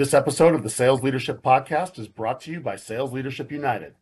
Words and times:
This 0.00 0.14
episode 0.14 0.54
of 0.54 0.62
the 0.62 0.70
Sales 0.70 1.02
Leadership 1.02 1.42
Podcast 1.42 1.98
is 1.98 2.08
brought 2.08 2.40
to 2.40 2.50
you 2.50 2.58
by 2.58 2.76
Sales 2.76 3.12
Leadership 3.12 3.52
United. 3.52 3.96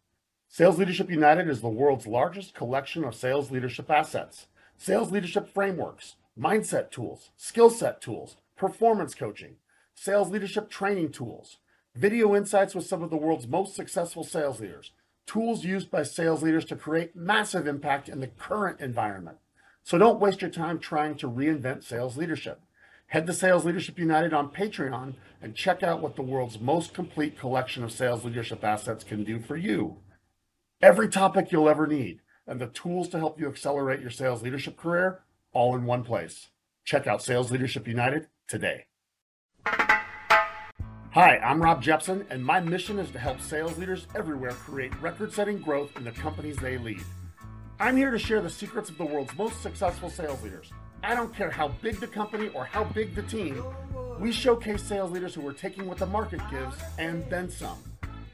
Sales 0.48 0.78
Leadership 0.78 1.10
United 1.10 1.48
is 1.48 1.60
the 1.60 1.68
world's 1.68 2.06
largest 2.06 2.54
collection 2.54 3.02
of 3.02 3.16
sales 3.16 3.50
leadership 3.50 3.90
assets, 3.90 4.46
sales 4.76 5.10
leadership 5.10 5.52
frameworks, 5.52 6.14
mindset 6.40 6.92
tools, 6.92 7.30
skill 7.36 7.68
set 7.68 8.00
tools, 8.00 8.36
performance 8.56 9.12
coaching, 9.16 9.56
sales 9.92 10.30
leadership 10.30 10.70
training 10.70 11.10
tools, 11.10 11.56
video 11.96 12.36
insights 12.36 12.76
with 12.76 12.86
some 12.86 13.02
of 13.02 13.10
the 13.10 13.16
world's 13.16 13.48
most 13.48 13.74
successful 13.74 14.22
sales 14.22 14.60
leaders, 14.60 14.92
tools 15.26 15.64
used 15.64 15.90
by 15.90 16.04
sales 16.04 16.44
leaders 16.44 16.64
to 16.64 16.76
create 16.76 17.16
massive 17.16 17.66
impact 17.66 18.08
in 18.08 18.20
the 18.20 18.28
current 18.28 18.80
environment. 18.80 19.38
So 19.82 19.98
don't 19.98 20.20
waste 20.20 20.42
your 20.42 20.50
time 20.52 20.78
trying 20.78 21.16
to 21.16 21.28
reinvent 21.28 21.82
sales 21.82 22.16
leadership. 22.16 22.60
Head 23.08 23.26
to 23.26 23.32
Sales 23.32 23.64
Leadership 23.64 23.98
United 23.98 24.34
on 24.34 24.50
Patreon 24.50 25.14
and 25.40 25.54
check 25.54 25.82
out 25.82 26.02
what 26.02 26.14
the 26.14 26.20
world's 26.20 26.60
most 26.60 26.92
complete 26.92 27.38
collection 27.38 27.82
of 27.82 27.90
sales 27.90 28.22
leadership 28.22 28.62
assets 28.62 29.02
can 29.02 29.24
do 29.24 29.40
for 29.40 29.56
you. 29.56 29.96
Every 30.82 31.08
topic 31.08 31.50
you'll 31.50 31.70
ever 31.70 31.86
need 31.86 32.20
and 32.46 32.60
the 32.60 32.66
tools 32.66 33.08
to 33.08 33.18
help 33.18 33.40
you 33.40 33.48
accelerate 33.48 34.02
your 34.02 34.10
sales 34.10 34.42
leadership 34.42 34.76
career 34.76 35.20
all 35.54 35.74
in 35.74 35.86
one 35.86 36.04
place. 36.04 36.48
Check 36.84 37.06
out 37.06 37.22
Sales 37.22 37.50
Leadership 37.50 37.88
United 37.88 38.26
today. 38.46 38.84
Hi, 39.64 41.38
I'm 41.38 41.62
Rob 41.62 41.82
Jepson, 41.82 42.26
and 42.28 42.44
my 42.44 42.60
mission 42.60 42.98
is 42.98 43.10
to 43.12 43.18
help 43.18 43.40
sales 43.40 43.78
leaders 43.78 44.06
everywhere 44.14 44.52
create 44.52 44.92
record 45.00 45.32
setting 45.32 45.60
growth 45.60 45.96
in 45.96 46.04
the 46.04 46.12
companies 46.12 46.58
they 46.58 46.76
lead. 46.76 47.00
I'm 47.80 47.96
here 47.96 48.10
to 48.10 48.18
share 48.18 48.42
the 48.42 48.50
secrets 48.50 48.90
of 48.90 48.98
the 48.98 49.06
world's 49.06 49.36
most 49.38 49.62
successful 49.62 50.10
sales 50.10 50.42
leaders 50.42 50.70
I 51.02 51.14
don't 51.14 51.34
care 51.34 51.50
how 51.50 51.68
big 51.80 52.00
the 52.00 52.06
company 52.06 52.48
or 52.48 52.64
how 52.64 52.84
big 52.84 53.14
the 53.14 53.22
team, 53.22 53.62
we 54.18 54.32
showcase 54.32 54.82
sales 54.82 55.10
leaders 55.10 55.34
who 55.34 55.46
are 55.46 55.52
taking 55.52 55.86
what 55.86 55.98
the 55.98 56.06
market 56.06 56.40
gives 56.50 56.76
and 56.98 57.28
then 57.30 57.48
some. 57.48 57.78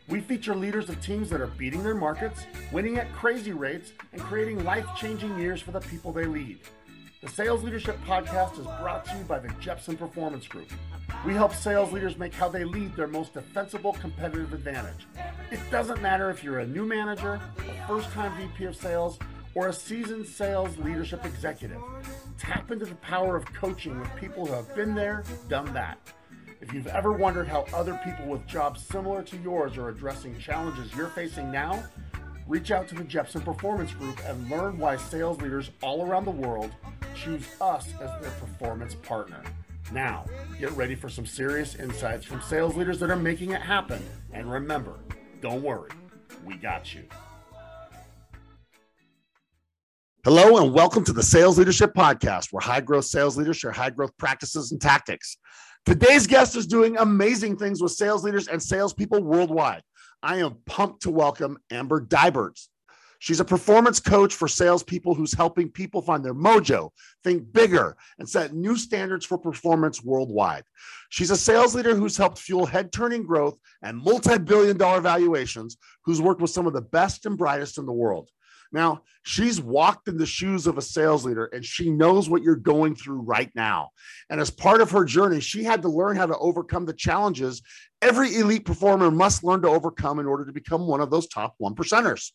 We 0.09 0.21
feature 0.21 0.55
leaders 0.55 0.89
of 0.89 1.01
teams 1.01 1.31
that 1.31 1.41
are 1.41 1.47
beating 1.47 1.83
their 1.83 1.95
markets, 1.95 2.47
winning 2.73 2.99
at 2.99 3.13
crazy 3.13 3.53
rates, 3.53 3.93
and 4.13 4.21
creating 4.21 4.65
life 4.65 4.87
changing 4.97 5.39
years 5.39 5.61
for 5.61 5.73
the 5.73 5.81
people 5.81 6.13
they 6.13 6.25
lead. 6.25 6.59
The 7.23 7.29
Sales 7.31 7.63
Leadership 7.63 7.99
Podcast 8.05 8.59
is 8.59 8.67
brought 8.83 9.07
to 9.07 9.17
you 9.17 9.25
by 9.25 9.39
the 9.39 9.49
Jepson 9.61 9.97
Performance 9.97 10.47
Group. 10.47 10.71
We 11.25 11.33
help 11.33 11.55
sales 11.55 11.91
leaders 11.91 12.19
make 12.19 12.35
how 12.35 12.51
they 12.51 12.65
lead 12.65 12.95
their 12.97 13.07
most 13.07 13.33
defensible 13.33 13.95
competitive 13.95 14.53
advantage. 14.53 15.07
It 15.51 15.61
doesn't 15.71 16.03
matter 16.03 16.29
if 16.29 16.45
you're 16.45 16.59
a 16.59 16.67
new 16.67 16.85
manager, 16.85 17.41
a 17.59 17.87
first 17.87 18.11
time 18.11 18.37
VP 18.37 18.65
of 18.67 18.77
sales, 18.77 19.19
or 19.55 19.69
a 19.69 19.73
seasoned 19.73 20.27
sales 20.27 20.77
leadership 20.79 21.25
executive. 21.25 21.81
Tap 22.39 22.71
into 22.71 22.85
the 22.85 22.95
power 22.97 23.37
of 23.37 23.45
coaching 23.53 23.99
with 23.99 24.15
people 24.17 24.47
who 24.47 24.53
have 24.53 24.75
been 24.75 24.95
there, 24.95 25.25
done 25.49 25.73
that. 25.75 25.99
If 26.61 26.73
you've 26.73 26.87
ever 26.87 27.13
wondered 27.13 27.47
how 27.47 27.67
other 27.75 28.01
people 28.05 28.27
with 28.27 28.47
jobs 28.47 28.85
similar 28.85 29.23
to 29.23 29.37
yours 29.39 29.77
are 29.77 29.89
addressing 29.89 30.39
challenges 30.39 30.95
you're 30.95 31.09
facing 31.09 31.51
now, 31.53 31.85
reach 32.47 32.71
out 32.71 32.89
to 32.89 32.95
the 32.95 33.05
Jepson 33.05 33.43
Performance 33.43 33.93
Group 33.93 34.19
and 34.27 34.51
learn 34.51 34.79
why 34.79 34.97
sales 34.97 35.41
leaders 35.41 35.71
all 35.83 36.07
around 36.07 36.25
the 36.25 36.31
world 36.31 36.71
choose 37.15 37.47
us 37.61 37.89
as 38.01 38.21
their 38.21 38.31
performance 38.33 38.95
partner. 38.95 39.43
Now, 39.93 40.25
get 40.59 40.73
ready 40.73 40.95
for 40.95 41.09
some 41.09 41.27
serious 41.27 41.75
insights 41.75 42.25
from 42.25 42.41
sales 42.41 42.75
leaders 42.75 42.99
that 43.01 43.11
are 43.11 43.17
making 43.17 43.51
it 43.51 43.61
happen. 43.61 44.03
And 44.33 44.51
remember, 44.51 44.95
don't 45.41 45.63
worry, 45.63 45.91
we 46.45 46.57
got 46.57 46.95
you. 46.95 47.05
Hello, 50.25 50.57
and 50.57 50.73
welcome 50.73 51.05
to 51.05 51.13
the 51.13 51.23
Sales 51.23 51.59
Leadership 51.59 51.93
Podcast, 51.93 52.51
where 52.51 52.63
high 52.63 52.81
growth 52.81 53.05
sales 53.05 53.37
leaders 53.37 53.59
share 53.59 53.73
high 53.73 53.91
growth 53.91 54.17
practices 54.17 54.73
and 54.73 54.81
tactics. 54.81 55.37
Today's 55.85 56.27
guest 56.27 56.57
is 56.57 56.67
doing 56.67 56.97
amazing 56.97 57.59
things 57.59 57.83
with 57.83 57.93
sales 57.93 58.25
leaders 58.25 58.49
and 58.49 58.63
salespeople 58.63 59.23
worldwide. 59.23 59.83
I 60.23 60.39
am 60.39 60.57
pumped 60.65 61.03
to 61.03 61.11
welcome 61.11 61.59
Amber 61.71 62.01
Dibert. 62.01 62.59
She's 63.19 63.41
a 63.41 63.45
performance 63.45 64.01
coach 64.01 64.35
for 64.35 64.49
salespeople 64.49 65.15
who's 65.15 65.35
helping 65.35 65.69
people 65.69 66.01
find 66.01 66.25
their 66.25 66.33
mojo, 66.33 66.89
think 67.23 67.53
bigger, 67.53 67.95
and 68.19 68.27
set 68.27 68.55
new 68.55 68.79
standards 68.79 69.27
for 69.27 69.37
performance 69.37 70.03
worldwide. 70.03 70.65
She's 71.11 71.33
a 71.33 71.37
sales 71.37 71.75
leader 71.75 71.95
who's 71.95 72.17
helped 72.17 72.39
fuel 72.39 72.65
head 72.65 72.93
turning 72.93 73.25
growth 73.25 73.59
and 73.83 73.99
multi 73.99 74.39
billion 74.39 74.79
dollar 74.79 75.03
valuations, 75.03 75.77
who's 76.07 76.23
worked 76.23 76.41
with 76.41 76.51
some 76.51 76.67
of 76.67 76.73
the 76.73 76.81
best 76.81 77.27
and 77.27 77.37
brightest 77.37 77.77
in 77.77 77.85
the 77.85 77.93
world. 77.93 78.31
Now, 78.75 79.03
she's 79.23 79.61
walked 79.61 80.09
in 80.09 80.19
the 80.19 80.27
shoes 80.27 80.67
of 80.67 80.79
a 80.79 80.83
sales 80.83 81.25
leader 81.25 81.47
and 81.47 81.65
she 81.65 81.91
knows 81.91 82.29
what 82.29 82.43
you're 82.43 82.57
going 82.57 82.97
through 82.97 83.21
right 83.21 83.51
now. 83.55 83.91
And 84.29 84.41
as 84.41 84.51
part 84.51 84.81
of 84.81 84.91
her 84.91 85.05
journey, 85.05 85.39
she 85.39 85.63
had 85.63 85.81
to 85.83 85.89
learn 85.89 86.17
how 86.17 86.27
to 86.27 86.37
overcome 86.37 86.85
the 86.85 86.93
challenges 86.93 87.63
every 88.03 88.35
elite 88.37 88.67
performer 88.67 89.11
must 89.11 89.45
learn 89.45 89.63
to 89.63 89.69
overcome 89.69 90.19
in 90.19 90.27
order 90.27 90.45
to 90.45 90.53
become 90.53 90.87
one 90.89 91.01
of 91.01 91.11
those 91.11 91.29
top 91.29 91.55
one 91.59 91.75
percenters. 91.75 92.33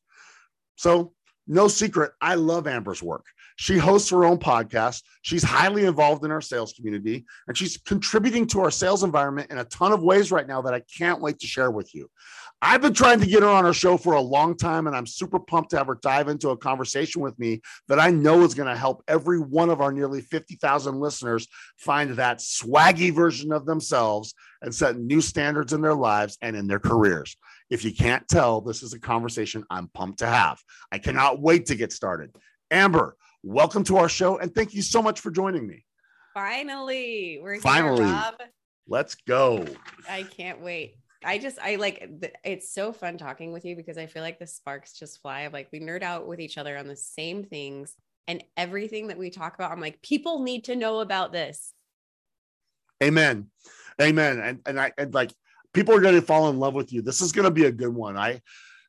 So, 0.78 1.14
no 1.46 1.68
secret, 1.68 2.12
I 2.22 2.36
love 2.36 2.68
Amber's 2.68 3.04
work. 3.04 3.26
She 3.56 3.78
hosts 3.78 4.12
her 4.12 4.24
own 4.24 4.38
podcast. 4.38 5.02
She's 5.24 5.44
highly 5.44 5.86
involved 5.86 6.24
in 6.24 6.32
our 6.32 6.42
sales 6.42 6.74
community 6.74 7.26
and 7.48 7.58
she's 7.58 7.78
contributing 7.78 8.48
to 8.48 8.62
our 8.62 8.72
sales 8.72 9.04
environment 9.04 9.52
in 9.52 9.58
a 9.58 9.66
ton 9.66 9.92
of 9.92 10.02
ways 10.02 10.32
right 10.32 10.48
now 10.48 10.62
that 10.62 10.74
I 10.74 10.82
can't 10.98 11.22
wait 11.22 11.40
to 11.40 11.48
share 11.48 11.70
with 11.70 11.94
you. 11.94 12.10
I've 12.62 12.81
been 12.81 12.94
trying 12.94 13.22
to 13.22 13.25
get 13.25 13.42
her 13.42 13.47
on 13.47 13.66
our 13.66 13.74
show 13.74 13.96
for 13.96 14.16
a 14.16 14.22
long 14.22 14.58
time, 14.58 14.88
and 14.88 14.96
I'm 14.96 15.08
super 15.08 15.40
pumped 15.40 15.70
to 15.72 15.78
have 15.78 15.88
her 15.88 15.97
dive 16.02 16.28
into 16.28 16.50
a 16.50 16.58
conversation 16.58 17.22
with 17.22 17.40
me 17.40 17.62
that 17.88 18.00
I 18.00 18.09
know 18.12 18.44
is 18.44 18.53
going 18.53 18.68
to 18.68 18.75
help 18.75 19.02
every 19.08 19.40
one 19.40 19.70
of 19.70 19.80
our 19.80 19.94
nearly 19.94 20.20
50,000 20.20 21.00
listeners 21.00 21.48
find 21.78 22.12
that 22.12 22.40
swaggy 22.40 23.14
version 23.14 23.53
of 23.53 23.66
themselves 23.66 24.34
and 24.62 24.75
set 24.75 24.98
new 24.98 25.22
standards 25.22 25.72
in 25.72 25.81
their 25.81 25.94
lives 25.94 26.38
and 26.42 26.56
in 26.56 26.68
their 26.68 26.80
careers. 26.80 27.38
If 27.69 27.86
you 27.86 27.94
can't 27.94 28.28
tell, 28.28 28.59
this 28.59 28.84
is 28.84 28.94
a 28.94 29.00
conversation 29.00 29.64
I'm 29.69 29.88
pumped 29.94 30.19
to 30.19 30.28
have. 30.28 30.59
I 30.92 30.98
cannot 30.98 31.42
wait 31.42 31.68
to 31.68 31.75
get 31.75 31.94
started. 31.94 32.36
Amber, 32.72 33.16
welcome 33.42 33.86
to 33.86 33.98
our 33.98 34.09
show, 34.09 34.38
and 34.38 34.53
thank 34.53 34.74
you 34.74 34.81
so 34.81 35.02
much 35.02 35.22
for 35.22 35.31
joining 35.31 35.66
me. 35.66 35.86
Finally, 36.34 37.40
we're 37.42 37.59
finally. 37.62 38.03
Here, 38.06 38.34
Let's 38.88 39.16
go. 39.16 39.66
I 40.09 40.24
can't 40.24 40.62
wait. 40.62 40.96
I 41.24 41.38
just 41.38 41.59
I 41.59 41.75
like 41.75 42.09
eh, 42.24 42.30
it's 42.44 42.74
so 42.74 42.94
fun 42.94 43.18
talking 43.18 43.52
with 43.52 43.66
you 43.66 43.75
because 43.75 43.97
I 43.97 44.06
feel 44.06 44.24
like 44.24 44.40
the 44.40 44.47
sparks 44.47 44.94
just 44.94 45.22
fly. 45.22 45.41
Of 45.41 45.53
like 45.53 45.69
we 45.72 45.80
nerd 45.80 46.03
out 46.03 46.28
with 46.28 46.40
each 46.40 46.57
other 46.57 46.78
on 46.78 46.88
the 46.88 46.96
same 46.96 47.44
things 47.44 47.96
and 48.28 48.44
everything 48.56 49.07
that 49.07 49.18
we 49.18 49.30
talk 49.30 49.56
about. 49.56 49.72
I'm 49.72 49.81
like 49.81 50.02
people 50.02 50.44
need 50.44 50.66
to 50.66 50.75
know 50.75 51.00
about 51.00 51.34
this. 51.34 51.74
Amen, 53.03 53.47
amen. 54.02 54.40
And 54.40 54.59
and 54.66 54.80
I 54.80 54.91
and 54.97 55.13
like 55.13 55.34
people 55.74 55.94
are 55.96 56.02
going 56.02 56.16
to 56.16 56.22
fall 56.22 56.50
in 56.50 56.59
love 56.59 56.74
with 56.74 56.94
you. 56.94 57.02
This 57.02 57.22
is 57.22 57.31
going 57.31 57.46
to 57.46 57.51
be 57.51 57.66
a 57.66 57.72
good 57.72 57.94
one. 57.94 58.18
I 58.18 58.41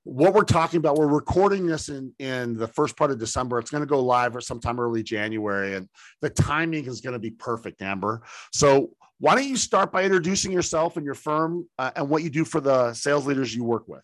what 0.04 0.32
we're 0.32 0.44
talking 0.44 0.78
about 0.78 0.96
we're 0.96 1.06
recording 1.06 1.66
this 1.66 1.88
in 1.88 2.12
in 2.18 2.56
the 2.56 2.66
first 2.66 2.96
part 2.96 3.10
of 3.10 3.18
december 3.18 3.58
it's 3.58 3.70
going 3.70 3.82
to 3.82 3.86
go 3.86 4.02
live 4.02 4.34
or 4.34 4.40
sometime 4.40 4.80
early 4.80 5.02
january 5.02 5.74
and 5.74 5.88
the 6.22 6.30
timing 6.30 6.86
is 6.86 7.02
going 7.02 7.12
to 7.12 7.18
be 7.18 7.30
perfect 7.30 7.82
amber 7.82 8.22
so 8.50 8.90
why 9.20 9.34
don't 9.34 9.46
you 9.46 9.56
start 9.56 9.92
by 9.92 10.02
introducing 10.04 10.50
yourself 10.50 10.96
and 10.96 11.04
your 11.04 11.14
firm 11.14 11.68
uh, 11.78 11.90
and 11.94 12.08
what 12.08 12.22
you 12.22 12.30
do 12.30 12.44
for 12.44 12.60
the 12.60 12.94
sales 12.94 13.26
leaders 13.26 13.54
you 13.54 13.62
work 13.62 13.86
with? 13.86 14.02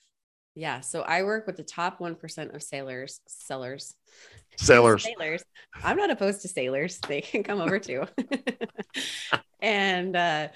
Yeah, 0.54 0.80
so 0.80 1.02
I 1.02 1.22
work 1.22 1.46
with 1.46 1.56
the 1.56 1.62
top 1.62 1.98
1% 1.98 2.54
of 2.54 2.62
sailors, 2.62 3.20
sellers, 3.26 3.94
sailors. 4.56 5.04
sailors. 5.04 5.42
I'm 5.82 5.96
not 5.96 6.10
opposed 6.10 6.42
to 6.42 6.48
sailors. 6.48 6.98
They 7.08 7.22
can 7.22 7.42
come 7.42 7.60
over 7.60 7.78
too. 7.78 8.04
and 9.60 10.14
uh, 10.14 10.48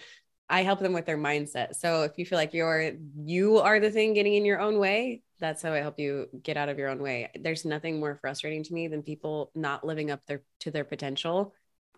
I 0.49 0.63
help 0.63 0.81
them 0.81 0.93
with 0.93 1.07
their 1.07 1.19
mindset. 1.19 1.75
So 1.77 2.03
if 2.03 2.13
you 2.17 2.27
feel 2.27 2.39
like 2.39 2.53
you're 2.53 2.93
you 3.17 3.59
are 3.59 3.81
the 3.81 3.91
thing 3.91 4.15
getting 4.15 4.35
in 4.35 4.45
your 4.45 4.61
own 4.61 4.79
way, 4.79 5.23
that's 5.39 5.63
how 5.63 5.73
I 5.73 5.79
help 5.79 5.99
you 5.99 6.29
get 6.43 6.57
out 6.57 6.69
of 6.69 6.79
your 6.79 6.89
own 6.89 7.01
way. 7.01 7.31
There's 7.39 7.65
nothing 7.65 8.01
more 8.01 8.19
frustrating 8.21 8.63
to 8.65 8.75
me 8.75 8.89
than 8.89 9.03
people 9.03 9.51
not 9.55 9.87
living 9.87 10.11
up 10.11 10.21
their 10.27 10.43
to 10.61 10.71
their 10.71 10.85
potential 10.85 11.55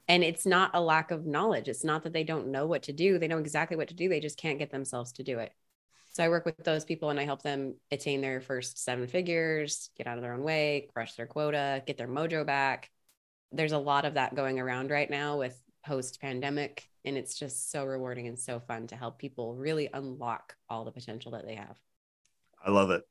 and 0.08 0.24
it's 0.24 0.46
not 0.46 0.70
a 0.74 0.80
lack 0.80 1.10
of 1.10 1.26
knowledge. 1.26 1.68
It's 1.68 1.84
not 1.84 2.02
that 2.02 2.12
they 2.12 2.24
don't 2.24 2.48
know 2.48 2.66
what 2.66 2.84
to 2.84 2.92
do. 2.92 3.18
They 3.18 3.28
know 3.28 3.38
exactly 3.38 3.76
what 3.76 3.88
to 3.88 3.94
do. 3.94 4.08
They 4.08 4.20
just 4.20 4.38
can't 4.38 4.58
get 4.58 4.70
themselves 4.70 5.12
to 5.12 5.22
do 5.22 5.38
it. 5.38 5.52
So 6.12 6.22
i 6.22 6.28
work 6.28 6.44
with 6.44 6.58
those 6.58 6.84
people 6.84 7.08
and 7.08 7.18
i 7.18 7.24
help 7.24 7.42
them 7.42 7.74
attain 7.90 8.20
their 8.20 8.40
first 8.40 8.82
seven 8.82 9.06
figures 9.06 9.90
get 9.96 10.06
out 10.06 10.18
of 10.18 10.22
their 10.22 10.34
own 10.34 10.42
way 10.42 10.88
crush 10.92 11.14
their 11.14 11.26
quota 11.26 11.82
get 11.86 11.96
their 11.96 12.08
mojo 12.08 12.44
back. 12.44 12.90
There's 13.50 13.72
a 13.72 13.78
lot 13.78 14.04
of 14.04 14.14
that 14.14 14.34
going 14.34 14.60
around 14.60 14.90
right 14.90 15.08
now 15.08 15.38
with 15.38 15.58
post 15.86 16.20
pandemic 16.20 16.86
and 17.04 17.16
it's 17.16 17.34
just 17.34 17.70
so 17.70 17.84
rewarding 17.84 18.28
and 18.28 18.38
so 18.38 18.60
fun 18.60 18.86
to 18.88 18.96
help 18.96 19.18
people 19.18 19.54
really 19.54 19.88
unlock 19.92 20.54
all 20.68 20.84
the 20.84 20.92
potential 20.92 21.32
that 21.32 21.46
they 21.46 21.56
have. 21.56 21.76
I 22.64 22.70
love 22.70 22.90
it. 22.90 23.02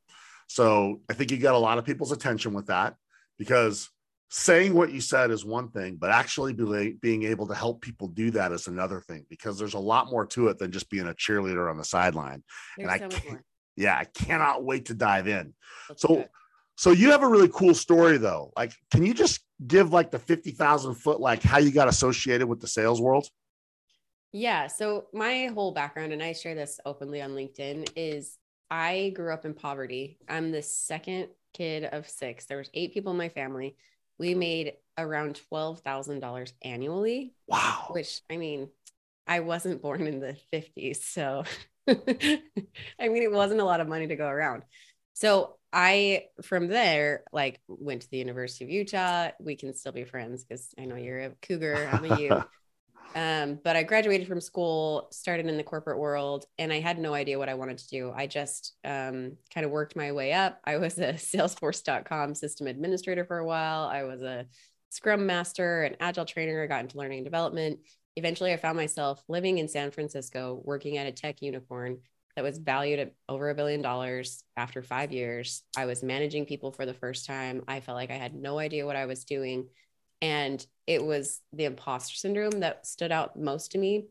So 0.48 1.02
i 1.10 1.14
think 1.14 1.32
you 1.32 1.38
got 1.38 1.56
a 1.56 1.58
lot 1.58 1.78
of 1.80 1.86
people's 1.86 2.12
attention 2.12 2.54
with 2.54 2.68
that 2.68 2.96
because 3.40 3.90
saying 4.34 4.74
what 4.74 4.94
you 4.94 5.02
said 5.02 5.30
is 5.30 5.44
one 5.44 5.70
thing, 5.70 5.98
but 5.98 6.10
actually 6.10 6.54
be, 6.54 6.94
being 7.02 7.24
able 7.24 7.48
to 7.48 7.54
help 7.54 7.82
people 7.82 8.08
do 8.08 8.32
that 8.32 8.54
is 8.54 8.68
another 8.68 9.02
thing 9.02 9.26
because 9.30 9.60
there's 9.60 9.74
a 9.74 9.80
lot 9.80 10.10
more 10.10 10.26
to 10.26 10.48
it 10.48 10.58
than 10.58 10.72
just 10.72 10.90
being 10.90 11.08
a 11.08 11.14
cheerleader 11.14 11.70
on 11.70 11.78
the 11.78 11.84
sideline. 11.84 12.42
There's 12.78 12.92
and 12.92 13.04
I 13.04 13.10
so 13.10 13.38
yeah, 13.76 13.98
I 13.98 14.06
cannot 14.06 14.64
wait 14.64 14.86
to 14.86 14.94
dive 14.94 15.28
in. 15.28 15.54
That's 15.90 16.02
so, 16.02 16.16
good. 16.16 16.30
so 16.78 16.92
you 16.92 17.12
have 17.12 17.24
a 17.24 17.28
really 17.28 17.50
cool 17.50 17.74
story 17.74 18.18
though. 18.18 18.54
Like, 18.56 18.72
can 18.90 19.06
you 19.06 19.14
just 19.14 19.42
give 19.68 19.92
like 19.92 20.12
the 20.12 20.20
50,000 20.20 20.96
foot, 20.96 21.20
like 21.20 21.44
how 21.44 21.58
you 21.58 21.72
got 21.72 21.90
associated 21.90 22.48
with 22.48 22.62
the 22.62 22.68
sales 22.68 23.02
world? 23.02 23.28
Yeah. 24.32 24.68
So 24.68 25.08
my 25.14 25.48
whole 25.54 25.74
background, 25.74 26.14
and 26.14 26.24
I 26.24 26.32
share 26.32 26.56
this 26.56 26.80
openly 26.86 27.22
on 27.22 27.32
LinkedIn, 27.32 27.90
is 27.98 28.38
I 28.70 29.12
grew 29.14 29.34
up 29.34 29.44
in 29.44 29.54
poverty. 29.54 30.20
I'm 30.30 30.52
the 30.52 30.62
second 30.62 31.28
kid 31.54 31.84
of 31.84 32.08
six. 32.08 32.46
There 32.46 32.58
was 32.58 32.70
eight 32.74 32.94
people 32.94 33.12
in 33.12 33.18
my 33.18 33.28
family. 33.28 33.76
We 34.22 34.36
made 34.36 34.74
around 35.00 35.42
twelve 35.50 35.80
thousand 35.80 36.20
dollars 36.20 36.54
annually. 36.64 37.34
Wow. 37.48 37.88
Which 37.90 38.22
I 38.30 38.38
mean, 38.38 38.70
I 39.26 39.40
wasn't 39.40 39.82
born 39.82 40.06
in 40.06 40.20
the 40.20 40.38
50s. 40.54 40.98
So 41.02 41.44
I 41.88 43.10
mean 43.10 43.24
it 43.24 43.32
wasn't 43.32 43.62
a 43.62 43.66
lot 43.66 43.82
of 43.82 43.88
money 43.88 44.06
to 44.06 44.16
go 44.16 44.28
around. 44.28 44.62
So 45.14 45.58
I 45.74 46.26
from 46.44 46.68
there 46.68 47.24
like 47.34 47.62
went 47.68 48.04
to 48.04 48.12
the 48.12 48.20
University 48.20 48.64
of 48.64 48.70
Utah. 48.70 49.32
We 49.40 49.56
can 49.56 49.74
still 49.74 49.92
be 49.92 50.04
friends 50.04 50.44
because 50.44 50.70
I 50.78 50.86
know 50.86 50.98
you're 50.98 51.22
a 51.22 51.32
cougar, 51.42 51.90
I'm 51.92 52.06
a 52.06 52.20
you. 52.20 52.44
Um, 53.14 53.60
but 53.64 53.76
I 53.76 53.84
graduated 53.84 54.28
from 54.28 54.40
school, 54.40 55.10
started 55.12 55.48
in 55.48 55.58
the 55.58 55.64
corporate 55.64 56.00
world, 56.00 56.46
and 56.58 56.72
I 56.72 56.80
had 56.80 56.98
no 56.98 57.14
idea 57.14 57.38
what 57.38 57.50
I 57.50 57.56
wanted 57.56 57.78
to 57.80 57.88
do. 57.90 58.14
I 58.16 58.28
just 58.28 58.74
um, 58.86 59.38
kind 59.54 59.66
of 59.66 59.72
worked 59.72 59.96
my 59.96 60.12
way 60.12 60.34
up. 60.34 60.60
I 60.64 60.78
was 60.78 60.98
a 60.98 61.14
Salesforce.com 61.14 62.36
system 62.36 62.68
administrator 62.68 63.26
for 63.26 63.40
a 63.40 63.46
while. 63.46 63.84
I 63.84 64.04
was 64.04 64.22
a 64.22 64.46
Scrum 64.90 65.26
master, 65.26 65.84
an 65.84 65.96
agile 66.00 66.26
trainer. 66.26 66.64
I 66.64 66.68
got 66.68 66.82
into 66.82 66.98
learning 66.98 67.20
and 67.20 67.26
development. 67.26 67.80
Eventually, 68.18 68.52
I 68.52 68.58
found 68.58 68.76
myself 68.76 69.24
living 69.30 69.58
in 69.58 69.70
San 69.70 69.92
Francisco, 69.92 70.62
working 70.66 70.98
at 70.98 71.08
a 71.08 71.14
tech 71.14 71.42
unicorn 71.42 72.00
that 72.36 72.44
was 72.44 72.58
valued 72.58 73.00
at 73.00 73.14
over 73.30 73.50
a 73.50 73.56
billion 73.56 73.82
dollars 73.82 74.44
after 74.58 74.82
five 74.82 75.12
years. 75.12 75.64
I 75.78 75.86
was 75.86 76.04
managing 76.04 76.46
people 76.46 76.72
for 76.72 76.86
the 76.86 76.94
first 76.94 77.26
time. 77.26 77.64
I 77.68 77.80
felt 77.80 77.96
like 77.96 78.12
I 78.12 78.16
had 78.16 78.36
no 78.36 78.60
idea 78.60 78.86
what 78.86 78.96
I 78.96 79.06
was 79.06 79.24
doing. 79.24 79.68
And 80.22 80.66
it 80.86 81.04
was 81.04 81.42
the 81.54 81.66
imposter 81.66 82.16
syndrome 82.16 82.60
that 82.60 82.86
stood 82.86 83.12
out 83.12 83.38
most 83.40 83.72
to 83.72 83.78
me. 83.78 84.06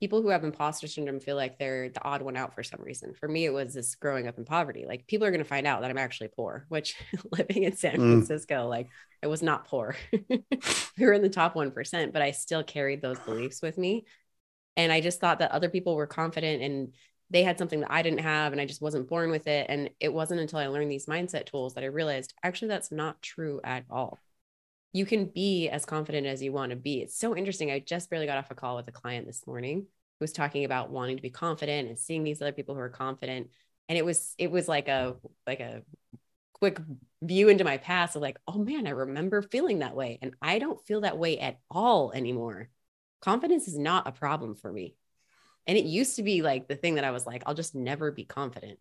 People 0.00 0.20
who 0.20 0.30
have 0.30 0.42
imposter 0.42 0.88
syndrome 0.88 1.20
feel 1.20 1.36
like 1.36 1.58
they're 1.58 1.88
the 1.88 2.02
odd 2.02 2.22
one 2.22 2.36
out 2.36 2.54
for 2.54 2.64
some 2.64 2.80
reason. 2.82 3.14
For 3.14 3.28
me, 3.28 3.44
it 3.44 3.52
was 3.52 3.74
this 3.74 3.94
growing 3.94 4.26
up 4.26 4.36
in 4.36 4.44
poverty. 4.44 4.84
Like 4.86 5.06
people 5.06 5.26
are 5.26 5.30
going 5.30 5.44
to 5.44 5.48
find 5.48 5.64
out 5.66 5.82
that 5.82 5.90
I'm 5.90 5.98
actually 5.98 6.30
poor, 6.34 6.66
which 6.68 6.96
living 7.38 7.62
in 7.62 7.76
San 7.76 7.96
mm. 7.96 8.10
Francisco, 8.10 8.66
like 8.66 8.88
I 9.22 9.28
was 9.28 9.42
not 9.42 9.68
poor. 9.68 9.94
we 10.12 10.42
were 10.98 11.12
in 11.12 11.22
the 11.22 11.28
top 11.28 11.54
1%, 11.54 12.12
but 12.12 12.22
I 12.22 12.32
still 12.32 12.64
carried 12.64 13.00
those 13.00 13.20
beliefs 13.20 13.62
with 13.62 13.78
me. 13.78 14.04
And 14.76 14.90
I 14.90 15.00
just 15.00 15.20
thought 15.20 15.38
that 15.38 15.52
other 15.52 15.68
people 15.68 15.94
were 15.94 16.06
confident 16.08 16.62
and 16.62 16.94
they 17.30 17.44
had 17.44 17.58
something 17.58 17.80
that 17.80 17.92
I 17.92 18.02
didn't 18.02 18.20
have 18.20 18.52
and 18.52 18.60
I 18.60 18.66
just 18.66 18.82
wasn't 18.82 19.08
born 19.08 19.30
with 19.30 19.46
it. 19.46 19.66
And 19.68 19.90
it 20.00 20.12
wasn't 20.12 20.40
until 20.40 20.58
I 20.58 20.66
learned 20.66 20.90
these 20.90 21.06
mindset 21.06 21.46
tools 21.46 21.74
that 21.74 21.84
I 21.84 21.88
realized 21.88 22.34
actually 22.42 22.68
that's 22.68 22.90
not 22.90 23.22
true 23.22 23.60
at 23.62 23.84
all 23.88 24.18
you 24.92 25.06
can 25.06 25.26
be 25.26 25.68
as 25.68 25.84
confident 25.84 26.26
as 26.26 26.42
you 26.42 26.52
want 26.52 26.70
to 26.70 26.76
be. 26.76 27.00
It's 27.00 27.18
so 27.18 27.36
interesting. 27.36 27.70
I 27.70 27.80
just 27.80 28.10
barely 28.10 28.26
got 28.26 28.38
off 28.38 28.50
a 28.50 28.54
call 28.54 28.76
with 28.76 28.88
a 28.88 28.92
client 28.92 29.26
this 29.26 29.46
morning 29.46 29.80
who 29.80 30.22
was 30.22 30.32
talking 30.32 30.64
about 30.64 30.90
wanting 30.90 31.16
to 31.16 31.22
be 31.22 31.30
confident 31.30 31.88
and 31.88 31.98
seeing 31.98 32.24
these 32.24 32.42
other 32.42 32.52
people 32.52 32.74
who 32.74 32.80
are 32.80 32.90
confident. 32.90 33.48
And 33.88 33.98
it 33.98 34.04
was 34.04 34.34
it 34.38 34.50
was 34.50 34.68
like 34.68 34.88
a 34.88 35.16
like 35.46 35.60
a 35.60 35.82
quick 36.52 36.78
view 37.22 37.48
into 37.48 37.64
my 37.64 37.78
past 37.78 38.14
of 38.16 38.22
like, 38.22 38.38
oh 38.46 38.58
man, 38.58 38.86
I 38.86 38.90
remember 38.90 39.42
feeling 39.42 39.80
that 39.80 39.96
way. 39.96 40.18
And 40.22 40.34
I 40.40 40.58
don't 40.58 40.84
feel 40.86 41.00
that 41.00 41.18
way 41.18 41.38
at 41.38 41.58
all 41.70 42.12
anymore. 42.12 42.68
Confidence 43.20 43.68
is 43.68 43.78
not 43.78 44.06
a 44.06 44.12
problem 44.12 44.54
for 44.54 44.70
me. 44.72 44.94
And 45.66 45.78
it 45.78 45.84
used 45.84 46.16
to 46.16 46.22
be 46.22 46.42
like 46.42 46.68
the 46.68 46.76
thing 46.76 46.96
that 46.96 47.04
I 47.04 47.12
was 47.12 47.26
like, 47.26 47.42
I'll 47.46 47.54
just 47.54 47.74
never 47.74 48.12
be 48.12 48.24
confident. 48.24 48.78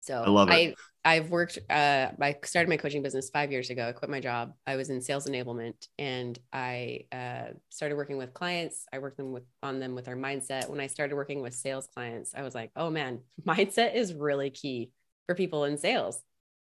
So 0.00 0.22
I 0.22 0.30
love 0.30 0.48
it. 0.50 0.76
I, 1.04 1.14
I've 1.16 1.30
worked, 1.30 1.58
uh, 1.68 2.10
I 2.20 2.36
started 2.44 2.68
my 2.68 2.76
coaching 2.76 3.02
business 3.02 3.30
five 3.30 3.52
years 3.52 3.70
ago. 3.70 3.88
I 3.88 3.92
quit 3.92 4.10
my 4.10 4.20
job. 4.20 4.54
I 4.66 4.76
was 4.76 4.90
in 4.90 5.00
sales 5.00 5.26
enablement 5.26 5.86
and 5.98 6.38
I 6.52 7.04
uh, 7.12 7.52
started 7.68 7.96
working 7.96 8.16
with 8.16 8.34
clients. 8.34 8.86
I 8.92 8.98
worked 8.98 9.18
them 9.18 9.32
with 9.32 9.44
on 9.62 9.78
them 9.78 9.94
with 9.94 10.08
our 10.08 10.16
mindset. 10.16 10.68
When 10.68 10.80
I 10.80 10.88
started 10.88 11.14
working 11.14 11.42
with 11.42 11.54
sales 11.54 11.88
clients, 11.94 12.34
I 12.34 12.42
was 12.42 12.54
like, 12.54 12.70
oh 12.76 12.90
man, 12.90 13.20
mindset 13.46 13.94
is 13.94 14.14
really 14.14 14.50
key 14.50 14.90
for 15.26 15.34
people 15.34 15.64
in 15.64 15.78
sales. 15.78 16.22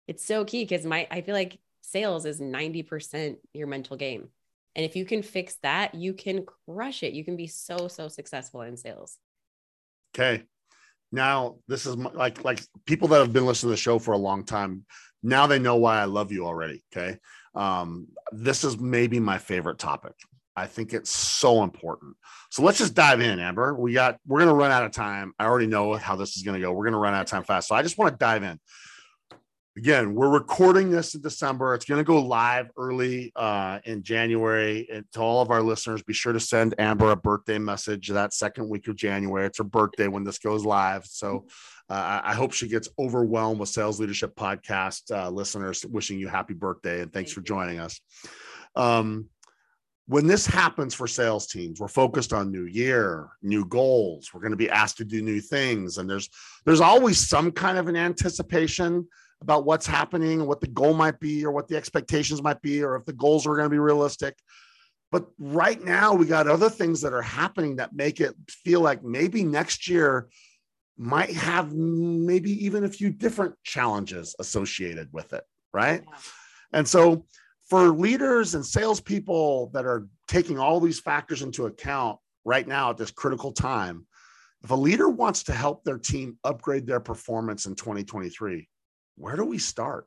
It's 0.06 0.25
so 0.25 0.44
key 0.44 0.64
because 0.64 0.84
my, 0.84 1.06
I 1.10 1.20
feel 1.20 1.34
like 1.34 1.58
sales 1.81 2.25
is 2.25 2.40
90% 2.40 3.36
your 3.52 3.66
mental 3.66 3.96
game. 3.96 4.28
And 4.76 4.84
if 4.84 4.96
you 4.96 5.04
can 5.04 5.22
fix 5.22 5.56
that, 5.62 5.94
you 5.94 6.14
can 6.14 6.44
crush 6.66 7.02
it. 7.02 7.14
You 7.14 7.25
can 7.25 7.36
be 7.36 7.46
so, 7.46 7.88
so 7.88 8.08
successful 8.08 8.62
in 8.62 8.76
sales. 8.76 9.19
Okay 10.14 10.44
now 11.14 11.56
this 11.69 11.87
is 11.87 11.96
my, 11.96 12.11
like 12.12 12.44
like 12.44 12.61
people 12.84 13.08
that 13.08 13.20
have 13.20 13.32
been 13.32 13.46
listening 13.46 13.70
to 13.70 13.72
the 13.75 13.76
show 13.76 13.99
for 13.99 14.12
a 14.12 14.19
long 14.19 14.44
time 14.44 14.84
now 15.22 15.46
they 15.46 15.58
know 15.58 15.76
why 15.76 16.00
i 16.00 16.05
love 16.05 16.31
you 16.31 16.46
already 16.46 16.82
okay? 16.94 17.19
Um, 17.55 18.08
this 18.32 18.64
is 18.64 18.78
maybe 18.78 19.20
my 19.20 19.38
favorite 19.38 19.78
topic. 19.78 20.14
I 20.56 20.66
think 20.66 20.93
it's 20.93 21.11
so 21.11 21.62
important. 21.62 22.16
So 22.50 22.62
let's 22.62 22.78
just 22.78 22.94
dive 22.94 23.20
in 23.20 23.38
amber. 23.40 23.75
We 23.75 23.93
got 23.93 24.19
we're 24.26 24.40
to 24.50 24.55
run 24.55 24.70
out 24.70 24.84
of 24.84 24.93
time. 24.93 25.32
I 25.38 25.46
already 25.46 25.66
know 25.66 25.94
how 25.94 26.14
this 26.16 26.37
is 26.37 26.43
to 26.55 26.61
go. 26.61 26.72
We're 26.72 26.84
to 26.93 26.99
run 26.99 27.14
out 27.14 27.22
of 27.22 27.26
time 27.26 27.43
fast. 27.43 27.69
So 27.69 27.75
i 27.75 27.82
just 27.82 27.99
want 27.99 28.12
to 28.12 28.19
dive 28.19 28.43
in 28.43 28.60
again, 29.76 30.15
we're 30.15 30.31
recording 30.31 30.91
this 30.91 31.15
in 31.15 31.21
December. 31.21 31.75
It's 31.75 31.85
going 31.85 31.99
to 31.99 32.05
go 32.05 32.23
live 32.23 32.71
early 32.76 33.32
uh, 33.35 33.81
in 33.85 34.03
January. 34.03 34.88
And 34.93 35.05
to 35.12 35.21
all 35.21 35.43
of 35.43 35.50
our 35.50 35.62
listeners, 35.62 36.03
be 36.03 36.12
sure 36.12 36.32
to 36.32 36.38
send 36.38 36.75
Amber 36.79 37.11
a 37.11 37.17
birthday 37.17 37.59
message 37.59 38.09
that 38.09 38.32
second 38.32 38.69
week 38.69 38.87
of 38.87 38.94
January. 38.94 39.47
It's 39.47 39.59
her 39.59 39.65
birthday 39.65 40.06
when 40.06 40.23
this 40.23 40.38
goes 40.38 40.65
live. 40.65 41.06
So 41.06 41.47
uh, 41.88 42.21
I 42.23 42.35
hope 42.35 42.53
she 42.53 42.69
gets 42.69 42.88
overwhelmed 42.99 43.59
with 43.59 43.69
Sales 43.69 43.99
Leadership 43.99 44.37
Podcast 44.37 45.11
uh, 45.11 45.29
listeners 45.29 45.85
wishing 45.85 46.19
you 46.19 46.29
happy 46.29 46.55
birthday 46.55 47.00
and 47.00 47.12
thanks 47.12 47.32
for 47.32 47.41
joining 47.41 47.81
us. 47.81 48.00
Um, 48.77 49.29
when 50.06 50.27
this 50.27 50.47
happens 50.47 50.93
for 50.93 51.06
sales 51.06 51.47
teams 51.47 51.81
we're 51.81 51.88
focused 51.88 52.35
on 52.35 52.53
new 52.53 52.67
year 52.67 53.31
new 53.43 53.65
goals 53.65 54.29
we're 54.35 54.41
going 54.43 54.50
to 54.50 54.56
be 54.56 54.69
asked 54.69 54.99
to 54.99 55.05
do 55.05 55.23
new 55.23 55.41
things 55.41 55.97
and 55.97 56.11
there's 56.11 56.29
there's 56.67 56.82
always 56.82 57.27
some 57.27 57.50
kind 57.50 57.79
of 57.79 57.88
an 57.88 57.97
anticipation 57.97 59.09
about 59.44 59.67
what's 59.67 59.87
happening 59.87 60.46
what 60.46 60.62
the 60.62 60.67
goal 60.67 60.94
might 60.94 61.20
be 61.20 61.44
or 61.44 61.52
what 61.52 61.69
the 61.69 61.76
expectations 61.76 62.43
might 62.43 62.61
be 62.62 62.82
or 62.82 62.96
if 62.96 63.05
the 63.05 63.12
goals 63.12 63.46
are 63.46 63.55
going 63.55 63.67
to 63.67 63.70
be 63.70 63.79
realistic. 63.79 64.35
But 65.12 65.26
right 65.38 65.81
now, 65.81 66.14
we 66.14 66.25
got 66.26 66.49
other 66.49 66.70
things 66.70 67.02
that 67.02 67.12
are 67.12 67.23
happening 67.23 67.76
that 67.76 67.94
make 67.94 68.20
it 68.20 68.35
feel 68.49 68.81
like 68.81 69.05
maybe 69.05 69.44
next 69.44 69.87
year 69.87 70.29
might 70.96 71.32
have 71.35 71.73
maybe 71.75 72.64
even 72.64 72.85
a 72.85 72.88
few 72.88 73.11
different 73.11 73.55
challenges 73.62 74.35
associated 74.41 75.08
with 75.12 75.32
it. 75.35 75.44
Right. 75.73 76.02
Yeah. 76.05 76.19
And 76.73 76.88
so, 76.88 77.26
for 77.69 77.88
leaders 77.88 78.55
and 78.55 78.64
salespeople 78.64 79.70
that 79.75 79.85
are 79.85 80.06
taking 80.26 80.58
all 80.58 80.81
these 80.81 81.00
factors 81.00 81.43
into 81.43 81.67
account 81.67 82.19
right 82.44 82.67
now 82.67 82.91
at 82.91 82.96
this 82.96 83.11
critical 83.11 83.52
time, 83.52 84.06
if 84.62 84.70
a 84.70 84.75
leader 84.75 85.08
wants 85.08 85.44
to 85.44 85.52
help 85.52 85.85
their 85.85 85.99
team 85.99 86.38
upgrade 86.44 86.86
their 86.86 87.01
performance 87.01 87.67
in 87.67 87.74
2023, 87.74 88.69
where 89.17 89.37
do 89.37 89.44
we 89.44 89.59
start? 89.59 90.06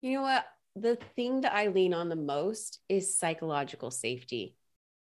You 0.00 0.14
know 0.14 0.22
what? 0.22 0.44
The 0.76 0.96
thing 1.16 1.42
that 1.42 1.52
I 1.52 1.68
lean 1.68 1.94
on 1.94 2.08
the 2.08 2.16
most 2.16 2.80
is 2.88 3.18
psychological 3.18 3.90
safety. 3.90 4.56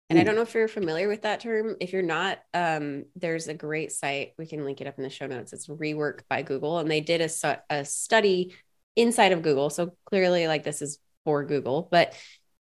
And 0.10 0.18
Ooh. 0.18 0.22
I 0.22 0.26
don't 0.26 0.36
know 0.36 0.42
if 0.42 0.54
you're 0.54 0.68
familiar 0.68 1.08
with 1.08 1.22
that 1.22 1.40
term. 1.40 1.78
If 1.80 1.94
you're 1.94 2.02
not, 2.02 2.40
um, 2.54 3.06
there's 3.16 3.48
a 3.48 3.54
great 3.54 3.92
site. 3.92 4.34
We 4.38 4.46
can 4.46 4.66
link 4.66 4.82
it 4.82 4.88
up 4.88 4.98
in 4.98 5.04
the 5.04 5.10
show 5.10 5.28
notes. 5.28 5.54
It's 5.54 5.68
Rework 5.68 6.22
by 6.30 6.42
Google. 6.42 6.80
And 6.80 6.92
they 6.92 7.02
did 7.02 7.22
a, 7.22 7.62
a 7.70 7.86
study 7.86 8.56
inside 8.96 9.32
of 9.32 9.42
Google. 9.42 9.70
So 9.70 9.96
clearly, 10.06 10.48
like 10.48 10.64
this 10.64 10.82
is 10.82 11.00
for 11.24 11.46
Google, 11.46 11.88
but 11.92 12.14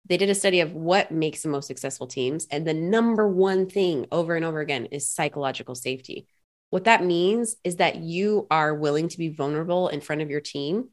they 0.07 0.17
did 0.17 0.31
a 0.31 0.35
study 0.35 0.61
of 0.61 0.73
what 0.73 1.11
makes 1.11 1.43
the 1.43 1.49
most 1.49 1.67
successful 1.67 2.07
teams. 2.07 2.47
And 2.51 2.67
the 2.67 2.75
number 2.75 3.29
one 3.29 3.69
thing 3.69 4.07
over 4.13 4.37
and 4.37 4.45
over 4.45 4.61
again 4.61 4.87
is 4.87 5.11
psychological 5.11 5.75
safety. 5.75 6.27
What 6.71 6.85
that 6.85 7.05
means 7.05 7.57
is 7.65 7.77
that 7.77 7.97
you 7.97 8.47
are 8.51 8.75
willing 8.75 9.09
to 9.09 9.19
be 9.19 9.29
vulnerable 9.29 9.89
in 9.89 10.01
front 10.01 10.23
of 10.23 10.31
your 10.31 10.41
team 10.41 10.89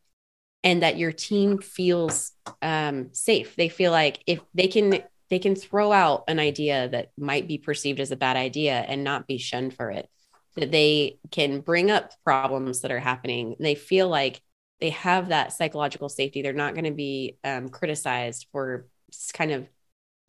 and 0.64 0.82
that 0.84 0.98
your 0.98 1.12
team 1.12 1.60
feels 1.60 2.32
um, 2.62 3.10
safe. 3.14 3.56
They 3.56 3.70
feel 3.70 3.92
like 3.92 4.22
if 4.26 4.40
they 4.54 4.68
can 4.68 5.04
they 5.30 5.40
can 5.40 5.56
throw 5.56 5.92
out 5.92 6.24
an 6.28 6.40
idea 6.40 6.88
that 6.90 7.12
might 7.18 7.48
be 7.48 7.58
perceived 7.58 8.00
as 8.00 8.12
a 8.12 8.16
bad 8.16 8.38
idea 8.38 8.74
and 8.74 9.04
not 9.04 9.28
be 9.28 9.38
shunned 9.38 9.74
for 9.74 9.92
it. 9.92 10.10
That 10.56 10.72
they 10.72 11.20
can 11.32 11.60
bring 11.60 11.92
up 11.92 12.14
problems 12.24 12.82
that 12.82 12.92
are 12.92 13.00
happening. 13.00 13.56
They 13.60 13.76
feel 13.76 14.08
like 14.08 14.42
they 14.80 14.92
have 14.92 15.30
that 15.30 15.54
psychological 15.54 16.10
safety. 16.10 16.42
They're 16.42 16.54
not 16.54 16.74
going 16.74 16.86
to 16.86 16.92
be 16.92 17.38
um, 17.44 17.70
criticized 17.70 18.48
for 18.52 18.88
kind 19.34 19.52
of 19.52 19.68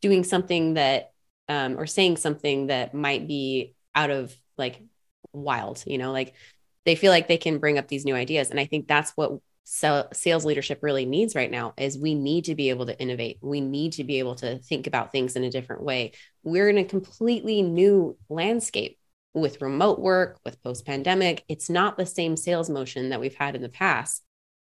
doing 0.01 0.23
something 0.23 0.75
that 0.75 1.11
um, 1.47 1.79
or 1.79 1.87
saying 1.87 2.17
something 2.17 2.67
that 2.67 2.93
might 2.93 3.27
be 3.27 3.73
out 3.95 4.11
of 4.11 4.35
like 4.57 4.81
wild, 5.33 5.83
you 5.85 5.97
know, 5.97 6.11
like 6.11 6.33
they 6.85 6.95
feel 6.95 7.11
like 7.11 7.27
they 7.27 7.37
can 7.37 7.59
bring 7.59 7.77
up 7.77 7.87
these 7.87 8.05
new 8.05 8.15
ideas. 8.15 8.49
And 8.49 8.59
I 8.59 8.65
think 8.65 8.87
that's 8.87 9.11
what 9.11 9.39
sales 9.63 10.45
leadership 10.45 10.79
really 10.81 11.05
needs 11.05 11.35
right 11.35 11.51
now 11.51 11.73
is 11.77 11.97
we 11.97 12.15
need 12.15 12.45
to 12.45 12.55
be 12.55 12.69
able 12.71 12.87
to 12.87 12.99
innovate. 12.99 13.37
We 13.41 13.61
need 13.61 13.93
to 13.93 14.03
be 14.03 14.17
able 14.19 14.35
to 14.35 14.57
think 14.57 14.87
about 14.87 15.11
things 15.11 15.35
in 15.35 15.43
a 15.43 15.51
different 15.51 15.83
way. 15.83 16.13
We're 16.41 16.69
in 16.69 16.79
a 16.79 16.83
completely 16.83 17.61
new 17.61 18.17
landscape 18.29 18.97
with 19.35 19.61
remote 19.61 19.99
work, 19.99 20.39
with 20.43 20.63
post 20.63 20.87
pandemic. 20.87 21.43
It's 21.47 21.69
not 21.69 21.97
the 21.97 22.05
same 22.07 22.35
sales 22.35 22.69
motion 22.69 23.09
that 23.09 23.19
we've 23.19 23.35
had 23.35 23.55
in 23.55 23.61
the 23.61 23.69
past. 23.69 24.23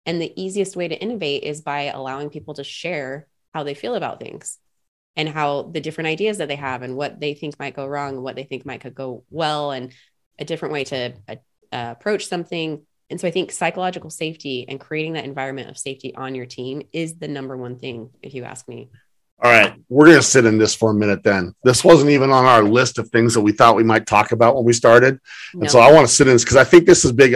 And 0.05 0.21
the 0.21 0.31
easiest 0.41 0.77
way 0.77 0.87
to 0.87 0.95
innovate 0.95 1.43
is 1.43 1.59
by 1.59 1.85
allowing 1.85 2.29
people 2.29 2.53
to 2.53 2.63
share 2.63 3.27
how 3.53 3.63
they 3.63 3.73
feel 3.73 3.95
about 3.95 4.21
things. 4.21 4.59
and 5.15 5.29
how 5.29 5.63
the 5.63 5.79
different 5.79 6.07
ideas 6.07 6.37
that 6.39 6.47
they 6.47 6.55
have 6.55 6.81
and 6.81 6.95
what 6.95 7.19
they 7.19 7.33
think 7.33 7.57
might 7.57 7.75
go 7.75 7.87
wrong 7.87 8.15
and 8.15 8.23
what 8.23 8.35
they 8.35 8.43
think 8.43 8.65
might 8.65 8.81
could 8.81 8.95
go 8.95 9.23
well 9.29 9.71
and 9.71 9.93
a 10.39 10.45
different 10.45 10.73
way 10.73 10.83
to 10.83 11.13
uh, 11.27 11.35
approach 11.71 12.27
something 12.27 12.81
and 13.09 13.19
so 13.19 13.27
i 13.27 13.31
think 13.31 13.51
psychological 13.51 14.09
safety 14.09 14.65
and 14.67 14.79
creating 14.79 15.13
that 15.13 15.25
environment 15.25 15.69
of 15.69 15.77
safety 15.77 16.13
on 16.15 16.35
your 16.35 16.45
team 16.45 16.81
is 16.93 17.15
the 17.15 17.27
number 17.27 17.55
one 17.57 17.77
thing 17.77 18.09
if 18.21 18.33
you 18.33 18.43
ask 18.43 18.67
me 18.67 18.89
all 19.43 19.51
right 19.51 19.75
we're 19.89 20.05
going 20.05 20.17
to 20.17 20.23
sit 20.23 20.45
in 20.45 20.57
this 20.57 20.75
for 20.75 20.91
a 20.91 20.93
minute 20.93 21.23
then 21.23 21.53
this 21.63 21.83
wasn't 21.83 22.09
even 22.09 22.31
on 22.31 22.45
our 22.45 22.63
list 22.63 22.97
of 22.97 23.09
things 23.09 23.33
that 23.33 23.41
we 23.41 23.51
thought 23.51 23.75
we 23.75 23.83
might 23.83 24.05
talk 24.05 24.31
about 24.31 24.55
when 24.55 24.65
we 24.65 24.73
started 24.73 25.19
and 25.53 25.63
no. 25.63 25.67
so 25.67 25.79
i 25.79 25.91
want 25.91 26.07
to 26.07 26.13
sit 26.13 26.27
in 26.27 26.33
this 26.33 26.43
because 26.43 26.57
i 26.57 26.63
think 26.63 26.85
this 26.85 27.05
is 27.05 27.11
big 27.11 27.33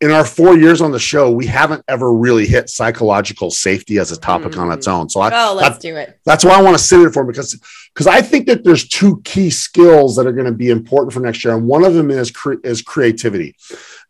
in 0.00 0.10
our 0.10 0.24
four 0.24 0.56
years 0.56 0.80
on 0.80 0.92
the 0.92 0.98
show, 0.98 1.30
we 1.30 1.46
haven't 1.46 1.84
ever 1.86 2.12
really 2.12 2.46
hit 2.46 2.70
psychological 2.70 3.50
safety 3.50 3.98
as 3.98 4.10
a 4.12 4.18
topic 4.18 4.52
mm-hmm. 4.52 4.62
on 4.62 4.72
its 4.72 4.88
own. 4.88 5.10
So 5.10 5.20
I, 5.20 5.30
oh, 5.46 5.54
let's 5.54 5.76
I, 5.76 5.80
do 5.80 5.96
it. 5.96 6.18
That's 6.24 6.42
why 6.44 6.52
I 6.52 6.62
want 6.62 6.76
to 6.76 6.82
sit 6.82 7.00
in 7.00 7.12
for 7.12 7.24
because 7.24 7.60
because 7.94 8.06
I 8.06 8.22
think 8.22 8.46
that 8.46 8.64
there's 8.64 8.88
two 8.88 9.20
key 9.24 9.50
skills 9.50 10.16
that 10.16 10.26
are 10.26 10.32
going 10.32 10.46
to 10.46 10.52
be 10.52 10.70
important 10.70 11.12
for 11.12 11.20
next 11.20 11.44
year, 11.44 11.54
and 11.54 11.66
one 11.66 11.84
of 11.84 11.94
them 11.94 12.10
is 12.10 12.30
cre- 12.30 12.60
is 12.64 12.82
creativity, 12.82 13.56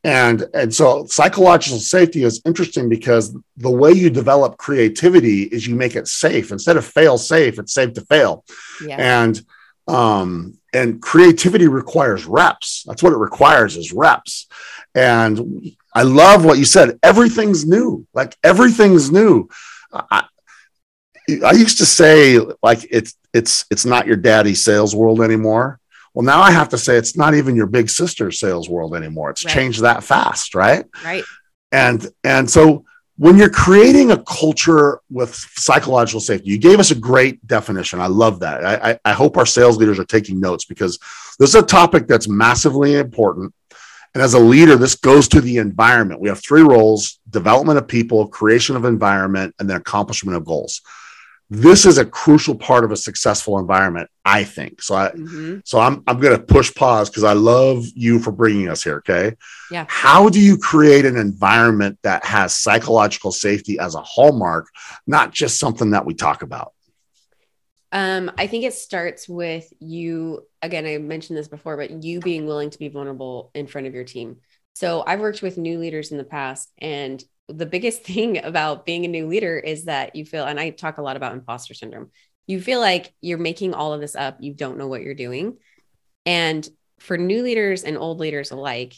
and 0.04 0.44
and 0.54 0.74
so 0.74 1.06
psychological 1.06 1.78
safety 1.78 2.22
is 2.22 2.42
interesting 2.44 2.88
because 2.88 3.34
the 3.56 3.70
way 3.70 3.92
you 3.92 4.10
develop 4.10 4.58
creativity 4.58 5.44
is 5.44 5.66
you 5.66 5.74
make 5.74 5.96
it 5.96 6.08
safe 6.08 6.52
instead 6.52 6.76
of 6.76 6.84
fail 6.84 7.18
safe, 7.18 7.58
it's 7.58 7.74
safe 7.74 7.94
to 7.94 8.02
fail, 8.02 8.44
yeah. 8.84 8.96
and 8.98 9.42
um 9.88 10.58
and 10.72 11.02
creativity 11.02 11.66
requires 11.66 12.26
reps. 12.26 12.84
That's 12.86 13.02
what 13.02 13.12
it 13.12 13.18
requires 13.18 13.76
is 13.76 13.92
reps. 13.92 14.46
And 14.94 15.72
I 15.94 16.02
love 16.02 16.44
what 16.44 16.58
you 16.58 16.64
said. 16.64 16.98
Everything's 17.02 17.66
new. 17.66 18.06
Like 18.14 18.36
everything's 18.44 19.10
new. 19.10 19.48
I, 19.92 20.24
I 21.44 21.52
used 21.52 21.78
to 21.78 21.86
say 21.86 22.38
like 22.62 22.86
it's 22.90 23.14
it's 23.32 23.64
it's 23.70 23.84
not 23.84 24.06
your 24.06 24.16
daddy's 24.16 24.62
sales 24.62 24.94
world 24.94 25.22
anymore. 25.22 25.78
Well, 26.14 26.24
now 26.24 26.40
I 26.40 26.50
have 26.50 26.68
to 26.70 26.78
say 26.78 26.96
it's 26.96 27.16
not 27.16 27.34
even 27.34 27.54
your 27.54 27.66
big 27.66 27.88
sister's 27.88 28.40
sales 28.40 28.68
world 28.68 28.94
anymore. 28.96 29.30
It's 29.30 29.44
right. 29.44 29.54
changed 29.54 29.82
that 29.82 30.02
fast, 30.02 30.54
right? 30.54 30.84
Right. 31.04 31.24
And 31.72 32.06
and 32.24 32.50
so 32.50 32.84
when 33.16 33.36
you're 33.36 33.50
creating 33.50 34.10
a 34.10 34.22
culture 34.24 35.00
with 35.10 35.34
psychological 35.34 36.20
safety, 36.20 36.48
you 36.48 36.58
gave 36.58 36.80
us 36.80 36.90
a 36.90 36.94
great 36.94 37.46
definition. 37.46 38.00
I 38.00 38.06
love 38.06 38.40
that. 38.40 38.64
I, 38.64 38.92
I, 38.92 38.98
I 39.04 39.12
hope 39.12 39.36
our 39.36 39.44
sales 39.44 39.76
leaders 39.76 39.98
are 39.98 40.06
taking 40.06 40.40
notes 40.40 40.64
because 40.64 40.98
this 41.38 41.50
is 41.50 41.54
a 41.54 41.62
topic 41.62 42.06
that's 42.06 42.28
massively 42.28 42.96
important. 42.96 43.52
And 44.14 44.22
as 44.22 44.32
a 44.34 44.38
leader, 44.38 44.76
this 44.76 44.96
goes 44.96 45.28
to 45.28 45.42
the 45.42 45.58
environment. 45.58 46.20
We 46.20 46.30
have 46.30 46.42
three 46.42 46.62
roles 46.62 47.20
development 47.28 47.78
of 47.78 47.86
people, 47.86 48.26
creation 48.26 48.74
of 48.74 48.86
environment, 48.86 49.54
and 49.58 49.68
then 49.68 49.76
accomplishment 49.76 50.36
of 50.36 50.44
goals. 50.44 50.80
This 51.52 51.84
is 51.84 51.98
a 51.98 52.04
crucial 52.04 52.54
part 52.54 52.84
of 52.84 52.92
a 52.92 52.96
successful 52.96 53.58
environment, 53.58 54.08
I 54.24 54.44
think. 54.44 54.80
So 54.80 54.94
I 54.94 55.10
mm-hmm. 55.10 55.58
so 55.64 55.80
I'm 55.80 56.02
I'm 56.06 56.20
gonna 56.20 56.38
push 56.38 56.72
pause 56.72 57.10
because 57.10 57.24
I 57.24 57.32
love 57.32 57.84
you 57.94 58.20
for 58.20 58.30
bringing 58.30 58.68
us 58.68 58.84
here. 58.84 58.98
Okay. 58.98 59.34
Yeah. 59.68 59.84
How 59.88 60.28
do 60.28 60.40
you 60.40 60.56
create 60.56 61.04
an 61.04 61.16
environment 61.16 61.98
that 62.04 62.24
has 62.24 62.54
psychological 62.54 63.32
safety 63.32 63.80
as 63.80 63.96
a 63.96 64.02
hallmark, 64.02 64.68
not 65.08 65.32
just 65.32 65.58
something 65.58 65.90
that 65.90 66.06
we 66.06 66.14
talk 66.14 66.42
about? 66.42 66.72
Um, 67.90 68.30
I 68.38 68.46
think 68.46 68.64
it 68.64 68.74
starts 68.74 69.28
with 69.28 69.66
you. 69.80 70.46
Again, 70.62 70.86
I 70.86 70.98
mentioned 70.98 71.36
this 71.36 71.48
before, 71.48 71.76
but 71.76 72.04
you 72.04 72.20
being 72.20 72.46
willing 72.46 72.70
to 72.70 72.78
be 72.78 72.88
vulnerable 72.88 73.50
in 73.54 73.66
front 73.66 73.88
of 73.88 73.94
your 73.94 74.04
team. 74.04 74.36
So 74.74 75.02
I've 75.04 75.18
worked 75.18 75.42
with 75.42 75.58
new 75.58 75.80
leaders 75.80 76.12
in 76.12 76.18
the 76.18 76.24
past, 76.24 76.70
and 76.78 77.22
the 77.52 77.66
biggest 77.66 78.02
thing 78.04 78.42
about 78.42 78.86
being 78.86 79.04
a 79.04 79.08
new 79.08 79.26
leader 79.26 79.58
is 79.58 79.84
that 79.84 80.16
you 80.16 80.24
feel, 80.24 80.44
and 80.44 80.58
I 80.58 80.70
talk 80.70 80.98
a 80.98 81.02
lot 81.02 81.16
about 81.16 81.32
imposter 81.32 81.74
syndrome. 81.74 82.10
You 82.46 82.60
feel 82.60 82.80
like 82.80 83.12
you're 83.20 83.38
making 83.38 83.74
all 83.74 83.92
of 83.92 84.00
this 84.00 84.16
up. 84.16 84.38
You 84.40 84.54
don't 84.54 84.78
know 84.78 84.88
what 84.88 85.02
you're 85.02 85.14
doing. 85.14 85.58
And 86.26 86.68
for 86.98 87.16
new 87.16 87.42
leaders 87.42 87.84
and 87.84 87.96
old 87.96 88.18
leaders 88.18 88.50
alike, 88.50 88.94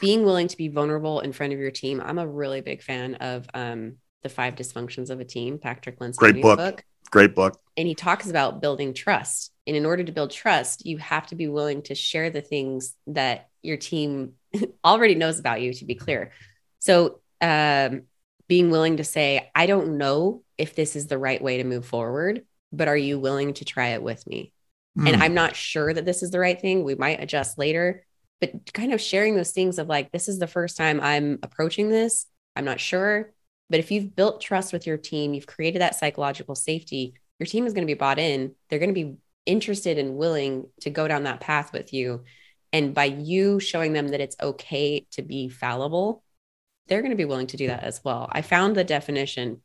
being 0.00 0.24
willing 0.24 0.48
to 0.48 0.56
be 0.56 0.68
vulnerable 0.68 1.20
in 1.20 1.32
front 1.32 1.52
of 1.52 1.58
your 1.58 1.70
team. 1.70 2.02
I'm 2.04 2.18
a 2.18 2.26
really 2.26 2.60
big 2.60 2.82
fan 2.82 3.16
of 3.16 3.48
um, 3.54 3.96
the 4.22 4.28
five 4.28 4.54
dysfunctions 4.54 5.10
of 5.10 5.20
a 5.20 5.24
team, 5.24 5.58
Patrick 5.58 5.98
Lencioni's 5.98 6.18
Great 6.18 6.42
book. 6.42 6.58
book. 6.58 6.84
Great 7.10 7.34
book. 7.34 7.58
And 7.76 7.88
he 7.88 7.94
talks 7.94 8.28
about 8.28 8.60
building 8.60 8.92
trust. 8.92 9.52
And 9.66 9.76
in 9.76 9.86
order 9.86 10.04
to 10.04 10.12
build 10.12 10.30
trust, 10.30 10.84
you 10.84 10.98
have 10.98 11.26
to 11.28 11.36
be 11.36 11.48
willing 11.48 11.82
to 11.82 11.94
share 11.94 12.30
the 12.30 12.42
things 12.42 12.94
that 13.06 13.48
your 13.62 13.76
team 13.76 14.34
already 14.84 15.14
knows 15.14 15.38
about 15.38 15.62
you, 15.62 15.72
to 15.74 15.84
be 15.84 15.94
clear. 15.94 16.32
So, 16.80 17.20
um, 17.40 18.02
being 18.48 18.70
willing 18.70 18.96
to 18.96 19.04
say, 19.04 19.50
I 19.54 19.66
don't 19.66 19.98
know 19.98 20.42
if 20.56 20.74
this 20.74 20.96
is 20.96 21.06
the 21.06 21.18
right 21.18 21.40
way 21.40 21.58
to 21.58 21.64
move 21.64 21.86
forward, 21.86 22.44
but 22.72 22.88
are 22.88 22.96
you 22.96 23.18
willing 23.18 23.54
to 23.54 23.64
try 23.64 23.88
it 23.88 24.02
with 24.02 24.26
me? 24.26 24.52
Mm. 24.98 25.08
And 25.08 25.16
hmm. 25.16 25.22
I'm 25.22 25.34
not 25.34 25.56
sure 25.56 25.92
that 25.92 26.04
this 26.04 26.22
is 26.22 26.30
the 26.30 26.40
right 26.40 26.60
thing. 26.60 26.82
We 26.82 26.94
might 26.94 27.22
adjust 27.22 27.58
later, 27.58 28.04
but 28.40 28.72
kind 28.72 28.92
of 28.92 29.00
sharing 29.00 29.36
those 29.36 29.52
things 29.52 29.78
of 29.78 29.88
like, 29.88 30.10
this 30.12 30.28
is 30.28 30.38
the 30.38 30.46
first 30.46 30.76
time 30.76 31.00
I'm 31.00 31.38
approaching 31.42 31.88
this. 31.88 32.26
I'm 32.56 32.64
not 32.64 32.80
sure. 32.80 33.32
But 33.70 33.80
if 33.80 33.90
you've 33.90 34.16
built 34.16 34.40
trust 34.40 34.72
with 34.72 34.86
your 34.86 34.96
team, 34.96 35.34
you've 35.34 35.46
created 35.46 35.82
that 35.82 35.94
psychological 35.94 36.54
safety, 36.54 37.14
your 37.38 37.46
team 37.46 37.66
is 37.66 37.72
going 37.72 37.86
to 37.86 37.92
be 37.92 37.98
bought 37.98 38.18
in. 38.18 38.54
They're 38.68 38.78
going 38.78 38.94
to 38.94 39.04
be 39.04 39.16
interested 39.46 39.98
and 39.98 40.16
willing 40.16 40.66
to 40.80 40.90
go 40.90 41.06
down 41.06 41.24
that 41.24 41.40
path 41.40 41.72
with 41.72 41.92
you. 41.92 42.24
And 42.72 42.94
by 42.94 43.04
you 43.04 43.60
showing 43.60 43.92
them 43.92 44.08
that 44.08 44.20
it's 44.20 44.36
okay 44.40 45.06
to 45.12 45.22
be 45.22 45.48
fallible, 45.48 46.22
they're 46.88 47.02
going 47.02 47.10
to 47.10 47.16
be 47.16 47.24
willing 47.24 47.46
to 47.48 47.56
do 47.56 47.68
that 47.68 47.84
as 47.84 48.02
well. 48.04 48.28
I 48.30 48.42
found 48.42 48.76
the 48.76 48.84
definition. 48.84 49.62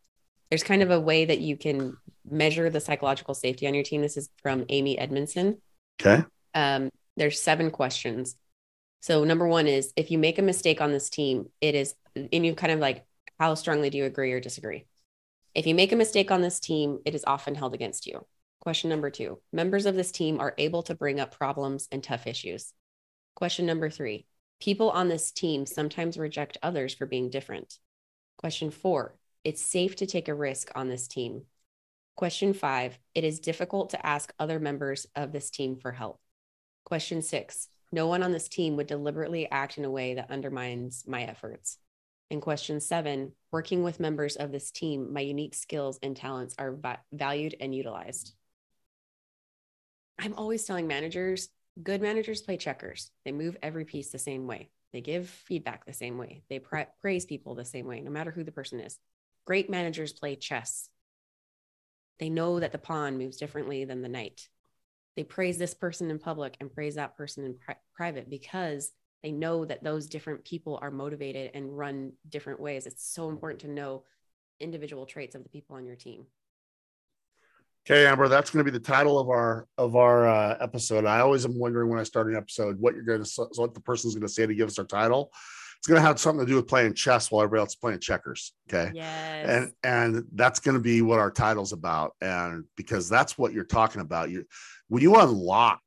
There's 0.50 0.64
kind 0.64 0.82
of 0.82 0.92
a 0.92 1.00
way 1.00 1.26
that 1.26 1.40
you 1.40 1.58
can 1.58 1.98
measure 2.30 2.70
the 2.70 2.80
psychological 2.80 3.34
safety 3.34 3.68
on 3.68 3.74
your 3.74 3.84
team. 3.84 4.02
This 4.02 4.18
is 4.18 4.30
from 4.42 4.66
Amy 4.70 4.98
Edmondson. 4.98 5.62
Okay. 6.02 6.24
Um, 6.54 6.90
there's 7.18 7.42
seven 7.42 7.72
questions. 7.72 8.36
So 9.02 9.24
number 9.24 9.48
one 9.48 9.68
is 9.68 9.92
if 9.96 10.12
you 10.12 10.18
make 10.18 10.40
a 10.40 10.44
mistake 10.44 10.80
on 10.80 10.92
this 10.92 11.10
team, 11.10 11.50
it 11.60 11.76
is, 11.76 11.96
and 12.16 12.46
you 12.46 12.56
kind 12.56 12.72
of 12.72 12.80
like 12.80 13.06
how 13.40 13.56
strongly 13.56 13.90
do 13.90 13.98
you 13.98 14.06
agree 14.06 14.32
or 14.32 14.40
disagree? 14.40 14.86
If 15.54 15.68
you 15.68 15.76
make 15.76 15.92
a 15.92 15.98
mistake 15.98 16.32
on 16.32 16.42
this 16.42 16.60
team, 16.60 17.00
it 17.06 17.14
is 17.14 17.26
often 17.28 17.56
held 17.56 17.74
against 17.74 18.08
you. 18.08 18.26
Question 18.62 18.90
number 18.90 19.10
two 19.10 19.40
members 19.52 19.86
of 19.86 19.96
this 19.96 20.12
team 20.12 20.40
are 20.40 20.56
able 20.58 20.84
to 20.84 20.96
bring 20.96 21.20
up 21.20 21.36
problems 21.36 21.88
and 21.92 22.02
tough 22.02 22.28
issues. 22.28 22.74
Question 23.36 23.66
number 23.66 23.90
three 23.90 24.26
people 24.64 24.92
on 24.92 25.10
this 25.10 25.30
team 25.34 25.66
sometimes 25.66 26.18
reject 26.18 26.58
others 26.64 26.94
for 26.94 27.06
being 27.06 27.30
different. 27.30 27.80
Question 28.38 28.72
four 28.72 29.18
it's 29.44 29.62
safe 29.62 29.98
to 29.98 30.06
take 30.06 30.30
a 30.30 30.34
risk 30.34 30.72
on 30.74 30.88
this 30.88 31.06
team. 31.06 31.42
Question 32.16 32.54
five 32.54 32.98
it 33.14 33.26
is 33.26 33.42
difficult 33.42 33.90
to 33.90 34.06
ask 34.06 34.34
other 34.40 34.62
members 34.62 35.06
of 35.18 35.34
this 35.34 35.50
team 35.50 35.76
for 35.76 35.92
help. 35.92 36.22
Question 36.86 37.22
six 37.22 37.68
no 37.92 38.08
one 38.08 38.24
on 38.24 38.32
this 38.32 38.48
team 38.48 38.78
would 38.78 38.88
deliberately 38.88 39.52
act 39.52 39.78
in 39.78 39.84
a 39.84 39.92
way 39.92 40.14
that 40.14 40.32
undermines 40.32 41.04
my 41.06 41.24
efforts. 41.24 41.78
And 42.32 42.42
question 42.42 42.80
seven 42.80 43.34
working 43.52 43.84
with 43.84 44.00
members 44.00 44.38
of 44.38 44.54
this 44.54 44.72
team, 44.72 45.12
my 45.12 45.20
unique 45.20 45.56
skills 45.56 46.00
and 46.02 46.16
talents 46.16 46.56
are 46.58 46.72
va- 46.72 47.02
valued 47.12 47.56
and 47.60 47.76
utilized. 47.76 48.34
I'm 50.18 50.36
always 50.36 50.64
telling 50.64 50.88
managers 50.88 51.50
good 51.82 52.02
managers 52.02 52.42
play 52.42 52.58
checkers, 52.58 53.12
they 53.26 53.32
move 53.32 53.58
every 53.62 53.86
piece 53.86 54.12
the 54.12 54.20
same 54.20 54.48
way, 54.48 54.70
they 54.92 55.02
give 55.02 55.30
feedback 55.30 55.86
the 55.86 55.94
same 55.94 56.18
way, 56.18 56.44
they 56.50 56.60
pra- 56.60 56.88
praise 57.02 57.26
people 57.26 57.56
the 57.56 57.66
same 57.66 57.88
way, 57.88 58.02
no 58.02 58.12
matter 58.12 58.32
who 58.32 58.44
the 58.44 58.52
person 58.52 58.80
is. 58.80 59.00
Great 59.46 59.70
managers 59.70 60.14
play 60.14 60.36
chess. 60.36 60.90
They 62.20 62.30
know 62.30 62.60
that 62.60 62.72
the 62.72 62.78
pawn 62.78 63.18
moves 63.18 63.38
differently 63.38 63.86
than 63.86 64.02
the 64.02 64.10
knight. 64.10 64.48
They 65.16 65.24
praise 65.24 65.58
this 65.58 65.74
person 65.74 66.10
in 66.10 66.20
public 66.20 66.56
and 66.60 66.74
praise 66.74 66.96
that 66.96 67.18
person 67.18 67.44
in 67.44 67.58
pri- 67.58 67.76
private 67.94 68.30
because 68.30 68.92
they 69.24 69.32
know 69.32 69.66
that 69.66 69.84
those 69.84 70.08
different 70.08 70.44
people 70.44 70.78
are 70.82 70.92
motivated 70.92 71.52
and 71.54 71.76
run 71.76 72.12
different 72.30 72.60
ways 72.60 72.86
it's 72.86 73.08
so 73.08 73.30
important 73.30 73.62
to 73.62 73.68
know 73.68 74.04
individual 74.60 75.06
traits 75.06 75.34
of 75.34 75.44
the 75.44 75.50
people 75.50 75.76
on 75.76 75.86
your 75.86 75.96
team 75.96 76.26
okay 77.86 78.06
amber 78.06 78.28
that's 78.28 78.50
going 78.50 78.64
to 78.64 78.72
be 78.72 78.78
the 78.78 78.84
title 78.84 79.20
of 79.20 79.30
our 79.30 79.68
of 79.78 79.96
our 79.96 80.28
uh, 80.28 80.58
episode 80.60 81.06
i 81.06 81.20
always 81.20 81.46
am 81.46 81.58
wondering 81.58 81.90
when 81.90 82.00
i 82.00 82.04
start 82.04 82.28
an 82.28 82.36
episode 82.36 82.80
what 82.80 82.94
you're 82.94 83.04
going 83.04 83.24
to 83.24 83.48
what 83.56 83.74
the 83.74 83.82
person's 83.82 84.14
going 84.14 84.26
to 84.26 84.34
say 84.34 84.46
to 84.46 84.56
give 84.56 84.68
us 84.68 84.80
our 84.80 84.86
title 84.86 85.32
it's 85.78 85.88
going 85.88 86.00
to 86.00 86.08
have 86.08 86.18
something 86.18 86.46
to 86.46 86.50
do 86.50 86.56
with 86.56 86.68
playing 86.68 86.94
chess 86.94 87.30
while 87.30 87.44
everybody 87.44 87.60
else 87.60 87.72
is 87.72 87.76
playing 87.76 88.00
checkers 88.00 88.54
okay 88.70 88.92
yes. 88.94 89.50
and 89.50 89.72
and 89.84 90.26
that's 90.34 90.60
going 90.60 90.76
to 90.76 90.82
be 90.82 91.02
what 91.02 91.20
our 91.20 91.32
title's 91.32 91.74
about 91.74 92.14
and 92.22 92.64
because 92.78 93.10
that's 93.10 93.38
what 93.38 93.54
you're 93.54 93.64
talking 93.64 94.02
about 94.02 94.30
you 94.30 94.46
when 94.88 95.02
you 95.02 95.16
unlock 95.16 95.82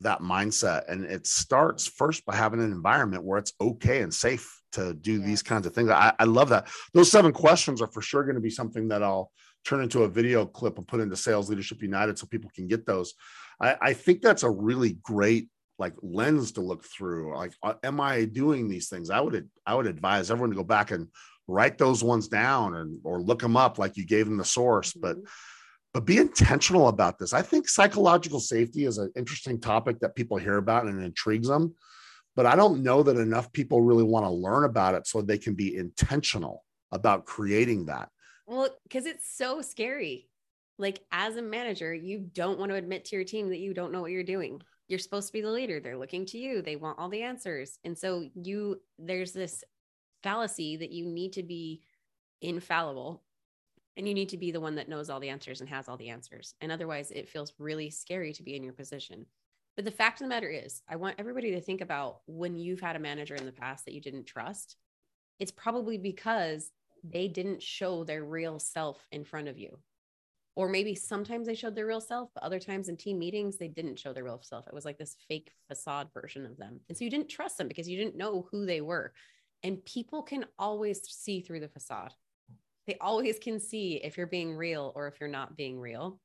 that 0.00 0.20
mindset. 0.20 0.88
And 0.88 1.04
it 1.04 1.26
starts 1.26 1.86
first 1.86 2.24
by 2.24 2.34
having 2.34 2.60
an 2.60 2.72
environment 2.72 3.24
where 3.24 3.38
it's 3.38 3.52
okay 3.60 4.02
and 4.02 4.12
safe 4.12 4.60
to 4.72 4.94
do 4.94 5.18
yeah. 5.18 5.26
these 5.26 5.42
kinds 5.42 5.66
of 5.66 5.74
things. 5.74 5.90
I, 5.90 6.12
I 6.18 6.24
love 6.24 6.48
that. 6.50 6.68
Those 6.94 7.10
seven 7.10 7.32
questions 7.32 7.82
are 7.82 7.86
for 7.88 8.02
sure 8.02 8.22
going 8.24 8.36
to 8.36 8.40
be 8.40 8.50
something 8.50 8.88
that 8.88 9.02
I'll 9.02 9.30
turn 9.64 9.82
into 9.82 10.04
a 10.04 10.08
video 10.08 10.46
clip 10.46 10.78
and 10.78 10.88
put 10.88 11.00
into 11.00 11.16
Sales 11.16 11.48
Leadership 11.48 11.82
United 11.82 12.18
so 12.18 12.26
people 12.26 12.50
can 12.54 12.66
get 12.66 12.86
those. 12.86 13.14
I, 13.60 13.76
I 13.80 13.92
think 13.92 14.22
that's 14.22 14.42
a 14.42 14.50
really 14.50 14.98
great 15.02 15.48
like 15.78 15.94
lens 16.02 16.52
to 16.52 16.60
look 16.60 16.84
through. 16.84 17.36
Like, 17.36 17.54
uh, 17.62 17.74
am 17.82 18.00
I 18.00 18.24
doing 18.24 18.68
these 18.68 18.88
things? 18.88 19.10
I 19.10 19.20
would 19.20 19.48
I 19.66 19.74
would 19.74 19.86
advise 19.86 20.30
everyone 20.30 20.50
to 20.50 20.56
go 20.56 20.64
back 20.64 20.90
and 20.90 21.08
write 21.48 21.78
those 21.78 22.04
ones 22.04 22.28
down 22.28 22.74
and 22.76 23.00
or 23.02 23.20
look 23.20 23.40
them 23.40 23.56
up 23.56 23.78
like 23.78 23.96
you 23.96 24.06
gave 24.06 24.26
them 24.26 24.36
the 24.36 24.44
source. 24.44 24.92
Mm-hmm. 24.92 25.00
But 25.00 25.16
but 25.92 26.04
be 26.04 26.18
intentional 26.18 26.86
about 26.86 27.18
this. 27.18 27.32
I 27.32 27.42
think 27.42 27.68
psychological 27.68 28.38
safety 28.38 28.84
is 28.84 28.98
an 28.98 29.10
interesting 29.16 29.60
topic 29.60 29.98
that 30.00 30.14
people 30.14 30.36
hear 30.36 30.56
about 30.56 30.86
and 30.86 31.02
intrigues 31.02 31.48
them, 31.48 31.74
but 32.36 32.46
I 32.46 32.54
don't 32.54 32.84
know 32.84 33.02
that 33.02 33.16
enough 33.16 33.52
people 33.52 33.82
really 33.82 34.04
want 34.04 34.24
to 34.24 34.30
learn 34.30 34.64
about 34.64 34.94
it 34.94 35.08
so 35.08 35.20
they 35.20 35.38
can 35.38 35.54
be 35.54 35.76
intentional 35.76 36.64
about 36.92 37.24
creating 37.24 37.86
that. 37.86 38.08
Well, 38.50 38.68
because 38.82 39.06
it's 39.06 39.32
so 39.32 39.62
scary. 39.62 40.28
Like 40.76 41.04
as 41.12 41.36
a 41.36 41.42
manager, 41.42 41.94
you 41.94 42.18
don't 42.18 42.58
want 42.58 42.72
to 42.72 42.76
admit 42.76 43.04
to 43.04 43.16
your 43.16 43.24
team 43.24 43.48
that 43.50 43.60
you 43.60 43.72
don't 43.72 43.92
know 43.92 44.00
what 44.00 44.10
you're 44.10 44.24
doing. 44.24 44.60
You're 44.88 44.98
supposed 44.98 45.28
to 45.28 45.32
be 45.32 45.40
the 45.40 45.52
leader. 45.52 45.78
They're 45.78 45.96
looking 45.96 46.26
to 46.26 46.38
you. 46.38 46.60
They 46.60 46.74
want 46.74 46.98
all 46.98 47.08
the 47.08 47.22
answers. 47.22 47.78
And 47.84 47.96
so 47.96 48.28
you 48.34 48.80
there's 48.98 49.30
this 49.30 49.62
fallacy 50.24 50.76
that 50.78 50.90
you 50.90 51.06
need 51.06 51.34
to 51.34 51.44
be 51.44 51.82
infallible 52.42 53.22
and 53.96 54.08
you 54.08 54.14
need 54.14 54.30
to 54.30 54.36
be 54.36 54.50
the 54.50 54.60
one 54.60 54.74
that 54.74 54.88
knows 54.88 55.10
all 55.10 55.20
the 55.20 55.28
answers 55.28 55.60
and 55.60 55.70
has 55.70 55.88
all 55.88 55.96
the 55.96 56.08
answers. 56.08 56.54
And 56.60 56.72
otherwise 56.72 57.12
it 57.12 57.28
feels 57.28 57.52
really 57.60 57.88
scary 57.88 58.32
to 58.32 58.42
be 58.42 58.56
in 58.56 58.64
your 58.64 58.72
position. 58.72 59.26
But 59.76 59.84
the 59.84 59.92
fact 59.92 60.20
of 60.20 60.24
the 60.24 60.28
matter 60.28 60.50
is, 60.50 60.82
I 60.88 60.96
want 60.96 61.14
everybody 61.20 61.52
to 61.52 61.60
think 61.60 61.82
about 61.82 62.22
when 62.26 62.58
you've 62.58 62.80
had 62.80 62.96
a 62.96 63.00
manager 63.00 63.36
in 63.36 63.46
the 63.46 63.52
past 63.52 63.84
that 63.84 63.94
you 63.94 64.00
didn't 64.00 64.26
trust. 64.26 64.76
It's 65.38 65.52
probably 65.52 65.98
because 65.98 66.72
they 67.04 67.28
didn't 67.28 67.62
show 67.62 68.04
their 68.04 68.24
real 68.24 68.58
self 68.58 69.06
in 69.12 69.24
front 69.24 69.48
of 69.48 69.58
you. 69.58 69.78
Or 70.56 70.68
maybe 70.68 70.94
sometimes 70.94 71.46
they 71.46 71.54
showed 71.54 71.74
their 71.74 71.86
real 71.86 72.00
self 72.00 72.30
but 72.34 72.42
other 72.42 72.58
times 72.58 72.88
in 72.88 72.96
team 72.96 73.18
meetings 73.18 73.56
they 73.56 73.68
didn't 73.68 73.98
show 73.98 74.12
their 74.12 74.24
real 74.24 74.40
self. 74.42 74.66
It 74.66 74.74
was 74.74 74.84
like 74.84 74.98
this 74.98 75.16
fake 75.28 75.52
facade 75.68 76.08
version 76.12 76.44
of 76.44 76.56
them. 76.56 76.80
And 76.88 76.98
so 76.98 77.04
you 77.04 77.10
didn't 77.10 77.28
trust 77.28 77.56
them 77.56 77.68
because 77.68 77.88
you 77.88 77.96
didn't 77.96 78.16
know 78.16 78.46
who 78.50 78.66
they 78.66 78.80
were. 78.80 79.12
And 79.62 79.84
people 79.84 80.22
can 80.22 80.46
always 80.58 81.00
see 81.08 81.40
through 81.40 81.60
the 81.60 81.68
facade. 81.68 82.14
They 82.86 82.96
always 83.00 83.38
can 83.38 83.60
see 83.60 84.00
if 84.02 84.16
you're 84.16 84.26
being 84.26 84.56
real 84.56 84.92
or 84.96 85.06
if 85.06 85.20
you're 85.20 85.28
not 85.28 85.56
being 85.56 85.78
real. 85.78 86.18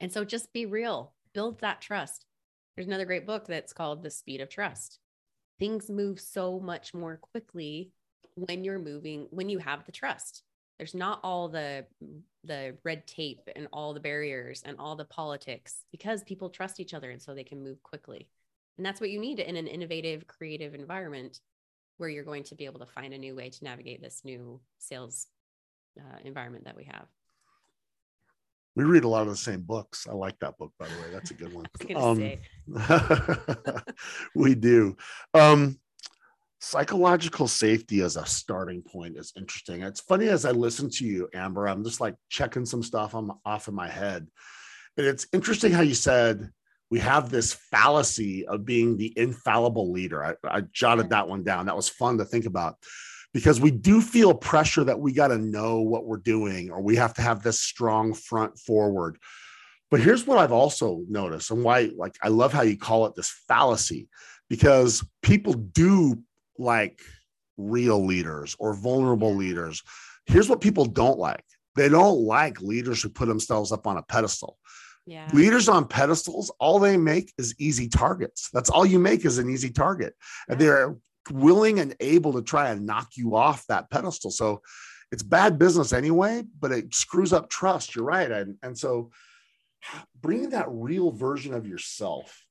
And 0.00 0.12
so 0.12 0.24
just 0.24 0.52
be 0.52 0.66
real. 0.66 1.14
Build 1.32 1.60
that 1.60 1.80
trust. 1.80 2.26
There's 2.74 2.88
another 2.88 3.04
great 3.04 3.26
book 3.26 3.46
that's 3.46 3.72
called 3.72 4.02
the 4.02 4.10
speed 4.10 4.40
of 4.40 4.48
trust. 4.48 4.98
Things 5.58 5.88
move 5.88 6.20
so 6.20 6.58
much 6.58 6.92
more 6.92 7.16
quickly 7.16 7.92
when 8.34 8.64
you're 8.64 8.78
moving 8.78 9.26
when 9.30 9.48
you 9.48 9.58
have 9.58 9.84
the 9.84 9.92
trust 9.92 10.42
there's 10.78 10.94
not 10.94 11.20
all 11.22 11.48
the 11.48 11.84
the 12.44 12.76
red 12.84 13.06
tape 13.06 13.48
and 13.54 13.68
all 13.72 13.94
the 13.94 14.00
barriers 14.00 14.62
and 14.64 14.76
all 14.78 14.96
the 14.96 15.04
politics 15.04 15.84
because 15.90 16.24
people 16.24 16.50
trust 16.50 16.80
each 16.80 16.94
other 16.94 17.10
and 17.10 17.20
so 17.20 17.34
they 17.34 17.44
can 17.44 17.62
move 17.62 17.82
quickly 17.82 18.28
and 18.76 18.86
that's 18.86 19.00
what 19.00 19.10
you 19.10 19.20
need 19.20 19.38
in 19.38 19.56
an 19.56 19.66
innovative 19.66 20.26
creative 20.26 20.74
environment 20.74 21.40
where 21.98 22.08
you're 22.08 22.24
going 22.24 22.42
to 22.42 22.54
be 22.54 22.64
able 22.64 22.80
to 22.80 22.86
find 22.86 23.12
a 23.12 23.18
new 23.18 23.34
way 23.34 23.50
to 23.50 23.64
navigate 23.64 24.00
this 24.00 24.22
new 24.24 24.60
sales 24.78 25.26
uh, 26.00 26.18
environment 26.24 26.64
that 26.64 26.76
we 26.76 26.84
have 26.84 27.06
we 28.74 28.84
read 28.84 29.04
a 29.04 29.08
lot 29.08 29.22
of 29.22 29.28
the 29.28 29.36
same 29.36 29.60
books. 29.60 30.06
I 30.08 30.14
like 30.14 30.38
that 30.40 30.56
book, 30.56 30.72
by 30.78 30.86
the 30.86 30.94
way. 30.94 31.10
That's 31.12 31.30
a 31.30 31.34
good 31.34 31.52
one. 31.52 31.66
Um, 31.94 32.38
we 34.34 34.54
do. 34.54 34.96
Um, 35.34 35.78
psychological 36.62 37.48
safety 37.48 38.02
as 38.02 38.16
a 38.16 38.24
starting 38.24 38.82
point 38.82 39.16
is 39.16 39.32
interesting. 39.36 39.82
It's 39.82 40.00
funny 40.00 40.28
as 40.28 40.44
I 40.44 40.52
listen 40.52 40.88
to 40.90 41.04
you, 41.04 41.28
Amber, 41.34 41.66
I'm 41.66 41.82
just 41.82 42.00
like 42.00 42.14
checking 42.30 42.64
some 42.64 42.84
stuff 42.84 43.16
on, 43.16 43.32
off 43.44 43.66
in 43.66 43.74
my 43.74 43.88
head. 43.88 44.28
And 44.96 45.04
it's 45.04 45.26
interesting 45.32 45.72
how 45.72 45.80
you 45.80 45.94
said 45.94 46.50
we 46.88 47.00
have 47.00 47.30
this 47.30 47.52
fallacy 47.52 48.46
of 48.46 48.64
being 48.64 48.96
the 48.96 49.12
infallible 49.16 49.90
leader. 49.90 50.24
I, 50.24 50.34
I 50.44 50.60
jotted 50.72 51.10
that 51.10 51.26
one 51.26 51.42
down. 51.42 51.66
That 51.66 51.74
was 51.74 51.88
fun 51.88 52.18
to 52.18 52.24
think 52.24 52.46
about 52.46 52.76
because 53.34 53.60
we 53.60 53.72
do 53.72 54.00
feel 54.00 54.32
pressure 54.32 54.84
that 54.84 55.00
we 55.00 55.12
got 55.12 55.28
to 55.28 55.38
know 55.38 55.80
what 55.80 56.06
we're 56.06 56.18
doing 56.18 56.70
or 56.70 56.80
we 56.80 56.94
have 56.94 57.14
to 57.14 57.22
have 57.22 57.42
this 57.42 57.60
strong 57.60 58.14
front 58.14 58.56
forward. 58.56 59.18
But 59.90 59.98
here's 59.98 60.28
what 60.28 60.38
I've 60.38 60.52
also 60.52 61.02
noticed 61.08 61.50
and 61.50 61.64
why, 61.64 61.90
like, 61.96 62.14
I 62.22 62.28
love 62.28 62.52
how 62.52 62.62
you 62.62 62.78
call 62.78 63.06
it 63.06 63.16
this 63.16 63.34
fallacy 63.48 64.06
because 64.48 65.04
people 65.22 65.54
do 65.54 66.22
like 66.62 67.00
real 67.56 68.04
leaders 68.04 68.56
or 68.58 68.74
vulnerable 68.74 69.34
leaders. 69.34 69.82
Here's 70.26 70.48
what 70.48 70.60
people 70.60 70.84
don't 70.84 71.18
like 71.18 71.44
they 71.74 71.88
don't 71.88 72.20
like 72.20 72.60
leaders 72.60 73.02
who 73.02 73.08
put 73.08 73.28
themselves 73.28 73.72
up 73.72 73.86
on 73.86 73.96
a 73.96 74.02
pedestal. 74.02 74.58
Yeah. 75.06 75.28
Leaders 75.32 75.68
on 75.68 75.88
pedestals, 75.88 76.52
all 76.60 76.78
they 76.78 76.96
make 76.96 77.32
is 77.38 77.54
easy 77.58 77.88
targets. 77.88 78.50
That's 78.52 78.70
all 78.70 78.86
you 78.86 78.98
make 78.98 79.24
is 79.24 79.38
an 79.38 79.50
easy 79.50 79.70
target. 79.70 80.14
And 80.48 80.60
they're 80.60 80.96
willing 81.30 81.80
and 81.80 81.96
able 81.98 82.34
to 82.34 82.42
try 82.42 82.70
and 82.70 82.86
knock 82.86 83.10
you 83.16 83.34
off 83.34 83.66
that 83.66 83.90
pedestal. 83.90 84.30
So 84.30 84.62
it's 85.10 85.22
bad 85.22 85.58
business 85.58 85.92
anyway, 85.92 86.44
but 86.60 86.72
it 86.72 86.94
screws 86.94 87.32
up 87.32 87.50
trust. 87.50 87.96
You're 87.96 88.04
right. 88.04 88.30
And, 88.30 88.56
and 88.62 88.78
so 88.78 89.10
bringing 90.20 90.50
that 90.50 90.66
real 90.68 91.10
version 91.10 91.52
of 91.52 91.66
yourself, 91.66 92.44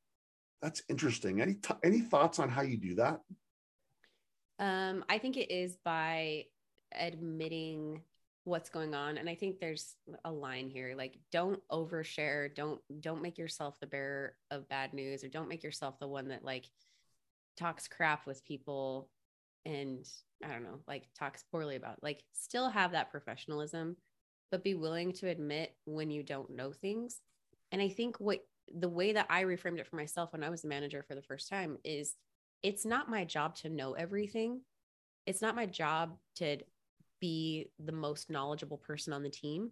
that's 0.62 0.84
interesting. 0.89 1.41
Any, 1.41 1.56
t- 1.56 1.74
any 1.84 2.02
thoughts 2.02 2.38
on 2.38 2.50
how 2.50 2.62
you 2.63 2.78
do 2.78 2.95
that? 2.95 3.19
Um, 4.62 5.04
I 5.10 5.17
think 5.17 5.36
it 5.36 5.52
is 5.52 5.76
by 5.84 6.45
admitting 6.97 8.02
what's 8.43 8.69
going 8.69 8.95
on. 8.95 9.17
And 9.17 9.30
i 9.30 9.36
think 9.36 9.60
there's 9.60 9.95
a 10.26 10.32
line 10.32 10.69
here 10.69 10.95
like 10.97 11.17
don't 11.32 11.62
overshare. 11.71 12.54
Don't 12.54 12.82
don't 13.00 13.21
make 13.21 13.38
yourself 13.38 13.80
the 13.80 13.88
bearer 13.88 14.36
of 14.50 14.69
bad 14.69 14.93
news 14.93 15.24
or 15.24 15.28
don't 15.28 15.50
make 15.50 15.63
yourself 15.63 16.00
the 16.00 16.08
one 16.08 16.30
that 16.30 16.43
like 16.43 16.65
talks 17.58 17.88
crap 17.88 18.26
with 18.26 18.43
people 18.45 19.10
and 19.65 20.08
i 20.43 20.47
don't 20.47 20.63
know 20.63 20.80
like 20.88 21.08
talks 21.13 21.43
poorly 21.52 21.76
about 21.76 22.02
like 22.02 22.24
still 22.34 22.69
have 22.69 22.93
that 22.93 23.12
professionalism 23.12 23.95
but 24.50 24.63
be 24.63 24.74
willing 24.74 25.13
to 25.13 25.28
admit 25.28 25.76
when 25.86 26.10
you 26.10 26.24
don't 26.24 26.50
know 26.50 26.71
things. 26.71 27.21
And 27.71 27.82
i 27.82 27.89
think 27.89 28.19
what 28.19 28.39
the 28.74 28.89
way 28.89 29.13
that 29.13 29.28
i 29.30 29.43
reframed 29.43 29.80
it 29.80 29.88
for 29.88 29.97
myself 29.97 30.32
when 30.34 30.43
i 30.43 30.50
was 30.50 30.63
a 30.63 30.67
manager 30.67 31.04
for 31.08 31.13
the 31.13 31.21
first 31.21 31.47
time 31.50 31.78
is 31.84 32.15
it's 32.63 32.86
not 32.86 33.10
my 33.10 33.26
job 33.26 33.56
to 33.58 33.69
know 33.69 33.93
everything. 33.93 34.62
It's 35.26 35.41
not 35.41 35.56
my 35.56 35.65
job 35.65 36.17
to 36.38 36.58
be 37.19 37.69
the 37.84 37.91
most 37.91 38.30
knowledgeable 38.30 38.78
person 38.78 39.13
on 39.13 39.24
the 39.24 39.30
team. 39.30 39.71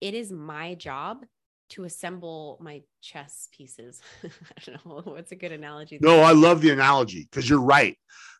It 0.00 0.14
is 0.14 0.32
my 0.32 0.74
job 0.74 1.24
to 1.70 1.84
assemble 1.84 2.58
my 2.60 2.82
chess 3.00 3.48
pieces. 3.52 4.00
I 4.24 4.28
don't 4.64 4.86
know 4.86 5.02
what's 5.04 5.32
a 5.32 5.36
good 5.36 5.52
analogy. 5.52 5.98
There. 5.98 6.10
No, 6.10 6.22
I 6.22 6.32
love 6.32 6.60
the 6.60 6.70
analogy 6.70 7.28
because 7.30 7.48
you're 7.48 7.60
right. 7.60 7.96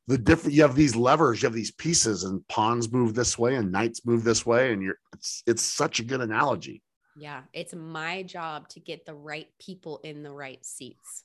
The 0.07 0.19
different 0.19 0.55
you 0.55 0.63
have 0.63 0.75
these 0.75 0.97
levers, 0.97 1.43
you 1.43 1.47
have 1.47 1.55
these 1.55 1.71
pieces, 1.71 2.25
and 2.25 2.47
pawns 2.49 2.91
move 2.91 3.15
this 3.15 3.39
way 3.39 3.55
and 3.55 3.71
knights 3.71 4.05
move 4.05 4.25
this 4.25 4.45
way, 4.45 4.73
and 4.73 4.83
you're 4.83 4.97
it's 5.13 5.43
it's 5.47 5.63
such 5.63 6.01
a 6.01 6.05
good 6.05 6.21
analogy. 6.21 6.83
Yeah, 7.17 7.43
it's 7.53 7.75
my 7.75 8.23
job 8.23 8.69
to 8.71 8.81
get 8.81 9.05
the 9.05 9.15
right 9.15 9.47
people 9.61 10.01
in 10.03 10.23
the 10.23 10.33
right 10.33 10.65
seats 10.65 11.25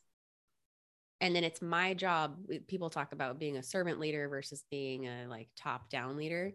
and 1.26 1.36
then 1.36 1.44
it's 1.44 1.60
my 1.60 1.96
job 1.96 2.38
people 2.68 2.92
talk 2.92 3.12
about 3.12 3.40
being 3.40 3.58
a 3.58 3.64
servant 3.64 4.00
leader 4.00 4.30
versus 4.30 4.64
being 4.70 5.08
a 5.08 5.26
like 5.28 5.50
top 5.58 5.90
down 5.90 6.18
leader. 6.18 6.54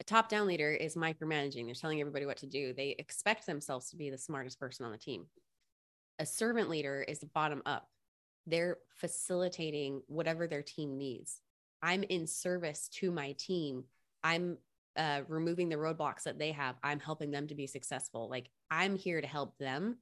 A 0.00 0.04
top 0.04 0.28
down 0.28 0.46
leader 0.46 0.70
is 0.70 0.96
micromanaging. 0.96 1.64
They're 1.64 1.74
telling 1.74 1.98
everybody 1.98 2.26
what 2.26 2.36
to 2.38 2.46
do. 2.46 2.74
They 2.74 2.94
expect 2.98 3.46
themselves 3.46 3.88
to 3.88 3.96
be 3.96 4.10
the 4.10 4.18
smartest 4.18 4.60
person 4.60 4.84
on 4.84 4.92
the 4.92 4.98
team. 4.98 5.28
A 6.18 6.26
servant 6.26 6.68
leader 6.68 7.02
is 7.08 7.24
bottom 7.32 7.62
up. 7.64 7.88
They're 8.46 8.76
facilitating 8.96 10.02
whatever 10.08 10.46
their 10.46 10.62
team 10.62 10.98
needs. 10.98 11.40
I'm 11.82 12.02
in 12.02 12.26
service 12.26 12.90
to 12.96 13.10
my 13.10 13.34
team. 13.38 13.84
I'm 14.22 14.58
uh, 14.94 15.22
removing 15.26 15.70
the 15.70 15.76
roadblocks 15.76 16.24
that 16.24 16.38
they 16.38 16.52
have. 16.52 16.76
I'm 16.82 17.00
helping 17.00 17.30
them 17.30 17.46
to 17.46 17.54
be 17.54 17.66
successful. 17.66 18.28
Like 18.28 18.50
i'm 18.70 18.94
here 18.94 19.22
to 19.22 19.26
help 19.26 19.56
them. 19.56 19.96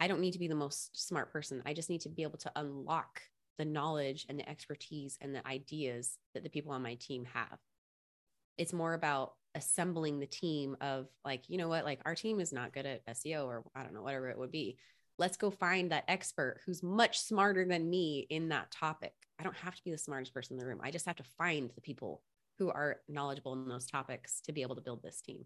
I 0.00 0.08
don't 0.08 0.20
need 0.20 0.32
to 0.32 0.40
be 0.40 0.48
the 0.48 0.56
most 0.56 1.06
smart 1.06 1.32
person. 1.32 1.62
I 1.64 1.72
just 1.72 1.88
need 1.88 2.00
to 2.00 2.08
be 2.08 2.24
able 2.24 2.38
to 2.38 2.52
unlock 2.56 3.22
the 3.58 3.64
knowledge 3.64 4.26
and 4.28 4.38
the 4.38 4.48
expertise 4.48 5.18
and 5.20 5.34
the 5.34 5.46
ideas 5.46 6.18
that 6.34 6.42
the 6.42 6.50
people 6.50 6.72
on 6.72 6.82
my 6.82 6.94
team 6.94 7.24
have. 7.32 7.58
It's 8.56 8.72
more 8.72 8.94
about 8.94 9.32
assembling 9.54 10.18
the 10.18 10.26
team 10.26 10.76
of 10.80 11.06
like, 11.24 11.48
you 11.48 11.58
know 11.58 11.68
what, 11.68 11.84
like 11.84 12.00
our 12.04 12.14
team 12.14 12.40
is 12.40 12.52
not 12.52 12.72
good 12.72 12.86
at 12.86 13.06
SEO 13.06 13.46
or 13.46 13.64
I 13.74 13.82
don't 13.82 13.94
know, 13.94 14.02
whatever 14.02 14.28
it 14.28 14.38
would 14.38 14.52
be. 14.52 14.78
Let's 15.16 15.36
go 15.36 15.50
find 15.50 15.92
that 15.92 16.04
expert 16.08 16.60
who's 16.66 16.82
much 16.82 17.20
smarter 17.20 17.64
than 17.64 17.88
me 17.88 18.26
in 18.30 18.48
that 18.48 18.70
topic. 18.72 19.12
I 19.38 19.44
don't 19.44 19.56
have 19.56 19.76
to 19.76 19.84
be 19.84 19.92
the 19.92 19.98
smartest 19.98 20.34
person 20.34 20.54
in 20.54 20.60
the 20.60 20.66
room. 20.66 20.80
I 20.82 20.90
just 20.90 21.06
have 21.06 21.16
to 21.16 21.24
find 21.38 21.70
the 21.74 21.80
people 21.80 22.22
who 22.58 22.70
are 22.70 23.00
knowledgeable 23.08 23.52
in 23.52 23.68
those 23.68 23.86
topics 23.86 24.40
to 24.42 24.52
be 24.52 24.62
able 24.62 24.74
to 24.76 24.80
build 24.80 25.02
this 25.02 25.20
team. 25.20 25.44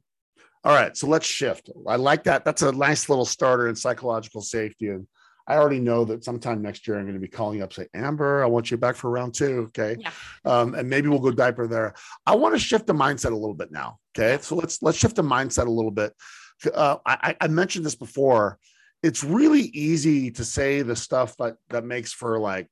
All 0.64 0.74
right, 0.74 0.96
so 0.96 1.06
let's 1.06 1.26
shift. 1.26 1.70
I 1.86 1.96
like 1.96 2.24
that. 2.24 2.44
That's 2.44 2.62
a 2.62 2.72
nice 2.72 3.08
little 3.08 3.24
starter 3.24 3.68
in 3.68 3.76
psychological 3.76 4.40
safety 4.40 4.88
and 4.88 5.06
I 5.48 5.56
already 5.56 5.80
know 5.80 6.04
that 6.04 6.24
sometime 6.24 6.60
next 6.60 6.86
year 6.86 6.98
I'm 6.98 7.04
going 7.04 7.14
to 7.14 7.20
be 7.20 7.26
calling 7.26 7.62
up, 7.62 7.72
say, 7.72 7.88
Amber, 7.94 8.44
I 8.44 8.46
want 8.46 8.70
you 8.70 8.76
back 8.76 8.96
for 8.96 9.10
round 9.10 9.34
two. 9.34 9.64
Okay. 9.68 9.96
Yeah. 9.98 10.10
Um, 10.44 10.74
and 10.74 10.88
maybe 10.88 11.08
we'll 11.08 11.18
go 11.18 11.30
diaper 11.30 11.66
there. 11.66 11.94
I 12.26 12.36
want 12.36 12.54
to 12.54 12.58
shift 12.58 12.86
the 12.86 12.92
mindset 12.92 13.32
a 13.32 13.36
little 13.36 13.54
bit 13.54 13.72
now. 13.72 13.98
Okay. 14.16 14.40
So 14.42 14.56
let's 14.56 14.82
let's 14.82 14.98
shift 14.98 15.16
the 15.16 15.22
mindset 15.22 15.66
a 15.66 15.70
little 15.70 15.90
bit. 15.90 16.12
Uh, 16.72 16.96
I, 17.06 17.34
I 17.40 17.48
mentioned 17.48 17.86
this 17.86 17.94
before. 17.94 18.58
It's 19.02 19.24
really 19.24 19.62
easy 19.62 20.30
to 20.32 20.44
say 20.44 20.82
the 20.82 20.96
stuff 20.96 21.36
that 21.38 21.56
that 21.70 21.84
makes 21.84 22.12
for 22.12 22.38
like 22.38 22.68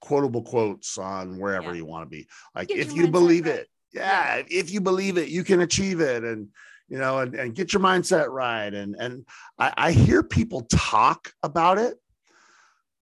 quotable 0.00 0.42
quotes 0.42 0.98
on 0.98 1.38
wherever 1.38 1.70
yeah. 1.70 1.78
you 1.78 1.84
want 1.84 2.04
to 2.04 2.10
be. 2.10 2.28
Like, 2.54 2.68
Get 2.68 2.78
if 2.78 2.94
you 2.94 3.08
believe 3.08 3.46
right. 3.46 3.56
it, 3.56 3.68
yeah, 3.92 4.36
yeah, 4.36 4.42
if 4.48 4.70
you 4.70 4.80
believe 4.80 5.18
it, 5.18 5.28
you 5.28 5.42
can 5.42 5.60
achieve 5.60 6.00
it. 6.00 6.22
And 6.22 6.48
you 6.88 6.98
know, 6.98 7.18
and, 7.18 7.34
and 7.34 7.54
get 7.54 7.72
your 7.72 7.80
mindset 7.80 8.28
right. 8.28 8.72
And 8.72 8.94
and 8.98 9.26
I, 9.58 9.72
I 9.76 9.92
hear 9.92 10.22
people 10.22 10.62
talk 10.70 11.32
about 11.42 11.78
it, 11.78 11.96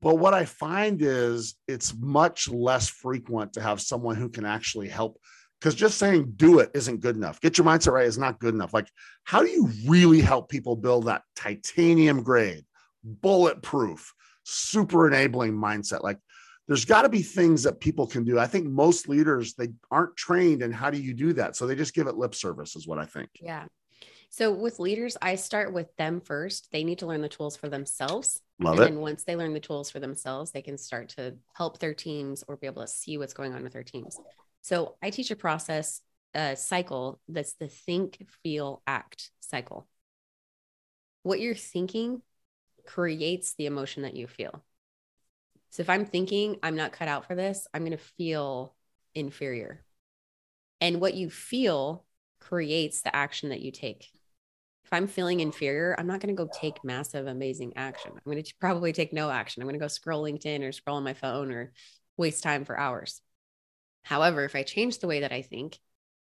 but 0.04 0.16
what 0.16 0.34
I 0.34 0.44
find 0.44 1.02
is 1.02 1.56
it's 1.68 1.94
much 1.98 2.50
less 2.50 2.90
frequent 2.90 3.54
to 3.54 3.62
have 3.62 3.80
someone 3.82 4.16
who 4.16 4.30
can 4.30 4.46
actually 4.46 4.90
help. 4.90 5.18
Because 5.60 5.76
just 5.76 5.98
saying 5.98 6.34
do 6.36 6.60
it 6.60 6.72
isn't 6.74 7.00
good 7.00 7.16
enough. 7.16 7.40
Get 7.40 7.58
your 7.58 7.66
mindset 7.66 7.94
right 7.94 8.06
is 8.06 8.18
not 8.18 8.38
good 8.38 8.54
enough. 8.54 8.74
Like, 8.74 8.90
how 9.24 9.42
do 9.42 9.50
you 9.50 9.70
really 9.88 10.20
help 10.20 10.50
people 10.50 10.76
build 10.76 11.06
that 11.06 11.24
titanium 11.38 12.22
grade, 12.22 12.66
bulletproof, 13.04 14.14
super 14.44 15.08
enabling 15.08 15.54
mindset? 15.54 16.04
Like, 16.04 16.20
there's 16.68 16.84
got 16.84 17.04
to 17.04 17.10
be 17.10 17.22
things 17.22 17.64
that 17.64 17.80
people 17.80 18.08
can 18.08 18.26
do. 18.26 18.38
I 18.38 18.48
think 18.48 18.68
most 18.68 19.08
leaders 19.08 19.54
they 19.54 19.70
aren't 19.90 20.18
trained 20.18 20.62
in 20.62 20.74
how 20.74 20.90
do 20.90 20.98
you 21.02 21.14
do 21.14 21.32
that, 21.34 21.56
so 21.56 21.66
they 21.66 21.76
just 21.76 21.94
give 21.94 22.08
it 22.08 22.18
lip 22.18 22.36
service, 22.36 22.76
is 22.76 22.86
what 22.86 23.00
I 23.00 23.06
think. 23.06 23.30
Yeah. 23.40 23.66
So 24.30 24.52
with 24.52 24.80
leaders, 24.80 25.16
I 25.22 25.36
start 25.36 25.74
with 25.74 25.96
them 25.96 26.20
first. 26.20 26.70
They 26.72 26.84
need 26.84 27.00
to 27.00 27.06
learn 27.06 27.22
the 27.22 27.30
tools 27.30 27.56
for 27.56 27.70
themselves. 27.70 28.42
Love 28.64 28.80
and 28.80 28.88
it. 28.88 28.92
then 28.92 29.00
once 29.02 29.24
they 29.24 29.36
learn 29.36 29.54
the 29.54 29.60
tools 29.60 29.90
for 29.90 30.00
themselves, 30.00 30.52
they 30.52 30.62
can 30.62 30.78
start 30.78 31.10
to 31.10 31.36
help 31.54 31.80
their 31.80 31.94
teams 31.94 32.44
or 32.48 32.58
be 32.58 32.68
able 32.68 32.82
to 32.82 32.88
see 32.88 33.18
what's 33.18 33.34
going 33.34 33.54
on 33.54 33.64
with 33.64 33.74
their 33.74 33.84
teams. 33.84 34.20
So 34.62 34.96
I 35.02 35.10
teach 35.10 35.32
a 35.32 35.36
process, 35.36 36.02
a 36.34 36.56
cycle 36.56 37.20
that's 37.28 37.54
the 37.54 37.68
think, 37.68 38.26
feel, 38.44 38.82
act 38.88 39.32
cycle. 39.40 39.88
What 41.24 41.40
you're 41.40 41.56
thinking 41.56 42.22
creates 42.86 43.54
the 43.56 43.66
emotion 43.66 44.04
that 44.04 44.16
you 44.16 44.28
feel. 44.28 44.64
So 45.70 45.82
if 45.82 45.90
I'm 45.90 46.06
thinking 46.06 46.58
I'm 46.62 46.76
not 46.76 46.92
cut 46.92 47.08
out 47.08 47.26
for 47.26 47.36
this, 47.36 47.68
I'm 47.74 47.82
going 47.82 47.98
to 47.98 48.04
feel 48.18 48.76
inferior. 49.16 49.84
And 50.80 51.02
what 51.02 51.14
you 51.14 51.30
feel 51.30 52.06
creates 52.40 53.02
the 53.02 53.16
action 53.16 53.50
that 53.50 53.62
you 53.62 53.72
take. 53.72 54.12
I'm 54.94 55.08
feeling 55.08 55.40
inferior, 55.40 55.96
I'm 55.98 56.08
not 56.08 56.20
going 56.20 56.36
to 56.36 56.44
go 56.44 56.50
take 56.52 56.84
massive, 56.84 57.28
amazing 57.28 57.74
action. 57.76 58.12
I'm 58.14 58.32
going 58.32 58.44
to 58.44 58.54
probably 58.60 58.94
take 58.94 59.14
no 59.14 59.30
action. 59.30 59.62
I'm 59.62 59.68
going 59.68 59.80
to 59.80 59.84
go 59.84 59.88
scroll 59.88 60.24
LinkedIn 60.24 60.64
or 60.64 60.72
scroll 60.72 60.98
on 60.98 61.04
my 61.04 61.14
phone 61.14 61.52
or 61.52 61.74
waste 62.18 62.44
time 62.44 62.66
for 62.66 62.78
hours. 62.78 63.22
However, 64.04 64.44
if 64.44 64.56
I 64.56 64.64
change 64.64 65.00
the 65.00 65.08
way 65.08 65.22
that 65.22 65.32
I 65.32 65.42
think 65.42 65.80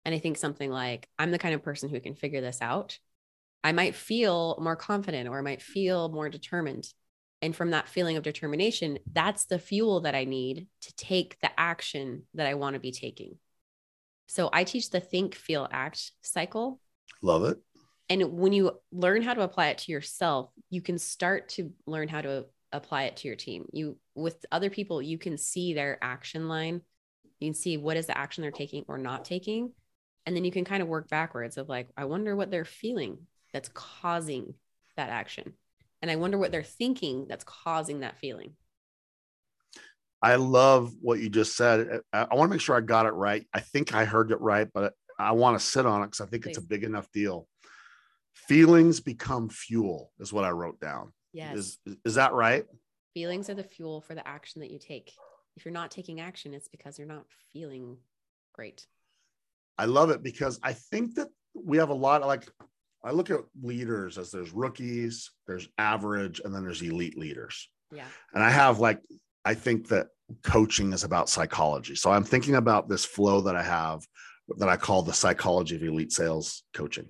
and 0.05 0.13
I 0.13 0.19
think 0.19 0.37
something 0.37 0.71
like, 0.71 1.07
I'm 1.19 1.31
the 1.31 1.39
kind 1.39 1.55
of 1.55 1.63
person 1.63 1.89
who 1.89 1.99
can 1.99 2.15
figure 2.15 2.41
this 2.41 2.61
out, 2.61 2.97
I 3.63 3.71
might 3.71 3.95
feel 3.95 4.57
more 4.61 4.75
confident 4.75 5.29
or 5.29 5.37
I 5.37 5.41
might 5.41 5.61
feel 5.61 6.09
more 6.09 6.29
determined 6.29 6.85
and 7.43 7.53
from 7.53 7.71
that 7.71 7.89
feeling 7.89 8.15
of 8.15 8.23
determination, 8.23 8.99
that's 9.11 9.47
the 9.47 9.59
fuel 9.59 9.99
that 10.01 10.15
I 10.15 10.23
need 10.23 10.67
to 10.79 10.95
take 10.95 11.41
the 11.41 11.51
action 11.59 12.23
that 12.35 12.47
I 12.47 12.53
want 12.53 12.75
to 12.75 12.79
be 12.79 12.93
taking. 12.93 13.37
So 14.27 14.49
I 14.53 14.63
teach 14.63 14.91
the 14.91 15.01
think, 15.01 15.35
feel, 15.35 15.67
act 15.69 16.13
cycle. 16.21 16.79
Love 17.21 17.43
it. 17.43 17.57
And 18.09 18.33
when 18.33 18.53
you 18.53 18.79
learn 18.91 19.21
how 19.21 19.33
to 19.33 19.41
apply 19.41 19.67
it 19.67 19.79
to 19.79 19.91
yourself, 19.91 20.51
you 20.69 20.81
can 20.81 20.97
start 20.97 21.49
to 21.49 21.71
learn 21.87 22.07
how 22.07 22.21
to 22.21 22.45
apply 22.71 23.03
it 23.03 23.17
to 23.17 23.27
your 23.27 23.37
team. 23.37 23.65
You 23.71 23.97
with 24.15 24.45
other 24.51 24.69
people, 24.69 25.01
you 25.01 25.17
can 25.17 25.37
see 25.37 25.73
their 25.73 25.97
action 26.01 26.47
line. 26.47 26.81
You 27.39 27.47
can 27.49 27.55
see 27.55 27.77
what 27.77 27.97
is 27.97 28.07
the 28.07 28.17
action 28.17 28.41
they're 28.41 28.51
taking 28.51 28.85
or 28.87 28.97
not 28.97 29.25
taking. 29.25 29.71
And 30.25 30.35
then 30.35 30.45
you 30.45 30.51
can 30.51 30.65
kind 30.65 30.81
of 30.81 30.87
work 30.87 31.09
backwards 31.09 31.57
of 31.57 31.69
like, 31.69 31.89
I 31.97 32.05
wonder 32.05 32.35
what 32.35 32.51
they're 32.51 32.65
feeling 32.65 33.19
that's 33.51 33.69
causing 33.69 34.53
that 34.95 35.09
action. 35.09 35.53
And 36.01 36.11
I 36.11 36.15
wonder 36.15 36.37
what 36.37 36.51
they're 36.51 36.63
thinking 36.63 37.27
that's 37.27 37.43
causing 37.43 38.01
that 38.01 38.19
feeling. 38.19 38.53
I 40.21 40.35
love 40.35 40.93
what 41.01 41.19
you 41.19 41.29
just 41.29 41.57
said. 41.57 41.99
I, 42.13 42.27
I 42.31 42.35
want 42.35 42.49
to 42.49 42.53
make 42.53 42.61
sure 42.61 42.77
I 42.77 42.81
got 42.81 43.05
it 43.05 43.11
right. 43.11 43.45
I 43.53 43.59
think 43.59 43.93
I 43.93 44.05
heard 44.05 44.31
it 44.31 44.39
right, 44.39 44.67
but 44.73 44.93
I 45.19 45.33
want 45.33 45.59
to 45.59 45.65
sit 45.65 45.85
on 45.85 46.01
it 46.01 46.05
because 46.05 46.21
I 46.21 46.25
think 46.25 46.43
Please. 46.43 46.51
it's 46.51 46.59
a 46.59 46.67
big 46.67 46.83
enough 46.83 47.11
deal. 47.11 47.47
Feelings 48.47 48.99
become 48.99 49.49
fuel, 49.49 50.11
is 50.19 50.33
what 50.33 50.43
I 50.43 50.49
wrote 50.49 50.79
down. 50.79 51.13
Yes. 51.31 51.57
Is, 51.57 51.79
is 52.05 52.15
that 52.15 52.33
right? 52.33 52.65
Feelings 53.13 53.49
are 53.49 53.55
the 53.55 53.63
fuel 53.63 54.01
for 54.01 54.15
the 54.15 54.27
action 54.27 54.61
that 54.61 54.71
you 54.71 54.79
take. 54.79 55.11
If 55.55 55.65
you're 55.65 55.73
not 55.73 55.91
taking 55.91 56.19
action, 56.19 56.53
it's 56.53 56.67
because 56.67 56.97
you're 56.97 57.07
not 57.07 57.25
feeling 57.51 57.97
great. 58.53 58.85
I 59.77 59.85
love 59.85 60.09
it 60.09 60.23
because 60.23 60.59
I 60.63 60.73
think 60.73 61.15
that 61.15 61.27
we 61.53 61.77
have 61.77 61.89
a 61.89 61.95
lot 61.95 62.21
of 62.21 62.27
like 62.27 62.47
I 63.03 63.11
look 63.11 63.29
at 63.29 63.41
leaders 63.61 64.17
as 64.17 64.31
there's 64.31 64.51
rookies, 64.51 65.31
there's 65.45 65.67
average, 65.77 66.41
and 66.43 66.55
then 66.55 66.63
there's 66.63 66.81
elite 66.81 67.17
leaders. 67.17 67.69
Yeah. 67.91 68.05
And 68.33 68.43
I 68.43 68.49
have 68.49 68.79
like, 68.79 68.99
I 69.43 69.53
think 69.55 69.89
that 69.89 70.07
coaching 70.43 70.93
is 70.93 71.03
about 71.03 71.29
psychology. 71.29 71.95
So 71.95 72.11
I'm 72.11 72.23
thinking 72.23 72.55
about 72.55 72.87
this 72.87 73.03
flow 73.03 73.41
that 73.41 73.55
I 73.55 73.63
have 73.63 74.05
that 74.57 74.69
I 74.69 74.77
call 74.77 75.03
the 75.03 75.13
psychology 75.13 75.75
of 75.75 75.83
elite 75.83 76.11
sales 76.11 76.63
coaching. 76.73 77.07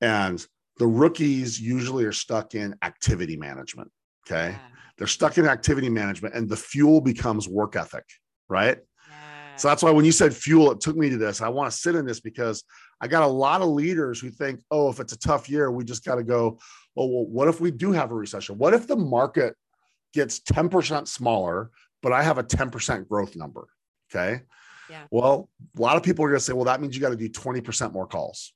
And 0.00 0.44
the 0.78 0.86
rookies 0.86 1.60
usually 1.60 2.04
are 2.04 2.12
stuck 2.12 2.54
in 2.54 2.74
activity 2.82 3.36
management. 3.36 3.90
Okay. 4.26 4.50
Yeah. 4.50 4.58
They're 4.98 5.06
stuck 5.06 5.38
in 5.38 5.46
activity 5.46 5.88
management 5.88 6.34
and 6.34 6.48
the 6.48 6.56
fuel 6.56 7.00
becomes 7.00 7.48
work 7.48 7.76
ethic, 7.76 8.04
right? 8.48 8.78
Yeah. 9.08 9.56
So 9.56 9.68
that's 9.68 9.82
why 9.82 9.90
when 9.90 10.04
you 10.04 10.12
said 10.12 10.34
fuel, 10.34 10.70
it 10.72 10.80
took 10.80 10.96
me 10.96 11.10
to 11.10 11.16
this. 11.16 11.40
I 11.40 11.48
want 11.48 11.70
to 11.70 11.76
sit 11.76 11.94
in 11.94 12.06
this 12.06 12.20
because 12.20 12.64
I 13.00 13.08
got 13.08 13.22
a 13.22 13.26
lot 13.26 13.60
of 13.60 13.68
leaders 13.68 14.20
who 14.20 14.30
think, 14.30 14.60
oh, 14.70 14.88
if 14.88 15.00
it's 15.00 15.12
a 15.12 15.18
tough 15.18 15.48
year, 15.48 15.70
we 15.70 15.84
just 15.84 16.04
got 16.04 16.16
to 16.16 16.24
go, 16.24 16.58
oh, 16.96 17.06
well, 17.06 17.26
what 17.26 17.48
if 17.48 17.60
we 17.60 17.70
do 17.70 17.92
have 17.92 18.10
a 18.10 18.14
recession? 18.14 18.56
What 18.58 18.74
if 18.74 18.86
the 18.86 18.96
market 18.96 19.54
gets 20.14 20.40
10% 20.40 21.06
smaller, 21.06 21.70
but 22.02 22.12
I 22.12 22.22
have 22.22 22.38
a 22.38 22.42
10% 22.42 23.08
growth 23.08 23.36
number? 23.36 23.68
Okay. 24.10 24.42
Yeah. 24.88 25.02
Well, 25.10 25.50
a 25.76 25.80
lot 25.80 25.96
of 25.96 26.02
people 26.02 26.24
are 26.24 26.28
going 26.28 26.38
to 26.38 26.44
say, 26.44 26.52
well, 26.52 26.64
that 26.64 26.80
means 26.80 26.94
you 26.94 27.02
got 27.02 27.10
to 27.10 27.16
do 27.16 27.28
20% 27.28 27.92
more 27.92 28.06
calls. 28.06 28.52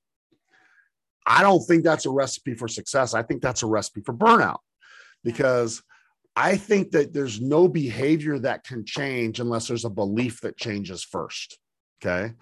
I 1.26 1.42
don't 1.42 1.60
think 1.60 1.84
that's 1.84 2.06
a 2.06 2.10
recipe 2.10 2.54
for 2.54 2.68
success. 2.68 3.14
I 3.14 3.22
think 3.22 3.42
that's 3.42 3.62
a 3.62 3.66
recipe 3.66 4.00
for 4.00 4.14
burnout 4.14 4.58
because 5.22 5.82
I 6.36 6.56
think 6.56 6.92
that 6.92 7.12
there's 7.12 7.40
no 7.40 7.68
behavior 7.68 8.38
that 8.40 8.64
can 8.64 8.84
change 8.84 9.40
unless 9.40 9.68
there's 9.68 9.84
a 9.84 9.90
belief 9.90 10.40
that 10.40 10.56
changes 10.56 11.04
first. 11.04 11.58
Okay. 12.02 12.32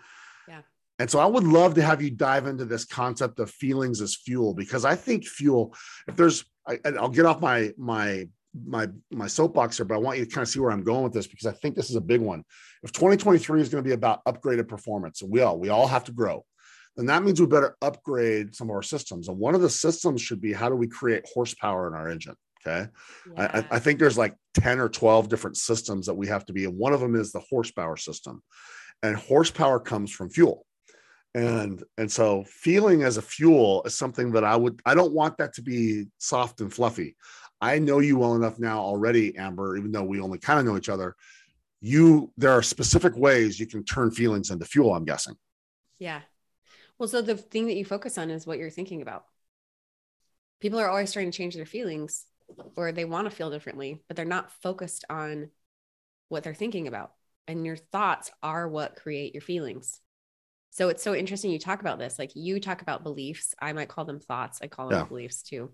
Yeah. 0.47 0.63
And 0.99 1.11
so 1.11 1.19
I 1.19 1.27
would 1.27 1.45
love 1.45 1.75
to 1.75 1.83
have 1.83 2.03
you 2.03 2.11
dive 2.11 2.47
into 2.47 2.65
this 2.65 2.85
concept 2.85 3.41
of 3.41 3.51
feelings 3.51 4.01
as 4.01 4.15
fuel 4.15 4.55
because 4.55 4.85
I 4.85 4.95
think 4.95 5.25
fuel, 5.25 5.75
if 6.07 6.17
there's, 6.17 6.45
I, 6.67 6.79
will 6.85 7.09
get 7.09 7.27
off 7.27 7.41
my 7.41 7.73
my 7.77 8.29
my 8.67 8.89
my 9.11 9.27
soapbox 9.27 9.77
here, 9.77 9.87
but 9.87 9.95
I 9.95 9.99
want 9.99 10.19
you 10.19 10.25
to 10.25 10.31
kind 10.31 10.43
of 10.43 10.49
see 10.49 10.61
where 10.61 10.71
I'm 10.71 10.83
going 10.83 11.05
with 11.05 11.13
this 11.13 11.27
because 11.27 11.47
I 11.47 11.53
think 11.53 11.75
this 11.75 11.91
is 11.91 11.97
a 11.97 12.01
big 12.01 12.21
one. 12.21 12.45
If 12.83 12.93
2023 12.93 13.61
is 13.61 13.69
going 13.69 13.83
to 13.83 13.89
be 13.89 13.95
about 13.95 14.25
upgraded 14.25 14.69
performance, 14.69 15.23
and 15.23 15.31
we 15.31 15.41
all 15.41 15.59
we 15.59 15.69
all 15.69 15.87
have 15.87 16.05
to 16.05 16.13
grow, 16.13 16.45
then 16.99 17.07
that 17.07 17.23
means 17.23 17.41
we 17.41 17.47
better 17.47 17.77
upgrade 17.81 18.55
some 18.55 18.69
of 18.69 18.75
our 18.75 18.83
systems. 18.83 19.29
And 19.29 19.39
one 19.39 19.55
of 19.55 19.61
the 19.61 19.71
systems 19.71 20.21
should 20.21 20.41
be 20.41 20.53
how 20.53 20.69
do 20.69 20.75
we 20.75 20.89
create 20.89 21.25
horsepower 21.33 21.87
in 21.87 21.95
our 21.95 22.09
engine? 22.09 22.35
Okay. 22.67 22.91
Yeah. 23.37 23.63
I, 23.71 23.77
I, 23.77 23.79
think 23.79 24.01
there's 24.01 24.19
like 24.19 24.35
10 24.55 24.81
or 24.81 24.89
12 24.89 25.29
different 25.29 25.57
systems 25.57 26.07
that 26.07 26.15
we 26.15 26.27
have 26.27 26.45
to 26.47 26.53
be. 26.53 26.65
And 26.65 26.77
one 26.77 26.93
of 26.93 26.99
them 26.99 27.15
is 27.15 27.31
the 27.31 27.39
horsepower 27.39 27.97
system. 27.97 28.43
And 29.05 29.15
horsepower 29.15 29.79
comes 29.79 30.11
from 30.11 30.29
fuel 30.29 30.67
and 31.35 31.85
and 31.99 32.11
so 32.11 32.45
feeling 32.45 33.03
as 33.03 33.17
a 33.17 33.23
fuel 33.23 33.83
is 33.85 33.95
something 33.95 34.33
that 34.33 34.45
i 34.45 34.57
would 34.57 34.81
i 34.87 34.95
don't 34.95 35.13
want 35.13 35.37
that 35.37 35.53
to 35.53 35.63
be 35.63 36.07
soft 36.19 36.61
and 36.61 36.73
fluffy 36.73 37.17
i 37.61 37.79
know 37.79 37.99
you 37.99 38.19
well 38.19 38.35
enough 38.35 38.59
now 38.59 38.81
already 38.81 39.37
amber 39.37 39.77
even 39.77 39.93
though 39.93 40.05
we 40.05 40.21
only 40.21 40.39
kind 40.39 40.59
of 40.59 40.65
know 40.65 40.77
each 40.77 40.89
other 40.89 41.15
you 41.81 42.33
there 42.37 42.53
are 42.53 42.63
specific 42.63 43.15
ways 43.17 43.61
you 43.61 43.67
can 43.67 43.85
turn 43.85 44.11
feelings 44.11 44.51
into 44.51 44.65
fuel 44.65 44.95
i'm 44.95 45.05
guessing 45.05 45.35
yeah 45.99 46.21
well 46.99 47.09
so 47.09 47.23
the 47.23 47.37
thing 47.37 47.67
that 47.67 47.77
you 47.77 47.85
focus 47.85 48.19
on 48.19 48.31
is 48.31 48.47
what 48.47 48.59
you're 48.59 48.71
thinking 48.71 49.03
about 49.03 49.25
people 50.61 50.79
are 50.79 50.89
always 50.89 51.13
trying 51.13 51.31
to 51.31 51.37
change 51.37 51.55
their 51.55 51.67
feelings 51.67 52.27
or 52.77 52.93
they 52.93 53.05
want 53.05 53.29
to 53.29 53.35
feel 53.35 53.51
differently 53.51 54.03
but 54.09 54.17
they're 54.17 54.25
not 54.25 54.53
focused 54.63 55.05
on 55.11 55.51
what 56.29 56.43
they're 56.43 56.55
thinking 56.55 56.89
about 56.89 57.13
and 57.47 57.65
your 57.65 57.77
thoughts 57.77 58.31
are 58.43 58.69
what 58.69 58.97
create 58.97 59.35
your 59.35 59.43
feelings 59.43 60.01
so 60.71 60.89
it's 60.91 61.03
so 61.03 61.15
interesting 61.15 61.51
you 61.51 61.59
talk 61.59 61.81
about 61.81 61.99
this. 61.99 62.19
Like 62.19 62.33
you 62.35 62.61
talk 62.61 62.83
about 62.83 63.03
beliefs. 63.03 63.55
I 63.61 63.73
might 63.73 63.89
call 63.89 64.05
them 64.05 64.21
thoughts. 64.21 64.61
I 64.63 64.69
call 64.69 64.89
them 64.89 65.01
yeah. 65.01 65.05
beliefs 65.05 65.43
too. 65.43 65.73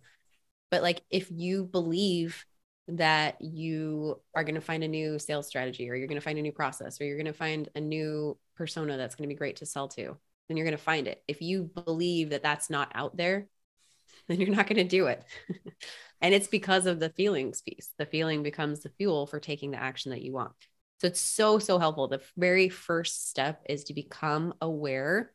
But 0.70 0.82
like 0.82 1.02
if 1.10 1.30
you 1.30 1.64
believe 1.64 2.44
that 2.88 3.36
you 3.40 4.20
are 4.34 4.44
going 4.44 4.54
to 4.54 4.60
find 4.60 4.84
a 4.84 4.88
new 4.88 5.18
sales 5.18 5.46
strategy 5.46 5.88
or 5.88 5.94
you're 5.94 6.06
going 6.06 6.20
to 6.20 6.24
find 6.24 6.38
a 6.38 6.42
new 6.42 6.52
process 6.52 7.00
or 7.00 7.04
you're 7.04 7.16
going 7.16 7.26
to 7.26 7.32
find 7.32 7.68
a 7.74 7.80
new 7.80 8.38
persona 8.56 8.96
that's 8.96 9.14
going 9.14 9.28
to 9.28 9.34
be 9.34 9.38
great 9.38 9.56
to 9.56 9.66
sell 9.66 9.88
to, 9.88 10.16
then 10.48 10.56
you're 10.56 10.66
going 10.66 10.76
to 10.76 10.82
find 10.82 11.06
it. 11.06 11.22
If 11.26 11.40
you 11.42 11.64
believe 11.84 12.30
that 12.30 12.42
that's 12.42 12.70
not 12.70 12.92
out 12.94 13.16
there, 13.16 13.48
then 14.28 14.40
you're 14.40 14.54
not 14.54 14.66
going 14.66 14.76
to 14.76 14.84
do 14.84 15.06
it. 15.06 15.24
and 16.20 16.34
it's 16.34 16.48
because 16.48 16.86
of 16.86 17.00
the 17.00 17.10
feelings 17.10 17.62
piece. 17.62 17.90
The 17.98 18.06
feeling 18.06 18.42
becomes 18.42 18.80
the 18.80 18.90
fuel 18.90 19.26
for 19.26 19.40
taking 19.40 19.70
the 19.70 19.82
action 19.82 20.10
that 20.10 20.22
you 20.22 20.32
want. 20.32 20.52
So 21.00 21.08
it's 21.08 21.20
so, 21.20 21.58
so 21.58 21.78
helpful. 21.78 22.08
The 22.08 22.22
very 22.36 22.68
first 22.68 23.28
step 23.28 23.62
is 23.68 23.84
to 23.84 23.94
become 23.94 24.54
aware 24.60 25.32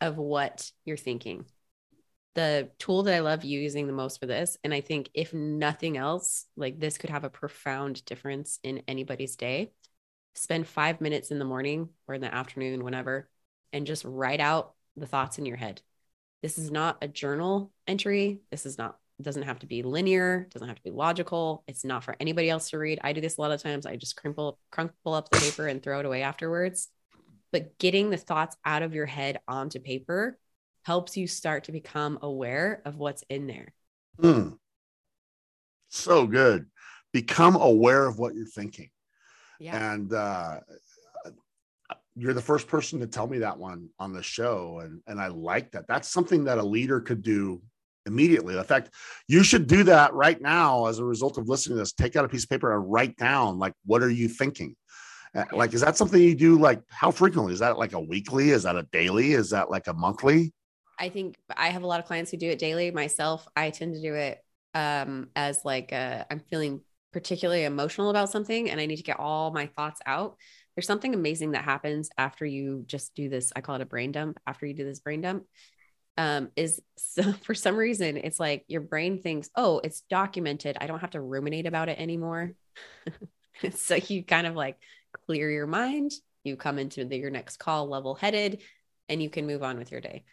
of 0.00 0.16
what 0.16 0.70
you're 0.84 0.96
thinking. 0.96 1.46
The 2.34 2.70
tool 2.78 3.02
that 3.04 3.14
I 3.14 3.20
love 3.20 3.44
using 3.44 3.86
the 3.86 3.92
most 3.92 4.20
for 4.20 4.26
this, 4.26 4.56
and 4.64 4.72
I 4.72 4.80
think 4.80 5.10
if 5.14 5.34
nothing 5.34 5.96
else, 5.96 6.46
like 6.56 6.78
this 6.78 6.98
could 6.98 7.10
have 7.10 7.24
a 7.24 7.30
profound 7.30 8.04
difference 8.04 8.58
in 8.62 8.82
anybody's 8.88 9.36
day. 9.36 9.72
Spend 10.34 10.66
five 10.66 11.00
minutes 11.00 11.30
in 11.30 11.38
the 11.38 11.44
morning 11.44 11.90
or 12.08 12.14
in 12.14 12.20
the 12.20 12.34
afternoon, 12.34 12.84
whenever, 12.84 13.28
and 13.72 13.86
just 13.86 14.04
write 14.04 14.40
out 14.40 14.74
the 14.96 15.06
thoughts 15.06 15.38
in 15.38 15.46
your 15.46 15.56
head. 15.56 15.80
This 16.42 16.58
is 16.58 16.70
not 16.70 16.98
a 17.02 17.08
journal 17.08 17.72
entry. 17.86 18.40
This 18.50 18.66
is 18.66 18.78
not 18.78 18.98
doesn't 19.20 19.42
have 19.42 19.60
to 19.60 19.66
be 19.66 19.82
linear, 19.82 20.48
doesn't 20.50 20.66
have 20.66 20.78
to 20.78 20.82
be 20.82 20.90
logical. 20.90 21.62
It's 21.68 21.84
not 21.84 22.02
for 22.02 22.16
anybody 22.18 22.50
else 22.50 22.70
to 22.70 22.78
read. 22.78 22.98
I 23.04 23.12
do 23.12 23.20
this 23.20 23.38
a 23.38 23.40
lot 23.40 23.52
of 23.52 23.62
times. 23.62 23.86
I 23.86 23.96
just 23.96 24.16
crumple 24.16 24.58
crumple 24.70 25.14
up 25.14 25.30
the 25.30 25.38
paper 25.38 25.68
and 25.68 25.82
throw 25.82 26.00
it 26.00 26.06
away 26.06 26.22
afterwards. 26.22 26.88
But 27.52 27.78
getting 27.78 28.10
the 28.10 28.16
thoughts 28.16 28.56
out 28.64 28.82
of 28.82 28.94
your 28.94 29.06
head 29.06 29.40
onto 29.46 29.78
paper 29.78 30.38
helps 30.84 31.16
you 31.16 31.26
start 31.26 31.64
to 31.64 31.72
become 31.72 32.18
aware 32.22 32.82
of 32.84 32.96
what's 32.96 33.22
in 33.28 33.46
there. 33.46 33.72
Mm. 34.20 34.56
So 35.90 36.26
good. 36.26 36.66
Become 37.12 37.56
aware 37.56 38.06
of 38.06 38.18
what 38.18 38.34
you're 38.34 38.46
thinking. 38.46 38.90
Yeah. 39.60 39.92
And 39.92 40.12
uh, 40.12 40.60
you're 42.14 42.34
the 42.34 42.42
first 42.42 42.68
person 42.68 43.00
to 43.00 43.06
tell 43.06 43.26
me 43.26 43.38
that 43.38 43.58
one 43.58 43.88
on 43.98 44.12
the 44.12 44.22
show. 44.22 44.80
And, 44.82 45.00
and 45.06 45.20
I 45.20 45.28
like 45.28 45.72
that. 45.72 45.86
That's 45.88 46.08
something 46.08 46.44
that 46.44 46.58
a 46.58 46.62
leader 46.62 47.00
could 47.00 47.22
do 47.22 47.62
immediately. 48.06 48.56
In 48.56 48.64
fact, 48.64 48.90
you 49.28 49.42
should 49.42 49.66
do 49.66 49.84
that 49.84 50.12
right 50.12 50.40
now 50.40 50.86
as 50.86 50.98
a 50.98 51.04
result 51.04 51.38
of 51.38 51.48
listening 51.48 51.76
to 51.76 51.82
this. 51.82 51.92
Take 51.92 52.16
out 52.16 52.24
a 52.24 52.28
piece 52.28 52.44
of 52.44 52.50
paper 52.50 52.74
and 52.74 52.90
write 52.90 53.16
down, 53.16 53.58
like, 53.58 53.74
what 53.86 54.02
are 54.02 54.10
you 54.10 54.28
thinking? 54.28 54.76
Uh, 55.34 55.44
like, 55.52 55.72
is 55.72 55.80
that 55.80 55.96
something 55.96 56.20
you 56.20 56.34
do 56.34 56.58
like 56.58 56.82
how 56.88 57.10
frequently? 57.10 57.54
Is 57.54 57.60
that 57.60 57.78
like 57.78 57.94
a 57.94 58.00
weekly? 58.00 58.50
Is 58.50 58.64
that 58.64 58.76
a 58.76 58.82
daily? 58.92 59.32
Is 59.32 59.50
that 59.50 59.70
like 59.70 59.86
a 59.86 59.94
monthly? 59.94 60.52
I 60.98 61.08
think 61.08 61.36
I 61.56 61.70
have 61.70 61.82
a 61.82 61.86
lot 61.86 62.00
of 62.00 62.06
clients 62.06 62.30
who 62.30 62.36
do 62.36 62.50
it 62.50 62.58
daily. 62.58 62.90
Myself, 62.90 63.48
I 63.56 63.70
tend 63.70 63.94
to 63.94 64.02
do 64.02 64.14
it 64.14 64.44
um, 64.74 65.28
as 65.36 65.64
like 65.64 65.92
i 65.92 66.24
am 66.30 66.40
feeling 66.50 66.80
particularly 67.12 67.64
emotional 67.64 68.08
about 68.08 68.30
something 68.30 68.70
and 68.70 68.80
I 68.80 68.86
need 68.86 68.96
to 68.96 69.02
get 69.02 69.18
all 69.18 69.50
my 69.50 69.66
thoughts 69.66 70.00
out. 70.06 70.36
There's 70.74 70.86
something 70.86 71.14
amazing 71.14 71.52
that 71.52 71.64
happens 71.64 72.10
after 72.16 72.46
you 72.46 72.84
just 72.86 73.14
do 73.14 73.28
this. 73.28 73.52
I 73.54 73.60
call 73.60 73.76
it 73.76 73.82
a 73.82 73.86
brain 73.86 74.12
dump. 74.12 74.38
After 74.46 74.66
you 74.66 74.74
do 74.74 74.84
this 74.84 75.00
brain 75.00 75.20
dump, 75.20 75.44
um, 76.16 76.50
is 76.56 76.80
so 76.96 77.32
for 77.32 77.54
some 77.54 77.76
reason 77.76 78.16
it's 78.16 78.40
like 78.40 78.64
your 78.68 78.80
brain 78.80 79.20
thinks, 79.20 79.50
oh, 79.56 79.80
it's 79.82 80.02
documented. 80.02 80.76
I 80.80 80.86
don't 80.86 81.00
have 81.00 81.10
to 81.10 81.20
ruminate 81.20 81.66
about 81.66 81.88
it 81.88 81.98
anymore. 81.98 82.52
so 83.72 83.96
you 83.96 84.24
kind 84.24 84.46
of 84.46 84.54
like 84.54 84.76
clear 85.26 85.50
your 85.50 85.66
mind. 85.66 86.12
You 86.44 86.56
come 86.56 86.78
into 86.78 87.04
the, 87.04 87.16
your 87.16 87.30
next 87.30 87.58
call 87.58 87.88
level 87.88 88.16
headed, 88.16 88.62
and 89.08 89.22
you 89.22 89.30
can 89.30 89.46
move 89.46 89.62
on 89.62 89.78
with 89.78 89.92
your 89.92 90.00
day 90.00 90.24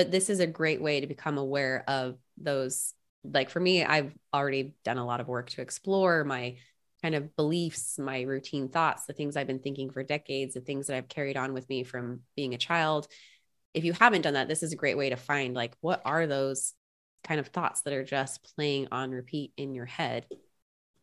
but 0.00 0.10
this 0.10 0.30
is 0.30 0.40
a 0.40 0.46
great 0.46 0.80
way 0.80 1.00
to 1.00 1.06
become 1.06 1.36
aware 1.36 1.84
of 1.86 2.16
those 2.38 2.94
like 3.22 3.50
for 3.50 3.60
me 3.60 3.84
i've 3.84 4.14
already 4.32 4.74
done 4.82 4.96
a 4.96 5.04
lot 5.04 5.20
of 5.20 5.28
work 5.28 5.50
to 5.50 5.60
explore 5.60 6.24
my 6.24 6.56
kind 7.02 7.14
of 7.14 7.34
beliefs 7.36 7.98
my 7.98 8.22
routine 8.22 8.68
thoughts 8.68 9.06
the 9.06 9.12
things 9.12 9.36
i've 9.36 9.46
been 9.46 9.60
thinking 9.60 9.90
for 9.90 10.02
decades 10.02 10.54
the 10.54 10.60
things 10.60 10.86
that 10.86 10.96
i've 10.96 11.08
carried 11.08 11.36
on 11.36 11.52
with 11.52 11.68
me 11.68 11.82
from 11.84 12.20
being 12.36 12.54
a 12.54 12.58
child 12.58 13.06
if 13.74 13.84
you 13.84 13.92
haven't 13.92 14.22
done 14.22 14.34
that 14.34 14.48
this 14.48 14.62
is 14.62 14.72
a 14.72 14.76
great 14.76 14.96
way 14.96 15.10
to 15.10 15.16
find 15.16 15.54
like 15.54 15.74
what 15.80 16.02
are 16.04 16.26
those 16.26 16.74
kind 17.24 17.40
of 17.40 17.48
thoughts 17.48 17.82
that 17.82 17.92
are 17.92 18.04
just 18.04 18.54
playing 18.54 18.88
on 18.92 19.10
repeat 19.10 19.52
in 19.56 19.74
your 19.74 19.86
head 19.86 20.26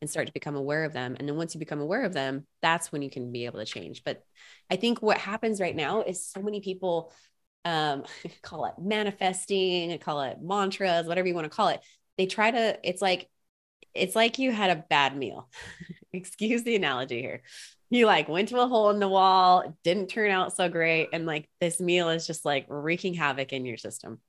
and 0.01 0.09
start 0.09 0.27
to 0.27 0.33
become 0.33 0.55
aware 0.55 0.83
of 0.83 0.93
them 0.93 1.15
and 1.17 1.27
then 1.27 1.35
once 1.35 1.53
you 1.55 1.59
become 1.59 1.79
aware 1.79 2.03
of 2.03 2.13
them 2.13 2.45
that's 2.61 2.91
when 2.91 3.01
you 3.01 3.09
can 3.09 3.31
be 3.31 3.45
able 3.45 3.59
to 3.59 3.65
change 3.65 4.03
but 4.03 4.23
i 4.69 4.75
think 4.75 5.01
what 5.01 5.17
happens 5.17 5.59
right 5.59 5.75
now 5.75 6.01
is 6.01 6.25
so 6.25 6.41
many 6.41 6.61
people 6.61 7.11
um, 7.67 8.03
call 8.41 8.65
it 8.65 8.73
manifesting, 8.79 9.97
call 9.99 10.21
it 10.21 10.37
mantras, 10.41 11.05
whatever 11.05 11.27
you 11.27 11.33
want 11.33 11.45
to 11.45 11.55
call 11.55 11.67
it. 11.67 11.81
They 12.17 12.25
try 12.25 12.49
to, 12.49 12.79
it's 12.83 13.01
like, 13.01 13.29
it's 13.97 14.15
like 14.15 14.39
you 14.39 14.51
had 14.51 14.69
a 14.69 14.83
bad 14.89 15.15
meal. 15.15 15.49
Excuse 16.13 16.63
the 16.63 16.75
analogy 16.75 17.21
here. 17.21 17.41
You 17.89 18.05
like 18.05 18.27
went 18.27 18.49
to 18.49 18.59
a 18.59 18.67
hole 18.67 18.89
in 18.89 18.99
the 18.99 19.07
wall, 19.07 19.77
didn't 19.83 20.07
turn 20.07 20.31
out 20.31 20.55
so 20.55 20.69
great. 20.69 21.09
And 21.13 21.25
like 21.25 21.49
this 21.61 21.79
meal 21.79 22.09
is 22.09 22.27
just 22.27 22.45
like 22.45 22.65
wreaking 22.67 23.13
havoc 23.13 23.53
in 23.53 23.65
your 23.65 23.77
system 23.77 24.19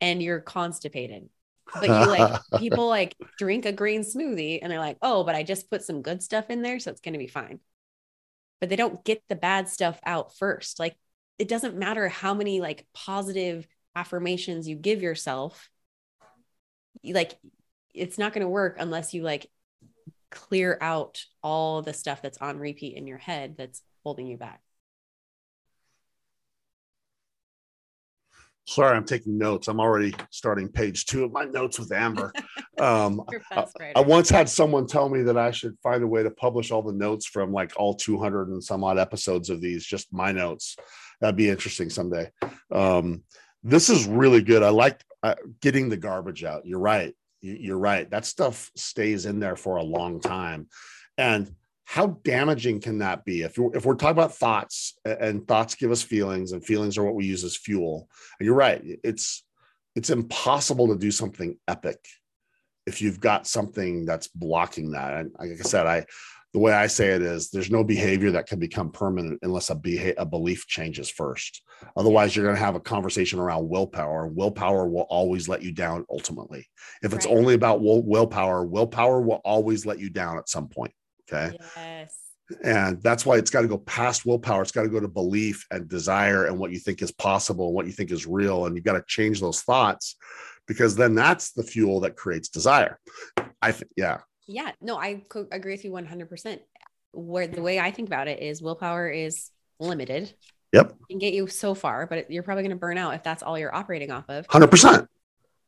and 0.00 0.22
you're 0.22 0.40
constipated. 0.40 1.28
But 1.74 1.84
you 1.84 2.06
like 2.06 2.40
people 2.58 2.88
like 2.88 3.16
drink 3.38 3.64
a 3.66 3.72
green 3.72 4.02
smoothie 4.02 4.58
and 4.60 4.70
they're 4.70 4.78
like, 4.78 4.98
oh, 5.02 5.24
but 5.24 5.34
I 5.34 5.42
just 5.42 5.70
put 5.70 5.84
some 5.84 6.02
good 6.02 6.22
stuff 6.22 6.50
in 6.50 6.62
there. 6.62 6.78
So 6.78 6.90
it's 6.90 7.00
going 7.00 7.14
to 7.14 7.18
be 7.18 7.28
fine. 7.28 7.60
But 8.60 8.70
they 8.70 8.76
don't 8.76 9.04
get 9.04 9.22
the 9.28 9.36
bad 9.36 9.68
stuff 9.68 10.00
out 10.04 10.36
first. 10.36 10.80
Like 10.80 10.96
it 11.38 11.48
doesn't 11.48 11.76
matter 11.76 12.08
how 12.08 12.34
many 12.34 12.60
like 12.60 12.86
positive 12.94 13.66
affirmations 13.94 14.68
you 14.68 14.76
give 14.76 15.02
yourself 15.02 15.70
like 17.04 17.38
it's 17.96 18.18
not 18.18 18.32
going 18.32 18.42
to 18.44 18.48
work 18.48 18.76
unless 18.78 19.14
you 19.14 19.22
like 19.22 19.50
clear 20.30 20.76
out 20.80 21.24
all 21.42 21.82
the 21.82 21.92
stuff 21.92 22.20
that's 22.22 22.38
on 22.38 22.58
repeat 22.58 22.96
in 22.96 23.06
your 23.06 23.18
head 23.18 23.56
that's 23.56 23.82
holding 24.02 24.26
you 24.26 24.36
back 24.36 24.60
Sorry, 28.68 28.96
I'm 28.96 29.04
taking 29.04 29.38
notes. 29.38 29.68
I'm 29.68 29.78
already 29.78 30.12
starting 30.30 30.68
page 30.68 31.06
two 31.06 31.24
of 31.24 31.32
my 31.32 31.44
notes 31.44 31.78
with 31.78 31.92
Amber. 31.92 32.32
Um, 32.78 33.22
I, 33.52 33.64
I, 33.96 34.00
once 34.00 34.28
had 34.28 34.50
someone 34.50 34.86
tell 34.86 35.08
me 35.08 35.22
that 35.22 35.38
I 35.38 35.50
should 35.50 35.78
find 35.82 36.02
a 36.02 36.06
way 36.06 36.22
to 36.22 36.30
publish 36.30 36.70
all 36.70 36.82
the 36.82 36.92
notes 36.92 37.24
from 37.24 37.50
like 37.50 37.72
all 37.78 37.94
200 37.94 38.48
and 38.48 38.62
some 38.62 38.84
odd 38.84 38.98
episodes 38.98 39.48
of 39.48 39.62
these, 39.62 39.82
just 39.82 40.12
my 40.12 40.30
notes. 40.30 40.76
That'd 41.22 41.36
be 41.36 41.48
interesting 41.48 41.88
someday. 41.88 42.30
Um, 42.70 43.22
this 43.62 43.88
is 43.88 44.06
really 44.06 44.42
good. 44.42 44.62
I 44.62 44.68
like 44.68 45.02
uh, 45.22 45.36
getting 45.62 45.88
the 45.88 45.96
garbage 45.96 46.44
out. 46.44 46.66
You're 46.66 46.78
right. 46.78 47.14
You're 47.40 47.78
right. 47.78 48.10
That 48.10 48.24
stuff 48.24 48.70
stays 48.76 49.26
in 49.26 49.40
there 49.40 49.56
for 49.56 49.76
a 49.76 49.82
long 49.82 50.20
time. 50.20 50.68
And 51.18 51.54
how 51.86 52.18
damaging 52.24 52.80
can 52.80 52.98
that 52.98 53.24
be 53.24 53.42
if, 53.42 53.58
if 53.72 53.86
we're 53.86 53.94
talking 53.94 54.10
about 54.10 54.34
thoughts 54.34 54.98
and 55.04 55.46
thoughts 55.46 55.76
give 55.76 55.90
us 55.92 56.02
feelings 56.02 56.52
and 56.52 56.64
feelings 56.64 56.98
are 56.98 57.04
what 57.04 57.14
we 57.14 57.24
use 57.24 57.44
as 57.44 57.56
fuel 57.56 58.08
and 58.38 58.44
you're 58.44 58.56
right 58.56 58.82
it's 59.04 59.44
it's 59.94 60.10
impossible 60.10 60.88
to 60.88 60.98
do 60.98 61.12
something 61.12 61.56
epic 61.68 62.04
if 62.86 63.00
you've 63.00 63.20
got 63.20 63.46
something 63.46 64.04
that's 64.04 64.26
blocking 64.26 64.90
that 64.90 65.14
and 65.14 65.30
like 65.38 65.52
i 65.52 65.54
said 65.62 65.86
i 65.86 66.04
the 66.56 66.60
way 66.60 66.72
i 66.72 66.86
say 66.86 67.08
it 67.08 67.20
is 67.20 67.50
there's 67.50 67.70
no 67.70 67.84
behavior 67.84 68.30
that 68.30 68.46
can 68.46 68.58
become 68.58 68.90
permanent 68.90 69.38
unless 69.42 69.68
a, 69.68 69.74
beha- 69.74 70.14
a 70.16 70.24
belief 70.24 70.66
changes 70.66 71.10
first 71.10 71.60
otherwise 71.98 72.34
you're 72.34 72.46
going 72.46 72.56
to 72.56 72.64
have 72.64 72.76
a 72.76 72.80
conversation 72.80 73.38
around 73.38 73.68
willpower 73.68 74.26
willpower 74.26 74.88
will 74.88 75.06
always 75.10 75.50
let 75.50 75.62
you 75.62 75.70
down 75.70 76.06
ultimately 76.10 76.66
if 77.02 77.12
it's 77.12 77.26
right. 77.26 77.36
only 77.36 77.52
about 77.52 77.82
will- 77.82 78.02
willpower 78.02 78.64
willpower 78.64 79.20
will 79.20 79.42
always 79.44 79.84
let 79.84 80.00
you 80.00 80.08
down 80.08 80.38
at 80.38 80.48
some 80.48 80.66
point 80.66 80.92
Okay. 81.30 81.56
Yes. 81.76 82.16
And 82.62 83.02
that's 83.02 83.26
why 83.26 83.36
it's 83.36 83.50
got 83.50 83.62
to 83.62 83.68
go 83.68 83.78
past 83.78 84.24
willpower. 84.24 84.62
It's 84.62 84.70
got 84.70 84.84
to 84.84 84.88
go 84.88 85.00
to 85.00 85.08
belief 85.08 85.66
and 85.72 85.88
desire 85.88 86.46
and 86.46 86.58
what 86.58 86.70
you 86.70 86.78
think 86.78 87.02
is 87.02 87.10
possible, 87.10 87.66
and 87.66 87.74
what 87.74 87.86
you 87.86 87.92
think 87.92 88.12
is 88.12 88.24
real. 88.24 88.66
And 88.66 88.76
you've 88.76 88.84
got 88.84 88.92
to 88.92 89.04
change 89.08 89.40
those 89.40 89.62
thoughts 89.62 90.16
because 90.68 90.94
then 90.94 91.16
that's 91.16 91.52
the 91.52 91.64
fuel 91.64 92.00
that 92.00 92.16
creates 92.16 92.48
desire. 92.48 93.00
I 93.60 93.72
think, 93.72 93.90
yeah. 93.96 94.18
Yeah. 94.46 94.72
No, 94.80 94.96
I 94.96 95.22
agree 95.50 95.72
with 95.72 95.84
you 95.84 95.90
100%. 95.90 96.60
Where 97.12 97.46
the 97.46 97.62
way 97.62 97.80
I 97.80 97.90
think 97.90 98.08
about 98.08 98.28
it 98.28 98.42
is 98.42 98.60
willpower 98.60 99.08
is 99.08 99.50
limited. 99.80 100.32
Yep. 100.72 100.90
It 100.90 101.08
can 101.08 101.18
get 101.18 101.32
you 101.32 101.46
so 101.46 101.74
far, 101.74 102.06
but 102.06 102.30
you're 102.30 102.42
probably 102.42 102.62
going 102.62 102.70
to 102.70 102.76
burn 102.76 102.98
out 102.98 103.14
if 103.14 103.22
that's 103.22 103.42
all 103.42 103.58
you're 103.58 103.74
operating 103.74 104.10
off 104.10 104.24
of. 104.28 104.46
100%. 104.48 105.06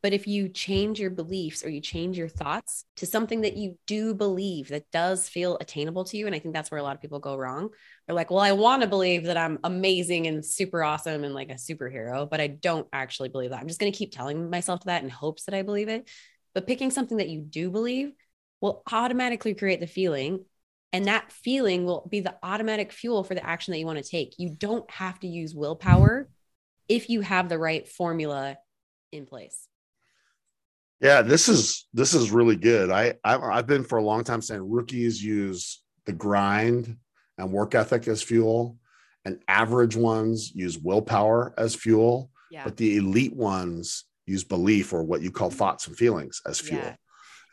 But 0.01 0.13
if 0.13 0.29
you 0.29 0.49
change 0.49 1.01
your 1.01 1.11
beliefs 1.11 1.65
or 1.65 1.71
you 1.71 1.81
change 1.81 2.17
your 2.17 2.29
thoughts 2.29 2.85
to 2.97 3.07
something 3.07 3.41
that 3.41 3.57
you 3.57 3.79
do 3.87 4.15
believe 4.15 4.69
that 4.69 4.89
does 4.93 5.29
feel 5.29 5.59
attainable 5.61 6.05
to 6.05 6.17
you, 6.17 6.27
and 6.27 6.37
I 6.37 6.39
think 6.39 6.55
that's 6.55 6.71
where 6.71 6.79
a 6.79 6.85
lot 6.85 6.95
of 6.95 7.03
people 7.03 7.19
go 7.19 7.35
wrong. 7.35 7.71
They're 8.07 8.15
like, 8.15 8.31
well, 8.31 8.39
I 8.39 8.53
want 8.53 8.83
to 8.83 8.89
believe 8.89 9.25
that 9.25 9.37
I'm 9.37 9.59
amazing 9.65 10.29
and 10.29 10.45
super 10.45 10.85
awesome 10.85 11.25
and 11.25 11.35
like 11.35 11.51
a 11.51 11.55
superhero, 11.55 12.31
but 12.31 12.41
I 12.41 12.47
don't 12.47 12.87
actually 12.93 13.31
believe 13.31 13.51
that. 13.51 13.61
I'm 13.61 13.67
just 13.67 13.81
going 13.81 13.91
to 13.91 13.99
keep 13.99 14.13
telling 14.13 14.51
myself 14.51 14.85
that 14.85 15.03
in 15.03 15.09
hopes 15.09 15.45
that 15.45 15.55
I 15.55 15.63
believe 15.63 15.89
it. 15.89 16.09
But 16.55 16.67
picking 16.69 16.93
something 16.93 17.19
that 17.19 17.29
you 17.29 17.41
do 17.41 17.71
believe 17.71 18.13
will 18.61 18.83
automatically 18.91 19.55
create 19.55 19.81
the 19.81 19.87
feeling. 19.87 20.45
And 20.93 21.07
that 21.07 21.31
feeling 21.31 21.85
will 21.85 22.09
be 22.11 22.21
the 22.21 22.37
automatic 22.43 22.93
fuel 22.93 23.23
for 23.23 23.35
the 23.35 23.45
action 23.45 23.73
that 23.73 23.79
you 23.79 23.87
want 23.87 24.03
to 24.03 24.11
take. 24.11 24.35
You 24.39 24.55
don't 24.57 24.91
have 24.91 25.21
to 25.21 25.27
use 25.27 25.55
willpower 25.55 26.29
if 26.89 27.11
you 27.11 27.21
have 27.21 27.49
the 27.49 27.59
right 27.59 27.87
formula 27.87 28.57
in 29.13 29.27
place. 29.27 29.69
Yeah, 31.01 31.23
this 31.23 31.49
is 31.49 31.87
this 31.95 32.15
is 32.15 32.33
really 32.33 32.57
good. 32.57 32.91
I 32.91 33.15
I've, 33.23 33.43
I've 33.43 33.67
been 33.67 33.85
for 33.85 33.99
a 33.99 34.03
long 34.03 34.25
time 34.25 34.43
saying 34.43 34.69
rookies 34.69 35.23
use 35.23 35.83
the 36.07 36.13
grind 36.13 36.97
and 37.37 37.53
work 37.53 37.75
ethic 37.75 38.09
as 38.09 38.23
fuel, 38.23 38.79
and 39.25 39.41
average 39.47 39.95
ones 39.95 40.53
use 40.55 40.77
willpower 40.79 41.55
as 41.57 41.75
fuel. 41.75 42.31
Yeah. 42.51 42.65
But 42.65 42.77
the 42.77 42.97
elite 42.97 43.37
ones 43.37 44.05
use 44.27 44.43
belief 44.43 44.93
or 44.93 45.05
what 45.05 45.23
you 45.23 45.31
call 45.31 45.51
mm-hmm. 45.51 45.59
thoughts 45.59 45.87
and 45.87 45.97
feelings 45.97 46.41
as 46.47 46.59
fuel. 46.59 46.83
Yeah, 46.83 46.97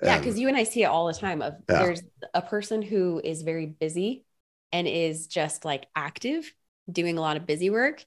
yeah, 0.01 0.17
because 0.17 0.37
you 0.39 0.47
and 0.47 0.57
I 0.57 0.63
see 0.63 0.83
it 0.83 0.87
all 0.87 1.07
the 1.07 1.13
time. 1.13 1.41
Of 1.41 1.55
yeah. 1.69 1.79
there's 1.79 2.03
a 2.33 2.41
person 2.41 2.81
who 2.81 3.21
is 3.23 3.41
very 3.41 3.65
busy 3.65 4.25
and 4.71 4.87
is 4.87 5.27
just 5.27 5.65
like 5.65 5.87
active, 5.95 6.51
doing 6.91 7.17
a 7.17 7.21
lot 7.21 7.37
of 7.37 7.45
busy 7.45 7.69
work, 7.69 8.03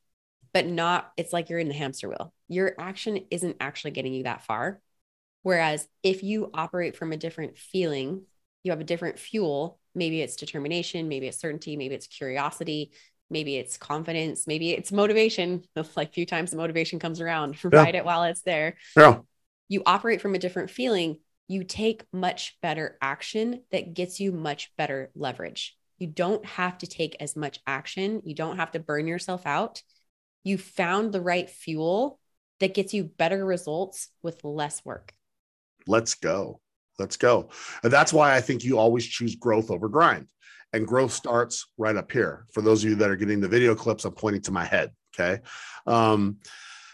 but 0.53 0.67
not. 0.67 1.13
It's 1.17 1.33
like 1.33 1.49
you're 1.49 1.59
in 1.59 1.69
the 1.69 1.75
hamster 1.75 2.09
wheel. 2.09 2.33
Your 2.49 2.75
action 2.79 3.27
isn't 3.31 3.57
actually 3.61 3.93
getting 3.93 4.15
you 4.15 4.25
that 4.25 4.43
far 4.45 4.81
Whereas 5.43 5.87
if 6.03 6.23
you 6.23 6.51
operate 6.53 6.97
from 6.97 7.13
a 7.13 7.17
different 7.17 7.57
feeling, 7.57 8.23
you 8.65 8.73
have 8.73 8.81
a 8.81 8.85
different 8.85 9.19
fuel. 9.19 9.79
Maybe 9.95 10.21
it's 10.21 10.37
determination, 10.37 11.09
maybe 11.09 11.27
it's 11.27 11.41
certainty, 11.41 11.77
maybe 11.77 11.95
it's 11.95 12.07
curiosity. 12.07 12.93
maybe 13.31 13.57
it's 13.57 13.77
confidence, 13.77 14.47
maybe 14.47 14.73
it's 14.73 14.91
motivation. 14.91 15.63
Like 15.97 16.09
a 16.09 16.13
few 16.13 16.27
times 16.27 16.51
the 16.51 16.57
motivation 16.57 16.99
comes 16.99 17.21
around, 17.21 17.57
Yeah. 17.65 17.83
ride 17.83 17.95
it 17.95 18.05
while 18.05 18.25
it's 18.25 18.43
there. 18.43 18.77
Yeah. 18.97 19.21
You 19.69 19.83
operate 19.87 20.21
from 20.21 20.35
a 20.35 20.39
different 20.39 20.71
feeling. 20.71 21.19
You 21.49 21.65
take 21.65 22.05
much 22.13 22.57
better 22.63 22.97
action 23.03 23.63
that 23.73 23.95
gets 23.95 24.21
you 24.21 24.31
much 24.33 24.71
better 24.77 25.11
leverage. 25.15 25.77
You 25.99 26.07
don't 26.07 26.45
have 26.45 26.79
to 26.79 26.87
take 26.87 27.17
as 27.19 27.35
much 27.35 27.59
action. 27.67 28.23
You 28.25 28.35
don't 28.35 28.59
have 28.59 28.71
to 28.73 28.79
burn 28.79 29.07
yourself 29.09 29.47
out. 29.47 29.83
You 30.45 30.57
found 30.59 31.13
the 31.13 31.21
right 31.21 31.51
fuel 31.51 32.21
that 32.61 32.75
gets 32.75 32.95
you 32.95 33.05
better 33.05 33.45
results 33.45 34.09
with 34.23 34.45
less 34.45 34.85
work. 34.85 35.13
let's 35.87 36.15
go 36.15 36.61
let's 36.99 37.17
go 37.17 37.49
and 37.83 37.93
that's 37.93 38.13
why 38.13 38.35
i 38.35 38.41
think 38.41 38.63
you 38.65 38.79
always 38.79 39.07
choose 39.07 39.37
growth 39.37 39.71
over 39.71 39.89
grind 39.89 40.27
and 40.73 40.87
growth 40.87 41.13
starts 41.13 41.67
right 41.79 41.97
up 41.97 42.11
here 42.13 42.45
for 42.53 42.61
those 42.61 42.83
of 42.85 42.91
you 42.91 42.97
that 42.97 43.09
are 43.11 43.17
getting 43.17 43.41
the 43.41 43.49
video 43.49 43.75
clips 43.75 44.05
i'm 44.05 44.13
pointing 44.13 44.43
to 44.43 44.51
my 44.53 44.65
head 44.65 44.91
okay 45.15 45.41
um, 45.87 46.37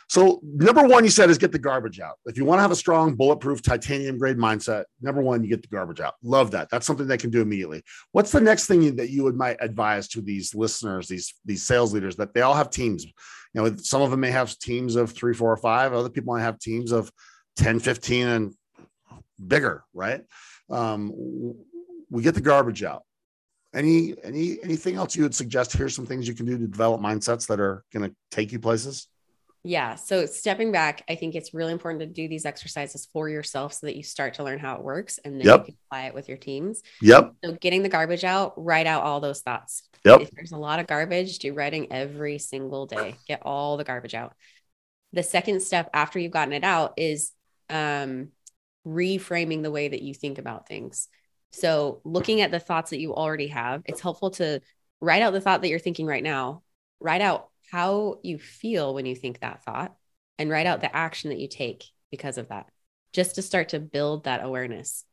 so 0.09 0.41
number 0.43 0.87
one 0.87 1.05
you 1.05 1.11
said 1.11 1.31
is 1.31 1.39
get 1.39 1.53
the 1.53 1.59
garbage 1.59 2.01
out 2.01 2.17
if 2.27 2.37
you 2.37 2.45
want 2.45 2.59
to 2.59 2.63
have 2.63 2.71
a 2.71 2.77
strong 2.77 3.15
bulletproof 3.15 3.63
titanium 3.63 4.19
grade 4.19 4.37
mindset 4.37 4.85
number 5.01 5.21
one 5.21 5.43
you 5.43 5.49
get 5.49 5.63
the 5.63 5.69
garbage 5.69 6.01
out 6.01 6.15
love 6.23 6.51
that 6.51 6.69
that's 6.71 6.87
something 6.87 7.07
they 7.07 7.19
can 7.19 7.31
do 7.31 7.43
immediately 7.43 7.83
what's 8.13 8.33
the 8.33 8.41
next 8.41 8.67
thing 8.67 8.97
that 8.97 9.11
you 9.11 9.23
would 9.23 9.37
might 9.37 9.57
advise 9.61 10.09
to 10.09 10.21
these 10.21 10.55
listeners 10.55 11.09
these 11.09 11.35
these 11.45 11.63
sales 11.63 11.93
leaders 11.93 12.17
that 12.17 12.35
they 12.35 12.43
all 12.43 12.55
have 12.55 12.71
teams 12.71 13.05
you 13.05 13.13
know 13.55 13.77
some 13.77 14.03
of 14.03 14.11
them 14.11 14.21
may 14.21 14.31
have 14.31 14.59
teams 14.59 14.97
of 14.97 15.13
three 15.13 15.35
four 15.35 15.53
or 15.53 15.57
five 15.57 15.93
other 15.93 16.11
people 16.11 16.35
might 16.35 16.43
have 16.43 16.59
teams 16.59 16.93
of 16.93 17.11
10 17.57 17.79
15 17.79 18.27
and 18.27 18.55
bigger, 19.47 19.85
right? 19.93 20.23
Um, 20.71 21.55
we 22.11 22.23
get 22.23 22.35
the 22.35 22.41
garbage 22.41 22.83
out. 22.83 23.03
Any 23.75 24.15
any 24.23 24.59
anything 24.63 24.95
else 24.95 25.17
you 25.17 25.25
would 25.25 25.35
suggest? 25.35 25.73
Here's 25.73 25.95
some 25.95 26.07
things 26.07 26.29
you 26.29 26.35
can 26.35 26.47
do 26.47 26.57
to 26.57 26.67
develop 26.67 27.01
mindsets 27.01 27.49
that 27.49 27.59
are 27.59 27.85
going 27.93 28.09
to 28.09 28.15
take 28.31 28.53
you 28.53 28.61
places. 28.61 29.09
Yeah. 29.67 29.95
So 29.95 30.27
stepping 30.27 30.73
back, 30.73 31.03
I 31.09 31.15
think 31.15 31.35
it's 31.35 31.55
really 31.55 31.73
important 31.73 32.01
to 32.01 32.07
do 32.07 32.29
these 32.29 32.45
exercises 32.45 33.09
for 33.13 33.31
yourself 33.31 33.73
so 33.73 33.87
that 33.87 33.97
you 33.97 34.03
start 34.03 34.35
to 34.35 34.45
learn 34.45 34.59
how 34.59 34.77
it 34.77 34.83
works 34.83 35.19
and 35.25 35.41
then 35.41 35.47
Yep. 35.47 35.61
you 35.61 35.65
can 35.65 35.77
apply 35.89 36.07
it 36.07 36.15
with 36.15 36.29
your 36.29 36.37
teams. 36.37 36.83
Yep, 37.01 37.33
So 37.43 37.53
getting 37.53 37.83
the 37.83 37.89
garbage 37.89 38.25
out, 38.25 38.53
write 38.63 38.87
out 38.87 39.05
all 39.05 39.21
those 39.21 39.41
thoughts. 39.41 39.89
Yep. 40.05 40.21
If 40.21 40.31
there's 40.33 40.53
a 40.53 40.59
lot 40.59 40.81
of 40.81 40.87
garbage, 40.87 41.39
do 41.39 41.55
writing 41.55 41.91
every 41.91 42.39
single 42.39 42.85
day. 42.85 43.15
Get 43.27 43.41
all 43.43 43.79
the 43.79 43.85
garbage 43.85 44.15
out. 44.15 44.35
The 45.15 45.23
second 45.23 45.63
step 45.63 45.89
after 45.95 46.19
you've 46.19 46.33
gotten 46.33 46.53
it 46.53 46.65
out 46.65 46.93
is 46.99 47.33
um, 47.71 48.29
reframing 48.87 49.63
the 49.63 49.71
way 49.71 49.89
that 49.89 50.03
you 50.03 50.13
think 50.13 50.37
about 50.37 50.69
things. 50.69 51.09
So 51.53 52.03
looking 52.05 52.43
at 52.43 52.51
the 52.51 52.61
thoughts 52.61 52.91
that 52.91 53.01
you 53.01 53.15
already 53.15 53.47
have, 53.49 53.83
it's 53.87 54.01
helpful 54.01 54.33
to 54.33 54.61
write 55.01 55.23
out 55.23 55.33
the 55.33 55.41
thought 55.41 55.63
that 55.63 55.69
you're 55.69 55.79
thinking 55.79 56.05
right 56.05 56.23
now. 56.23 56.63
Write 57.01 57.23
out 57.23 57.49
how 57.75 58.21
you 58.23 58.39
feel 58.39 58.95
when 58.95 59.05
you 59.05 59.17
think 59.17 59.41
that 59.41 59.65
thought 59.65 59.97
and 60.39 60.49
write 60.49 60.65
out 60.67 60.81
the 60.81 60.95
action 60.95 61.31
that 61.31 61.41
you 61.41 61.49
take 61.49 61.83
because 62.13 62.39
of 62.39 62.49
that, 62.49 62.69
just 63.13 63.35
to 63.35 63.43
start 63.43 63.71
to 63.71 63.81
build 63.81 64.25
that 64.25 64.45
awareness. 64.45 65.05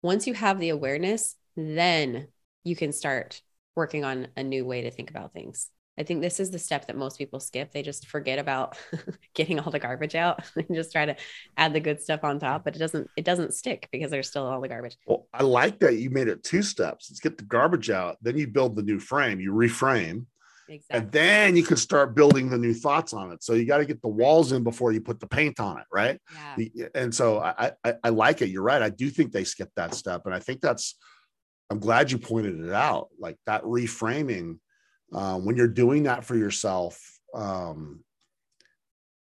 Once 0.00 0.26
you 0.26 0.32
have 0.32 0.58
the 0.58 0.70
awareness, 0.70 1.36
then 1.58 2.28
you 2.64 2.74
can 2.74 2.90
start 2.90 3.42
working 3.74 4.02
on 4.02 4.28
a 4.34 4.42
new 4.42 4.64
way 4.64 4.80
to 4.80 4.90
think 4.90 5.10
about 5.10 5.34
things. 5.34 5.68
I 5.98 6.04
think 6.04 6.22
this 6.22 6.40
is 6.40 6.50
the 6.50 6.58
step 6.58 6.86
that 6.86 6.96
most 6.96 7.18
people 7.18 7.38
skip. 7.38 7.72
They 7.72 7.82
just 7.82 8.06
forget 8.06 8.38
about 8.38 8.78
getting 9.34 9.60
all 9.60 9.70
the 9.70 9.78
garbage 9.78 10.14
out 10.14 10.40
and 10.56 10.74
just 10.74 10.92
try 10.92 11.04
to 11.04 11.16
add 11.58 11.74
the 11.74 11.80
good 11.80 12.00
stuff 12.00 12.24
on 12.24 12.38
top, 12.38 12.64
but 12.64 12.74
it 12.76 12.78
doesn't 12.78 13.10
it 13.18 13.26
doesn't 13.26 13.52
stick 13.52 13.90
because 13.92 14.10
there's 14.10 14.28
still 14.28 14.46
all 14.46 14.62
the 14.62 14.68
garbage. 14.68 14.96
well, 15.06 15.26
I 15.34 15.42
like 15.42 15.80
that 15.80 15.96
you 15.96 16.08
made 16.08 16.28
it 16.28 16.42
two 16.42 16.62
steps. 16.62 17.10
Let's 17.10 17.20
get 17.20 17.36
the 17.36 17.44
garbage 17.44 17.90
out, 17.90 18.16
then 18.22 18.38
you 18.38 18.46
build 18.46 18.74
the 18.74 18.82
new 18.82 19.00
frame, 19.00 19.38
you 19.38 19.52
reframe, 19.52 20.24
Exactly. 20.68 20.98
and 20.98 21.12
then 21.12 21.56
you 21.56 21.62
can 21.62 21.76
start 21.76 22.14
building 22.14 22.48
the 22.48 22.58
new 22.58 22.74
thoughts 22.74 23.12
on 23.12 23.30
it. 23.30 23.42
So 23.42 23.54
you 23.54 23.66
got 23.66 23.78
to 23.78 23.84
get 23.84 24.02
the 24.02 24.08
walls 24.08 24.52
in 24.52 24.64
before 24.64 24.92
you 24.92 25.00
put 25.00 25.20
the 25.20 25.26
paint 25.26 25.60
on 25.60 25.78
it, 25.78 25.86
right? 25.92 26.20
yeah. 26.74 26.88
And 26.94 27.14
so 27.14 27.38
I, 27.38 27.72
I 27.84 27.94
I 28.04 28.08
like 28.08 28.42
it. 28.42 28.48
You're 28.48 28.62
right. 28.62 28.82
I 28.82 28.90
do 28.90 29.08
think 29.10 29.32
they 29.32 29.44
skip 29.44 29.70
that 29.76 29.94
step, 29.94 30.22
and 30.26 30.34
I 30.34 30.40
think 30.40 30.60
that's. 30.60 30.96
I'm 31.68 31.80
glad 31.80 32.12
you 32.12 32.18
pointed 32.18 32.64
it 32.64 32.72
out. 32.72 33.08
Like 33.18 33.36
that 33.46 33.64
reframing, 33.64 34.60
um, 35.12 35.44
when 35.44 35.56
you're 35.56 35.66
doing 35.66 36.04
that 36.04 36.24
for 36.24 36.36
yourself, 36.36 37.00
um, 37.34 38.04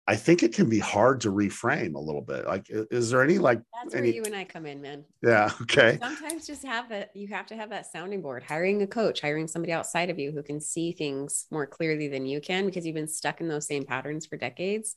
I 0.06 0.16
think 0.16 0.42
it 0.42 0.52
can 0.52 0.68
be 0.68 0.78
hard 0.78 1.22
to 1.22 1.30
reframe 1.30 1.94
a 1.94 1.98
little 1.98 2.20
bit. 2.20 2.46
Like, 2.46 2.66
is 2.68 3.10
there 3.10 3.22
any 3.22 3.38
like? 3.38 3.60
That's 3.72 3.94
where 3.94 4.02
any- 4.04 4.14
you 4.14 4.22
and 4.24 4.36
I 4.36 4.44
come 4.44 4.66
in, 4.66 4.82
man. 4.82 5.04
Yeah. 5.22 5.50
Okay. 5.62 5.98
Sometimes 6.00 6.46
just 6.46 6.62
have 6.64 6.90
that 6.90 7.10
you 7.14 7.28
have 7.28 7.46
to 7.46 7.56
have 7.56 7.70
that 7.70 7.86
sounding 7.86 8.20
board, 8.20 8.42
hiring 8.42 8.82
a 8.82 8.86
coach, 8.86 9.22
hiring 9.22 9.46
somebody 9.46 9.72
outside 9.72 10.10
of 10.10 10.18
you 10.18 10.30
who 10.30 10.42
can 10.42 10.60
see 10.60 10.92
things 10.92 11.46
more 11.50 11.66
clearly 11.66 12.08
than 12.08 12.26
you 12.26 12.40
can 12.40 12.66
because 12.66 12.84
you've 12.84 12.94
been 12.94 13.08
stuck 13.08 13.40
in 13.40 13.48
those 13.48 13.66
same 13.66 13.84
patterns 13.84 14.26
for 14.26 14.36
decades. 14.36 14.96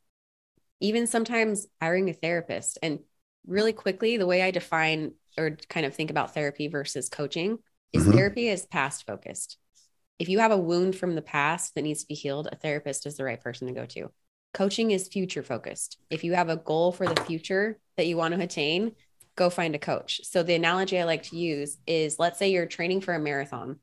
Even 0.82 1.08
sometimes 1.08 1.67
hiring 1.82 2.10
a 2.10 2.13
therapist. 2.13 2.78
And 2.84 3.00
really 3.46 3.74
quickly, 3.74 4.17
the 4.17 4.28
way 4.28 4.41
I 4.41 4.52
define 4.52 5.13
or 5.38 5.52
kind 5.70 5.86
of 5.86 5.96
think 5.96 6.12
about 6.12 6.34
therapy 6.34 6.67
versus 6.67 7.08
coaching 7.08 7.60
is 7.93 8.06
Mhm. 8.06 8.13
therapy 8.13 8.50
is 8.50 8.65
past 8.65 9.06
focused. 9.08 9.58
If 10.20 10.28
you 10.28 10.39
have 10.39 10.52
a 10.52 10.58
wound 10.58 10.98
from 10.98 11.15
the 11.15 11.22
past 11.22 11.76
that 11.76 11.84
needs 11.84 12.02
to 12.02 12.08
be 12.08 12.15
healed, 12.15 12.50
a 12.52 12.56
therapist 12.58 13.06
is 13.06 13.15
the 13.15 13.24
right 13.24 13.39
person 13.39 13.67
to 13.67 13.74
go 13.74 13.86
to. 13.86 14.12
Coaching 14.54 14.92
is 14.92 15.08
future 15.08 15.44
focused. 15.44 15.98
If 16.10 16.24
you 16.24 16.34
have 16.34 16.50
a 16.50 16.58
goal 16.58 16.92
for 16.92 17.08
the 17.08 17.22
future 17.24 17.80
that 17.96 18.08
you 18.08 18.18
want 18.18 18.34
to 18.34 18.42
attain, 18.42 18.94
go 19.36 19.50
find 19.50 19.76
a 19.76 19.80
coach. 19.80 20.22
So 20.24 20.44
the 20.44 20.56
analogy 20.56 21.00
I 21.00 21.04
like 21.04 21.24
to 21.24 21.38
use 21.38 21.78
is 21.86 22.20
let's 22.20 22.40
say 22.40 22.52
you're 22.52 22.66
training 22.66 23.02
for 23.02 23.14
a 23.14 23.20
marathon 23.20 23.78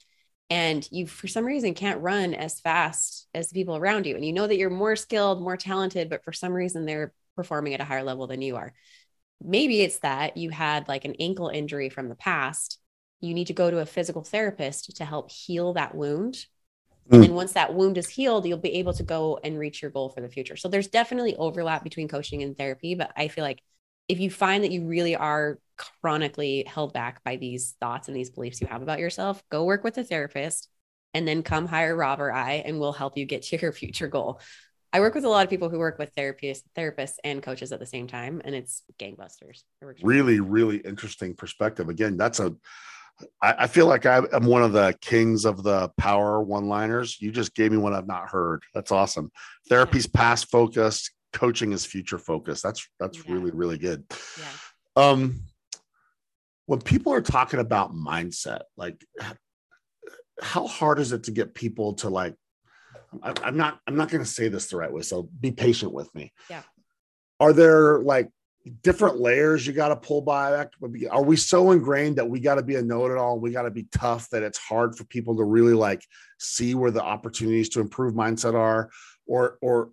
and 0.50 0.86
you 0.90 1.06
for 1.06 1.28
some 1.28 1.44
reason 1.44 1.74
can't 1.74 2.02
run 2.02 2.34
as 2.34 2.60
fast 2.60 3.28
as 3.34 3.48
the 3.48 3.54
people 3.54 3.76
around 3.76 4.04
you 4.06 4.14
and 4.14 4.24
you 4.24 4.32
know 4.32 4.46
that 4.46 4.58
you're 4.58 4.70
more 4.70 4.96
skilled, 4.96 5.40
more 5.40 5.56
talented, 5.56 6.10
but 6.10 6.24
for 6.24 6.32
some 6.32 6.52
reason 6.52 6.84
they're 6.84 7.12
performing 7.36 7.74
at 7.74 7.80
a 7.80 7.84
higher 7.84 8.02
level 8.02 8.26
than 8.26 8.42
you 8.42 8.56
are. 8.56 8.72
Maybe 9.42 9.80
it's 9.80 9.98
that 10.00 10.36
you 10.36 10.50
had 10.50 10.88
like 10.88 11.04
an 11.04 11.16
ankle 11.20 11.48
injury 11.48 11.88
from 11.88 12.08
the 12.08 12.14
past. 12.14 12.78
You 13.20 13.34
need 13.34 13.46
to 13.46 13.52
go 13.52 13.70
to 13.70 13.78
a 13.78 13.86
physical 13.86 14.22
therapist 14.22 14.96
to 14.96 15.04
help 15.04 15.30
heal 15.30 15.74
that 15.74 15.94
wound. 15.94 16.46
Mm. 17.10 17.14
And 17.14 17.22
then 17.24 17.34
once 17.34 17.52
that 17.52 17.74
wound 17.74 17.98
is 17.98 18.08
healed, 18.08 18.46
you'll 18.46 18.58
be 18.58 18.74
able 18.74 18.94
to 18.94 19.02
go 19.02 19.38
and 19.42 19.58
reach 19.58 19.82
your 19.82 19.90
goal 19.90 20.08
for 20.08 20.20
the 20.20 20.28
future. 20.28 20.56
So 20.56 20.68
there's 20.68 20.88
definitely 20.88 21.36
overlap 21.36 21.84
between 21.84 22.08
coaching 22.08 22.42
and 22.42 22.56
therapy, 22.56 22.94
but 22.94 23.12
I 23.16 23.28
feel 23.28 23.44
like 23.44 23.62
if 24.08 24.20
you 24.20 24.30
find 24.30 24.64
that 24.64 24.70
you 24.70 24.86
really 24.86 25.16
are 25.16 25.58
chronically 25.76 26.64
held 26.66 26.92
back 26.92 27.22
by 27.24 27.36
these 27.36 27.74
thoughts 27.80 28.08
and 28.08 28.16
these 28.16 28.30
beliefs 28.30 28.60
you 28.60 28.66
have 28.66 28.82
about 28.82 28.98
yourself, 28.98 29.42
go 29.50 29.64
work 29.64 29.84
with 29.84 29.98
a 29.98 30.04
therapist 30.04 30.68
and 31.14 31.26
then 31.26 31.42
come 31.42 31.66
hire 31.66 31.96
Rob 31.96 32.20
or 32.20 32.32
I 32.32 32.62
and 32.66 32.78
we'll 32.78 32.92
help 32.92 33.16
you 33.16 33.24
get 33.24 33.42
to 33.44 33.58
your 33.58 33.72
future 33.72 34.08
goal. 34.08 34.40
I 34.92 35.00
work 35.00 35.16
with 35.16 35.24
a 35.24 35.28
lot 35.28 35.44
of 35.44 35.50
people 35.50 35.70
who 35.70 35.78
work 35.80 35.98
with 35.98 36.14
therapists, 36.14 36.62
therapists 36.78 37.16
and 37.24 37.42
coaches 37.42 37.72
at 37.72 37.80
the 37.80 37.86
same 37.86 38.06
time, 38.06 38.40
and 38.44 38.54
it's 38.54 38.84
gangbusters. 38.96 39.64
Really, 40.04 40.38
really 40.38 40.76
interesting 40.76 41.34
perspective. 41.34 41.88
Again, 41.88 42.16
that's 42.16 42.38
a. 42.38 42.54
I, 43.40 43.54
I 43.60 43.66
feel 43.66 43.86
like 43.86 44.06
I, 44.06 44.22
I'm 44.32 44.44
one 44.46 44.62
of 44.62 44.72
the 44.72 44.96
kings 45.00 45.44
of 45.44 45.62
the 45.62 45.90
power 45.96 46.42
one-liners. 46.42 47.20
You 47.20 47.30
just 47.30 47.54
gave 47.54 47.70
me 47.72 47.78
one 47.78 47.94
I've 47.94 48.06
not 48.06 48.28
heard. 48.28 48.62
That's 48.74 48.90
awesome. 48.92 49.30
Therapy's 49.68 50.06
past 50.06 50.50
focused. 50.50 51.10
Coaching 51.32 51.72
is 51.72 51.84
future 51.84 52.18
focused. 52.18 52.62
That's 52.62 52.88
that's 53.00 53.18
Yeah. 53.18 53.32
really 53.34 53.50
really 53.50 53.78
good. 53.78 54.04
Yeah. 54.38 54.44
um 55.10 55.40
when 56.66 56.80
people 56.80 57.12
are 57.12 57.20
talking 57.20 57.60
about 57.60 57.92
mindset 57.92 58.60
like 58.76 59.04
how 60.40 60.66
hard 60.66 60.98
is 60.98 61.12
it 61.12 61.24
to 61.24 61.30
get 61.30 61.54
people 61.54 61.94
to 61.94 62.08
like 62.08 62.34
I, 63.22 63.34
i'm 63.42 63.56
not 63.56 63.78
i'm 63.86 63.96
not 63.96 64.08
going 64.10 64.24
to 64.24 64.30
say 64.30 64.48
this 64.48 64.68
the 64.68 64.76
right 64.76 64.92
way 64.92 65.02
so 65.02 65.28
be 65.40 65.50
patient 65.52 65.92
with 65.92 66.12
me 66.14 66.32
Yeah. 66.48 66.62
are 67.38 67.52
there 67.52 68.00
like 68.00 68.30
different 68.82 69.20
layers 69.20 69.66
you 69.66 69.74
got 69.74 69.88
to 69.88 69.96
pull 69.96 70.22
by 70.22 70.66
are 71.10 71.22
we 71.22 71.36
so 71.36 71.72
ingrained 71.72 72.16
that 72.16 72.26
we 72.26 72.40
got 72.40 72.54
to 72.54 72.62
be 72.62 72.76
a 72.76 72.82
know-it-all 72.82 73.38
we 73.38 73.50
got 73.50 73.62
to 73.62 73.70
be 73.70 73.86
tough 73.92 74.28
that 74.30 74.42
it's 74.42 74.58
hard 74.58 74.96
for 74.96 75.04
people 75.04 75.36
to 75.36 75.44
really 75.44 75.74
like 75.74 76.02
see 76.38 76.74
where 76.74 76.90
the 76.90 77.02
opportunities 77.02 77.68
to 77.68 77.80
improve 77.80 78.14
mindset 78.14 78.54
are 78.54 78.90
or 79.26 79.58
or 79.60 79.90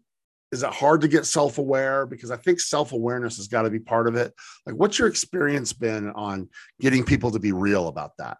is 0.53 0.63
it 0.63 0.69
hard 0.69 1.01
to 1.01 1.09
get 1.09 1.25
self-aware 1.25 2.05
because 2.05 2.31
i 2.31 2.37
think 2.37 2.61
self-awareness 2.61 3.35
has 3.35 3.49
got 3.49 3.63
to 3.63 3.69
be 3.69 3.79
part 3.79 4.07
of 4.07 4.15
it 4.15 4.33
like 4.65 4.75
what's 4.75 4.97
your 4.97 5.09
experience 5.09 5.73
been 5.73 6.09
on 6.11 6.47
getting 6.79 7.03
people 7.03 7.29
to 7.29 7.39
be 7.39 7.51
real 7.51 7.89
about 7.89 8.11
that 8.17 8.37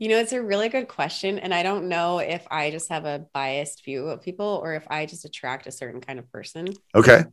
You 0.00 0.08
know, 0.08 0.18
it's 0.20 0.32
a 0.32 0.40
really 0.40 0.68
good 0.68 0.86
question. 0.86 1.40
And 1.40 1.52
I 1.52 1.64
don't 1.64 1.88
know 1.88 2.20
if 2.20 2.46
I 2.52 2.70
just 2.70 2.88
have 2.88 3.04
a 3.04 3.26
biased 3.34 3.84
view 3.84 4.06
of 4.06 4.22
people 4.22 4.60
or 4.62 4.74
if 4.74 4.86
I 4.88 5.06
just 5.06 5.24
attract 5.24 5.66
a 5.66 5.72
certain 5.72 6.00
kind 6.00 6.20
of 6.20 6.30
person. 6.30 6.68
okay 6.94 7.24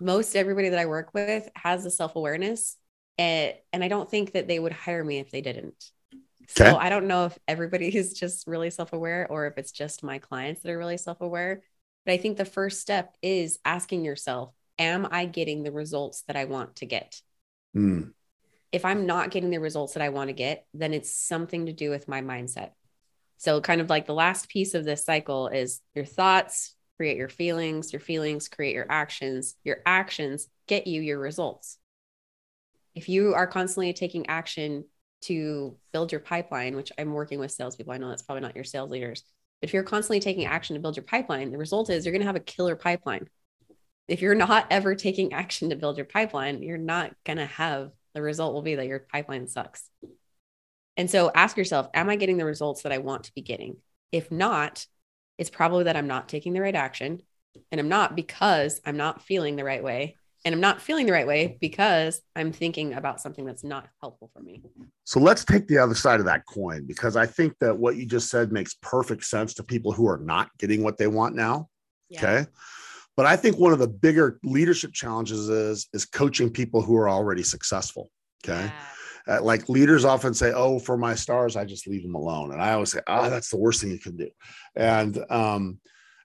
Most 0.00 0.36
everybody 0.36 0.68
that 0.70 0.78
I 0.78 0.86
work 0.86 1.14
with 1.14 1.48
has 1.54 1.84
the 1.84 1.90
self 1.90 2.16
awareness. 2.16 2.76
And, 3.18 3.54
and 3.72 3.82
I 3.82 3.88
don't 3.88 4.10
think 4.10 4.32
that 4.32 4.46
they 4.46 4.58
would 4.58 4.72
hire 4.72 5.02
me 5.02 5.18
if 5.18 5.30
they 5.30 5.40
didn't. 5.40 5.82
Okay. 6.12 6.70
So 6.70 6.76
I 6.76 6.90
don't 6.90 7.08
know 7.08 7.26
if 7.26 7.38
everybody 7.48 7.88
is 7.96 8.12
just 8.12 8.46
really 8.46 8.70
self 8.70 8.92
aware 8.92 9.26
or 9.28 9.46
if 9.46 9.58
it's 9.58 9.72
just 9.72 10.02
my 10.02 10.18
clients 10.18 10.62
that 10.62 10.70
are 10.70 10.78
really 10.78 10.98
self 10.98 11.20
aware. 11.20 11.62
But 12.04 12.12
I 12.12 12.18
think 12.18 12.36
the 12.36 12.44
first 12.44 12.80
step 12.80 13.14
is 13.22 13.58
asking 13.64 14.04
yourself, 14.04 14.52
Am 14.78 15.08
I 15.10 15.24
getting 15.24 15.62
the 15.62 15.72
results 15.72 16.22
that 16.26 16.36
I 16.36 16.44
want 16.44 16.76
to 16.76 16.86
get? 16.86 17.20
Hmm. 17.72 18.02
if 18.72 18.84
I'm 18.84 19.06
not 19.06 19.30
getting 19.30 19.50
the 19.50 19.58
results 19.58 19.94
that 19.94 20.02
I 20.02 20.08
want 20.08 20.28
to 20.28 20.34
get, 20.34 20.66
then 20.72 20.94
it's 20.94 21.14
something 21.14 21.66
to 21.66 21.72
do 21.72 21.90
with 21.90 22.08
my 22.08 22.20
mindset. 22.22 22.70
So, 23.38 23.60
kind 23.60 23.80
of 23.80 23.90
like 23.90 24.06
the 24.06 24.14
last 24.14 24.48
piece 24.48 24.74
of 24.74 24.84
this 24.84 25.04
cycle 25.04 25.48
is 25.48 25.80
your 25.94 26.04
thoughts 26.04 26.75
create 26.96 27.16
your 27.16 27.28
feelings, 27.28 27.92
your 27.92 28.00
feelings 28.00 28.48
create 28.48 28.74
your 28.74 28.86
actions, 28.88 29.54
your 29.64 29.78
actions 29.84 30.48
get 30.66 30.86
you 30.86 31.00
your 31.00 31.18
results. 31.18 31.78
If 32.94 33.08
you 33.08 33.34
are 33.34 33.46
constantly 33.46 33.92
taking 33.92 34.28
action 34.28 34.84
to 35.22 35.76
build 35.92 36.12
your 36.12 36.20
pipeline, 36.20 36.76
which 36.76 36.92
I'm 36.98 37.12
working 37.12 37.38
with 37.38 37.52
salespeople, 37.52 37.92
I 37.92 37.98
know 37.98 38.08
that's 38.08 38.22
probably 38.22 38.42
not 38.42 38.54
your 38.54 38.64
sales 38.64 38.90
leaders, 38.90 39.22
but 39.60 39.68
if 39.68 39.74
you're 39.74 39.82
constantly 39.82 40.20
taking 40.20 40.46
action 40.46 40.74
to 40.74 40.80
build 40.80 40.96
your 40.96 41.04
pipeline, 41.04 41.50
the 41.50 41.58
result 41.58 41.90
is 41.90 42.04
you're 42.04 42.12
going 42.12 42.20
to 42.20 42.26
have 42.26 42.36
a 42.36 42.40
killer 42.40 42.76
pipeline. 42.76 43.28
If 44.08 44.22
you're 44.22 44.34
not 44.34 44.66
ever 44.70 44.94
taking 44.94 45.32
action 45.32 45.70
to 45.70 45.76
build 45.76 45.96
your 45.96 46.06
pipeline, 46.06 46.62
you're 46.62 46.78
not 46.78 47.14
going 47.24 47.38
to 47.38 47.46
have 47.46 47.90
the 48.14 48.22
result 48.22 48.54
will 48.54 48.62
be 48.62 48.76
that 48.76 48.86
your 48.86 49.00
pipeline 49.00 49.46
sucks. 49.46 49.90
And 50.96 51.10
so 51.10 51.30
ask 51.34 51.58
yourself, 51.58 51.88
am 51.92 52.08
I 52.08 52.16
getting 52.16 52.38
the 52.38 52.46
results 52.46 52.82
that 52.82 52.92
I 52.92 52.98
want 52.98 53.24
to 53.24 53.34
be 53.34 53.42
getting? 53.42 53.76
If 54.10 54.32
not, 54.32 54.86
it's 55.38 55.50
probably 55.50 55.84
that 55.84 55.96
I'm 55.96 56.06
not 56.06 56.28
taking 56.28 56.52
the 56.52 56.60
right 56.60 56.74
action. 56.74 57.22
And 57.72 57.80
I'm 57.80 57.88
not 57.88 58.14
because 58.14 58.80
I'm 58.84 58.96
not 58.96 59.22
feeling 59.22 59.56
the 59.56 59.64
right 59.64 59.82
way. 59.82 60.16
And 60.44 60.54
I'm 60.54 60.60
not 60.60 60.80
feeling 60.80 61.06
the 61.06 61.12
right 61.12 61.26
way 61.26 61.58
because 61.60 62.20
I'm 62.36 62.52
thinking 62.52 62.94
about 62.94 63.20
something 63.20 63.44
that's 63.44 63.64
not 63.64 63.88
helpful 64.00 64.30
for 64.32 64.40
me. 64.40 64.62
So 65.04 65.18
let's 65.18 65.44
take 65.44 65.66
the 65.66 65.78
other 65.78 65.94
side 65.94 66.20
of 66.20 66.26
that 66.26 66.46
coin 66.46 66.86
because 66.86 67.16
I 67.16 67.26
think 67.26 67.54
that 67.60 67.76
what 67.76 67.96
you 67.96 68.06
just 68.06 68.30
said 68.30 68.52
makes 68.52 68.74
perfect 68.80 69.24
sense 69.24 69.54
to 69.54 69.64
people 69.64 69.90
who 69.90 70.06
are 70.06 70.18
not 70.18 70.50
getting 70.58 70.84
what 70.84 70.98
they 70.98 71.08
want 71.08 71.34
now. 71.34 71.68
Yeah. 72.08 72.22
Okay. 72.22 72.50
But 73.16 73.26
I 73.26 73.34
think 73.34 73.58
one 73.58 73.72
of 73.72 73.80
the 73.80 73.88
bigger 73.88 74.38
leadership 74.44 74.92
challenges 74.92 75.48
is 75.48 75.88
is 75.92 76.04
coaching 76.04 76.50
people 76.50 76.80
who 76.80 76.96
are 76.96 77.08
already 77.08 77.42
successful. 77.42 78.10
Okay. 78.44 78.66
Yeah 78.66 78.72
uh, 79.28 79.42
like 79.42 79.68
leaders 79.68 80.04
often 80.04 80.34
say, 80.34 80.52
"Oh, 80.54 80.78
for 80.78 80.96
my 80.96 81.14
stars, 81.14 81.56
I 81.56 81.64
just 81.64 81.86
leave 81.86 82.02
them 82.02 82.14
alone," 82.14 82.52
and 82.52 82.62
I 82.62 82.72
always 82.72 82.92
say, 82.92 83.00
"Oh, 83.06 83.28
that's 83.28 83.50
the 83.50 83.56
worst 83.56 83.80
thing 83.80 83.90
you 83.90 83.98
can 83.98 84.16
do." 84.16 84.30
And 84.74 85.24
um, 85.30 85.78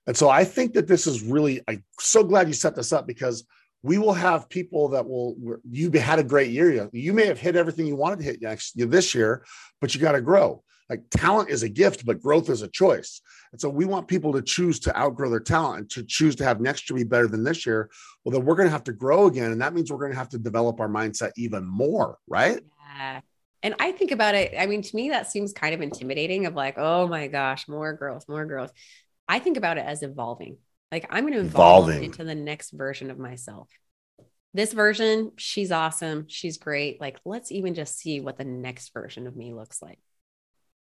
and 0.07 0.15
so 0.15 0.29
I 0.29 0.43
think 0.43 0.73
that 0.73 0.87
this 0.87 1.07
is 1.07 1.23
really. 1.23 1.61
I'm 1.67 1.83
so 1.99 2.23
glad 2.23 2.47
you 2.47 2.53
set 2.53 2.75
this 2.75 2.93
up 2.93 3.07
because 3.07 3.45
we 3.83 3.97
will 3.97 4.13
have 4.13 4.49
people 4.49 4.89
that 4.89 5.07
will. 5.07 5.35
You 5.69 5.91
had 5.91 6.19
a 6.19 6.23
great 6.23 6.51
year. 6.51 6.89
You 6.93 7.13
may 7.13 7.25
have 7.25 7.39
hit 7.39 7.55
everything 7.55 7.87
you 7.87 7.95
wanted 7.95 8.19
to 8.19 8.25
hit 8.25 8.41
next 8.41 8.73
this 8.77 9.15
year, 9.15 9.45
but 9.79 9.95
you 9.95 10.01
got 10.01 10.13
to 10.13 10.21
grow. 10.21 10.63
Like 10.91 11.03
talent 11.09 11.49
is 11.49 11.63
a 11.63 11.69
gift, 11.69 12.05
but 12.05 12.21
growth 12.21 12.49
is 12.49 12.63
a 12.63 12.67
choice. 12.67 13.21
And 13.53 13.61
so 13.61 13.69
we 13.69 13.85
want 13.85 14.09
people 14.09 14.33
to 14.33 14.41
choose 14.41 14.77
to 14.81 14.97
outgrow 14.97 15.29
their 15.29 15.39
talent 15.39 15.79
and 15.79 15.89
to 15.91 16.03
choose 16.03 16.35
to 16.35 16.43
have 16.43 16.59
next 16.59 16.89
year 16.89 16.97
be 16.97 17.05
better 17.05 17.27
than 17.27 17.45
this 17.45 17.65
year. 17.65 17.89
Well, 18.23 18.33
then 18.33 18.45
we're 18.45 18.55
going 18.55 18.67
to 18.67 18.73
have 18.73 18.83
to 18.85 18.93
grow 18.93 19.27
again. 19.27 19.53
And 19.53 19.61
that 19.61 19.73
means 19.73 19.89
we're 19.89 19.99
going 19.99 20.11
to 20.11 20.17
have 20.17 20.29
to 20.29 20.37
develop 20.37 20.81
our 20.81 20.89
mindset 20.89 21.31
even 21.37 21.65
more, 21.65 22.17
right? 22.27 22.59
And 23.63 23.75
I 23.79 23.91
think 23.91 24.11
about 24.11 24.35
it. 24.35 24.53
I 24.57 24.65
mean, 24.65 24.81
to 24.81 24.95
me, 24.95 25.09
that 25.09 25.31
seems 25.31 25.53
kind 25.53 25.73
of 25.73 25.81
intimidating 25.81 26.45
of 26.45 26.55
like, 26.55 26.77
oh 26.77 27.07
my 27.07 27.27
gosh, 27.27 27.67
more 27.67 27.93
growth, 27.93 28.27
more 28.27 28.45
growth. 28.45 28.71
I 29.27 29.39
think 29.39 29.57
about 29.57 29.77
it 29.77 29.85
as 29.85 30.03
evolving. 30.03 30.57
Like 30.91 31.07
I'm 31.09 31.23
going 31.23 31.33
to 31.33 31.39
evolve 31.39 31.89
Evolving. 31.89 32.05
into 32.05 32.23
the 32.23 32.35
next 32.35 32.71
version 32.71 33.11
of 33.11 33.19
myself. 33.19 33.69
This 34.53 34.73
version, 34.73 35.31
she's 35.37 35.71
awesome. 35.71 36.25
She's 36.27 36.57
great. 36.57 36.99
Like, 36.99 37.19
let's 37.23 37.51
even 37.51 37.73
just 37.73 37.97
see 37.97 38.19
what 38.19 38.37
the 38.37 38.43
next 38.43 38.91
version 38.93 39.25
of 39.25 39.35
me 39.35 39.53
looks 39.53 39.81
like. 39.81 39.99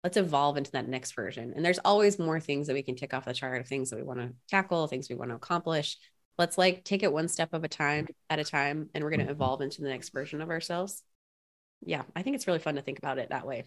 Let's 0.04 0.18
evolve 0.18 0.58
into 0.58 0.72
that 0.74 0.88
next 0.88 1.16
version. 1.16 1.54
And 1.56 1.66
there's 1.66 1.80
always 1.80 2.20
more 2.20 2.40
things 2.40 2.68
that 2.68 2.76
we 2.76 2.84
can 2.84 2.96
tick 2.96 3.16
off 3.16 3.26
the 3.26 3.34
chart 3.34 3.60
of 3.60 3.68
things 3.68 3.90
that 3.90 3.96
we 3.96 4.04
want 4.04 4.20
to 4.20 4.34
tackle, 4.48 4.86
things 4.86 5.10
we 5.10 5.16
want 5.16 5.32
to 5.32 5.36
accomplish. 5.36 5.98
Let's 6.38 6.60
like 6.60 6.84
take 6.84 7.02
it 7.02 7.12
one 7.12 7.28
step 7.28 7.54
of 7.54 7.64
a 7.64 7.68
time 7.68 8.08
at 8.30 8.38
a 8.38 8.44
time, 8.44 8.90
and 8.94 9.04
we're 9.04 9.10
going 9.10 9.22
to 9.22 9.26
mm-hmm. 9.26 9.32
evolve 9.32 9.62
into 9.62 9.82
the 9.82 9.90
next 9.90 10.10
version 10.10 10.42
of 10.42 10.50
ourselves 10.50 11.02
yeah, 11.86 12.04
I 12.16 12.22
think 12.22 12.36
it's 12.36 12.48
really 12.48 12.60
fun 12.60 12.76
to 12.76 12.82
think 12.82 12.98
about 12.98 13.18
it 13.18 13.30
that 13.30 13.46
way. 13.46 13.64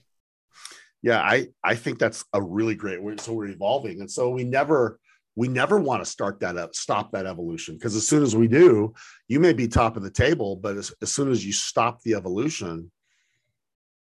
Yeah, 1.02 1.20
I 1.20 1.48
I 1.62 1.76
think 1.76 1.98
that's 1.98 2.24
a 2.32 2.42
really 2.42 2.74
great 2.74 3.02
way. 3.02 3.14
So 3.18 3.32
we're 3.32 3.46
evolving, 3.46 4.00
and 4.00 4.10
so 4.10 4.30
we 4.30 4.44
never 4.44 4.98
we 5.36 5.46
never 5.46 5.78
want 5.78 6.02
to 6.02 6.10
start 6.10 6.40
that 6.40 6.56
up, 6.56 6.74
stop 6.74 7.12
that 7.12 7.24
evolution, 7.24 7.76
because 7.76 7.94
as 7.94 8.08
soon 8.08 8.24
as 8.24 8.34
we 8.34 8.48
do, 8.48 8.92
you 9.28 9.38
may 9.38 9.52
be 9.52 9.68
top 9.68 9.96
of 9.96 10.02
the 10.02 10.10
table, 10.10 10.56
but 10.56 10.76
as, 10.76 10.92
as 11.00 11.14
soon 11.14 11.30
as 11.30 11.46
you 11.46 11.52
stop 11.52 12.02
the 12.02 12.14
evolution, 12.14 12.90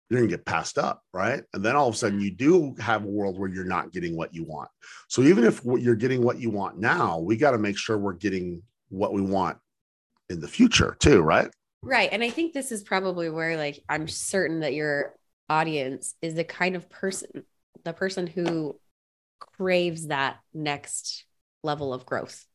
you're 0.10 0.20
going 0.20 0.28
to 0.28 0.36
get 0.36 0.46
passed 0.46 0.80
up, 0.80 1.04
right? 1.14 1.44
And 1.54 1.64
then 1.64 1.76
all 1.76 1.88
of 1.88 1.94
a 1.94 1.98
sudden, 1.98 2.20
you 2.20 2.32
do 2.32 2.74
have 2.80 3.04
a 3.04 3.08
world 3.08 3.38
where 3.38 3.50
you're 3.50 3.66
not 3.66 3.92
getting 3.92 4.18
what 4.18 4.34
you 4.34 4.46
want. 4.46 4.70
So 5.10 5.22
even 5.22 5.44
if 5.44 5.62
you're 5.64 5.94
getting 5.94 6.24
what 6.24 6.40
you 6.40 6.50
want 6.50 6.80
now, 6.80 7.20
we 7.20 7.38
got 7.38 7.52
to 7.52 7.60
make 7.60 7.78
sure 7.78 8.00
we're 8.00 8.14
getting 8.14 8.64
what 8.90 9.14
we 9.14 9.22
want 9.22 9.60
in 10.32 10.40
the 10.40 10.48
future 10.48 10.98
too, 11.00 11.22
right? 11.22 11.52
Right. 11.84 12.10
And 12.12 12.24
I 12.24 12.30
think 12.30 12.54
this 12.54 12.72
is 12.72 12.84
probably 12.84 13.30
where, 13.30 13.58
like, 13.58 13.84
I'm 13.88 14.08
certain 14.08 14.62
that 14.62 14.74
your 14.74 15.16
audience 15.50 16.16
is 16.22 16.36
the 16.36 16.44
kind 16.44 16.76
of 16.76 16.90
person, 16.90 17.44
the 17.84 17.94
person 17.94 18.28
who 18.28 18.80
craves 19.40 20.08
that 20.08 20.38
next 20.54 21.26
level 21.64 21.94
of 21.94 22.06
growth. 22.06 22.46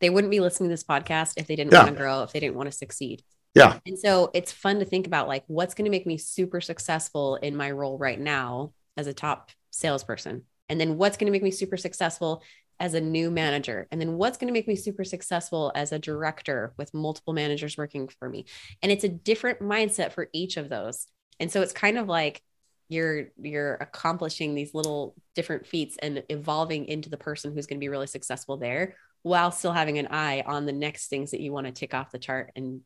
They 0.00 0.10
wouldn't 0.10 0.30
be 0.30 0.40
listening 0.40 0.68
to 0.68 0.72
this 0.72 0.84
podcast 0.84 1.34
if 1.36 1.46
they 1.46 1.56
didn't 1.56 1.72
yeah. 1.72 1.84
want 1.84 1.90
to 1.90 1.96
grow, 1.96 2.22
if 2.22 2.32
they 2.32 2.40
didn't 2.40 2.56
want 2.56 2.70
to 2.70 2.76
succeed. 2.76 3.22
Yeah. 3.54 3.78
And 3.84 3.98
so 3.98 4.30
it's 4.32 4.52
fun 4.52 4.78
to 4.78 4.84
think 4.84 5.06
about 5.06 5.28
like 5.28 5.44
what's 5.46 5.74
going 5.74 5.84
to 5.84 5.90
make 5.90 6.06
me 6.06 6.18
super 6.18 6.60
successful 6.60 7.36
in 7.36 7.56
my 7.56 7.70
role 7.70 7.98
right 7.98 8.18
now 8.18 8.72
as 8.96 9.06
a 9.06 9.14
top 9.14 9.50
salesperson. 9.70 10.44
And 10.68 10.80
then 10.80 10.96
what's 10.96 11.16
going 11.16 11.26
to 11.26 11.32
make 11.32 11.42
me 11.42 11.50
super 11.50 11.76
successful 11.76 12.42
as 12.80 12.94
a 12.94 13.00
new 13.00 13.30
manager? 13.30 13.86
And 13.90 14.00
then 14.00 14.14
what's 14.16 14.38
going 14.38 14.48
to 14.48 14.52
make 14.52 14.66
me 14.66 14.74
super 14.74 15.04
successful 15.04 15.70
as 15.74 15.92
a 15.92 15.98
director 15.98 16.72
with 16.76 16.94
multiple 16.94 17.34
managers 17.34 17.76
working 17.76 18.08
for 18.08 18.28
me? 18.28 18.46
And 18.82 18.90
it's 18.90 19.04
a 19.04 19.08
different 19.08 19.60
mindset 19.60 20.12
for 20.12 20.28
each 20.32 20.56
of 20.56 20.68
those. 20.68 21.06
And 21.38 21.52
so 21.52 21.62
it's 21.62 21.72
kind 21.72 21.98
of 21.98 22.08
like 22.08 22.42
you're 22.88 23.28
you're 23.40 23.74
accomplishing 23.74 24.54
these 24.54 24.74
little 24.74 25.14
different 25.34 25.66
feats 25.66 25.96
and 26.02 26.24
evolving 26.28 26.86
into 26.86 27.08
the 27.08 27.16
person 27.16 27.54
who's 27.54 27.66
going 27.66 27.78
to 27.78 27.84
be 27.84 27.88
really 27.88 28.08
successful 28.08 28.56
there 28.56 28.96
while 29.22 29.52
still 29.52 29.72
having 29.72 29.98
an 29.98 30.08
eye 30.10 30.42
on 30.44 30.66
the 30.66 30.72
next 30.72 31.08
things 31.08 31.30
that 31.30 31.40
you 31.40 31.52
want 31.52 31.66
to 31.66 31.72
tick 31.72 31.94
off 31.94 32.10
the 32.10 32.18
chart 32.18 32.50
and 32.56 32.80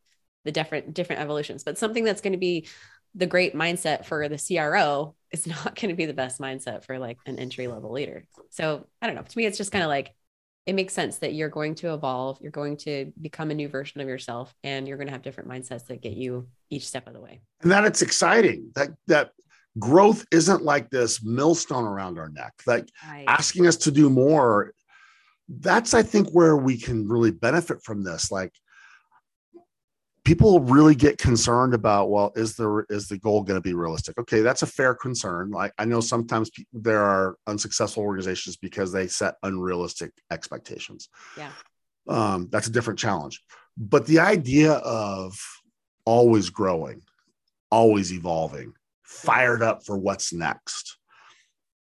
the 0.45 0.53
different 0.53 0.93
different 0.93 1.23
evolutions 1.23 1.65
but 1.65 1.79
something 1.79 2.05
that's 2.05 2.21
going 2.21 2.35
to 2.35 2.39
be 2.39 2.69
the 3.15 3.27
great 3.27 3.55
mindset 3.55 4.05
for 4.05 4.29
the 4.29 4.39
CRO 4.39 5.15
is 5.31 5.47
not 5.65 5.75
going 5.75 5.91
to 5.91 5.97
be 5.97 6.07
the 6.07 6.15
best 6.15 6.41
mindset 6.41 6.85
for 6.85 6.99
like 6.99 7.19
an 7.27 7.39
entry 7.39 7.67
level 7.67 7.93
leader. 7.93 8.25
So 8.51 8.87
I 9.01 9.07
don't 9.07 9.17
know. 9.17 9.23
To 9.23 9.39
me, 9.39 9.47
it's 9.47 9.59
just 9.59 9.73
kind 9.73 9.85
of 9.85 9.89
like 9.89 10.15
it 10.67 10.75
makes 10.75 10.95
sense 10.95 11.19
that 11.19 11.35
you're 11.35 11.51
going 11.51 11.75
to 11.75 11.93
evolve, 11.93 12.39
you're 12.41 12.51
going 12.51 12.79
to 12.79 13.13
become 13.21 13.51
a 13.51 13.55
new 13.55 13.69
version 13.69 14.01
of 14.01 14.09
yourself, 14.09 14.55
and 14.65 14.89
you're 14.89 14.97
going 14.97 15.09
to 15.09 15.13
have 15.13 15.23
different 15.23 15.51
mindsets 15.51 15.87
that 15.87 16.01
get 16.01 16.15
you 16.15 16.49
each 16.71 16.87
step 16.87 17.07
of 17.07 17.13
the 17.13 17.21
way. 17.21 17.43
And 17.61 17.71
that 17.71 17.85
it's 17.85 18.01
exciting 18.01 18.71
that 18.75 18.89
that 19.07 19.33
growth 19.79 20.25
isn't 20.31 20.63
like 20.63 20.89
this 20.89 21.23
millstone 21.23 21.85
around 21.85 22.19
our 22.19 22.31
neck, 22.31 22.55
like 22.67 22.89
right. 23.07 23.25
asking 23.29 23.67
us 23.67 23.77
to 23.79 23.91
do 23.91 24.09
more. 24.09 24.73
That's 25.49 25.93
I 25.93 26.03
think 26.03 26.31
where 26.31 26.57
we 26.57 26.79
can 26.79 27.07
really 27.07 27.31
benefit 27.31 27.83
from 27.83 28.03
this. 28.03 28.33
Like 28.33 28.53
people 30.25 30.61
really 30.61 30.95
get 30.95 31.19
concerned 31.19 31.75
about 31.75 32.11
well 32.11 32.33
is 32.35 32.57
the 32.57 32.85
is 32.89 33.09
the 33.09 33.19
goal 33.19 33.43
going 33.43 33.57
to 33.57 33.63
be 33.63 33.75
realistic? 33.75 34.19
Okay 34.19 34.41
that's 34.41 34.63
a 34.63 34.67
fair 34.67 34.95
concern. 34.95 35.51
Like 35.51 35.73
i 35.79 35.85
know 35.85 36.01
sometimes 36.01 36.51
there 36.73 37.03
are 37.03 37.37
unsuccessful 37.47 38.03
organizations 38.03 38.57
because 38.57 38.93
they 38.93 39.07
set 39.07 39.37
unrealistic 39.43 40.13
expectations. 40.31 41.09
Yeah. 41.37 41.51
Um, 42.09 42.49
that's 42.51 42.67
a 42.67 42.73
different 42.73 42.99
challenge. 42.99 43.43
But 43.77 44.07
the 44.07 44.21
idea 44.21 44.73
of 44.73 45.39
always 46.05 46.51
growing 46.51 47.03
always 47.71 48.13
evolving 48.13 48.73
fired 49.03 49.63
up 49.63 49.85
for 49.85 49.99
what's 49.99 50.33
next 50.33 50.99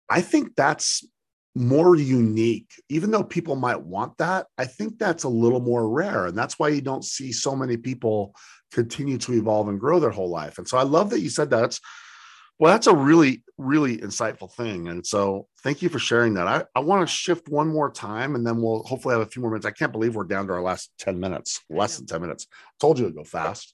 i 0.09 0.21
think 0.21 0.55
that's 0.55 1.03
more 1.53 1.97
unique 1.97 2.71
even 2.87 3.11
though 3.11 3.23
people 3.23 3.57
might 3.57 3.81
want 3.81 4.17
that 4.17 4.47
i 4.57 4.63
think 4.63 4.97
that's 4.97 5.25
a 5.25 5.29
little 5.29 5.59
more 5.59 5.89
rare. 5.89 6.25
And 6.27 6.37
that's 6.37 6.57
why 6.57 6.69
you 6.69 6.81
don't 6.81 7.03
see 7.03 7.31
so 7.31 7.55
many 7.55 7.77
people 7.77 8.33
continue 8.71 9.17
to 9.19 9.33
evolve 9.33 9.67
and 9.67 9.79
grow 9.79 9.99
their 9.99 10.11
whole 10.11 10.29
life. 10.29 10.57
And 10.57 10.67
so 10.67 10.77
i 10.77 10.83
love 10.83 11.09
that 11.09 11.19
you 11.19 11.29
said 11.29 11.49
that. 11.49 11.77
Well 12.59 12.71
that's 12.71 12.87
a 12.87 12.95
really 12.95 13.43
really 13.57 13.97
insightful 13.97 14.51
thing. 14.51 14.87
And 14.87 15.05
so 15.05 15.47
thank 15.61 15.81
you 15.81 15.89
for 15.89 15.99
sharing 15.99 16.33
that. 16.35 16.47
I, 16.47 16.63
I 16.75 16.79
want 16.79 17.07
to 17.07 17.13
shift 17.13 17.49
one 17.49 17.67
more 17.67 17.91
time 17.91 18.35
and 18.35 18.45
then 18.45 18.61
we'll 18.61 18.83
hopefully 18.83 19.13
have 19.13 19.27
a 19.27 19.29
few 19.29 19.41
more 19.41 19.51
minutes. 19.51 19.65
I 19.65 19.71
can't 19.71 19.91
believe 19.91 20.15
we're 20.15 20.23
down 20.23 20.47
to 20.47 20.53
our 20.53 20.61
last 20.61 20.91
10 20.99 21.19
minutes 21.19 21.61
less 21.69 21.97
than 21.97 22.07
10 22.07 22.21
minutes. 22.21 22.47
Told 22.79 22.97
you 22.97 23.05
to 23.05 23.11
go 23.11 23.23
fast. 23.23 23.73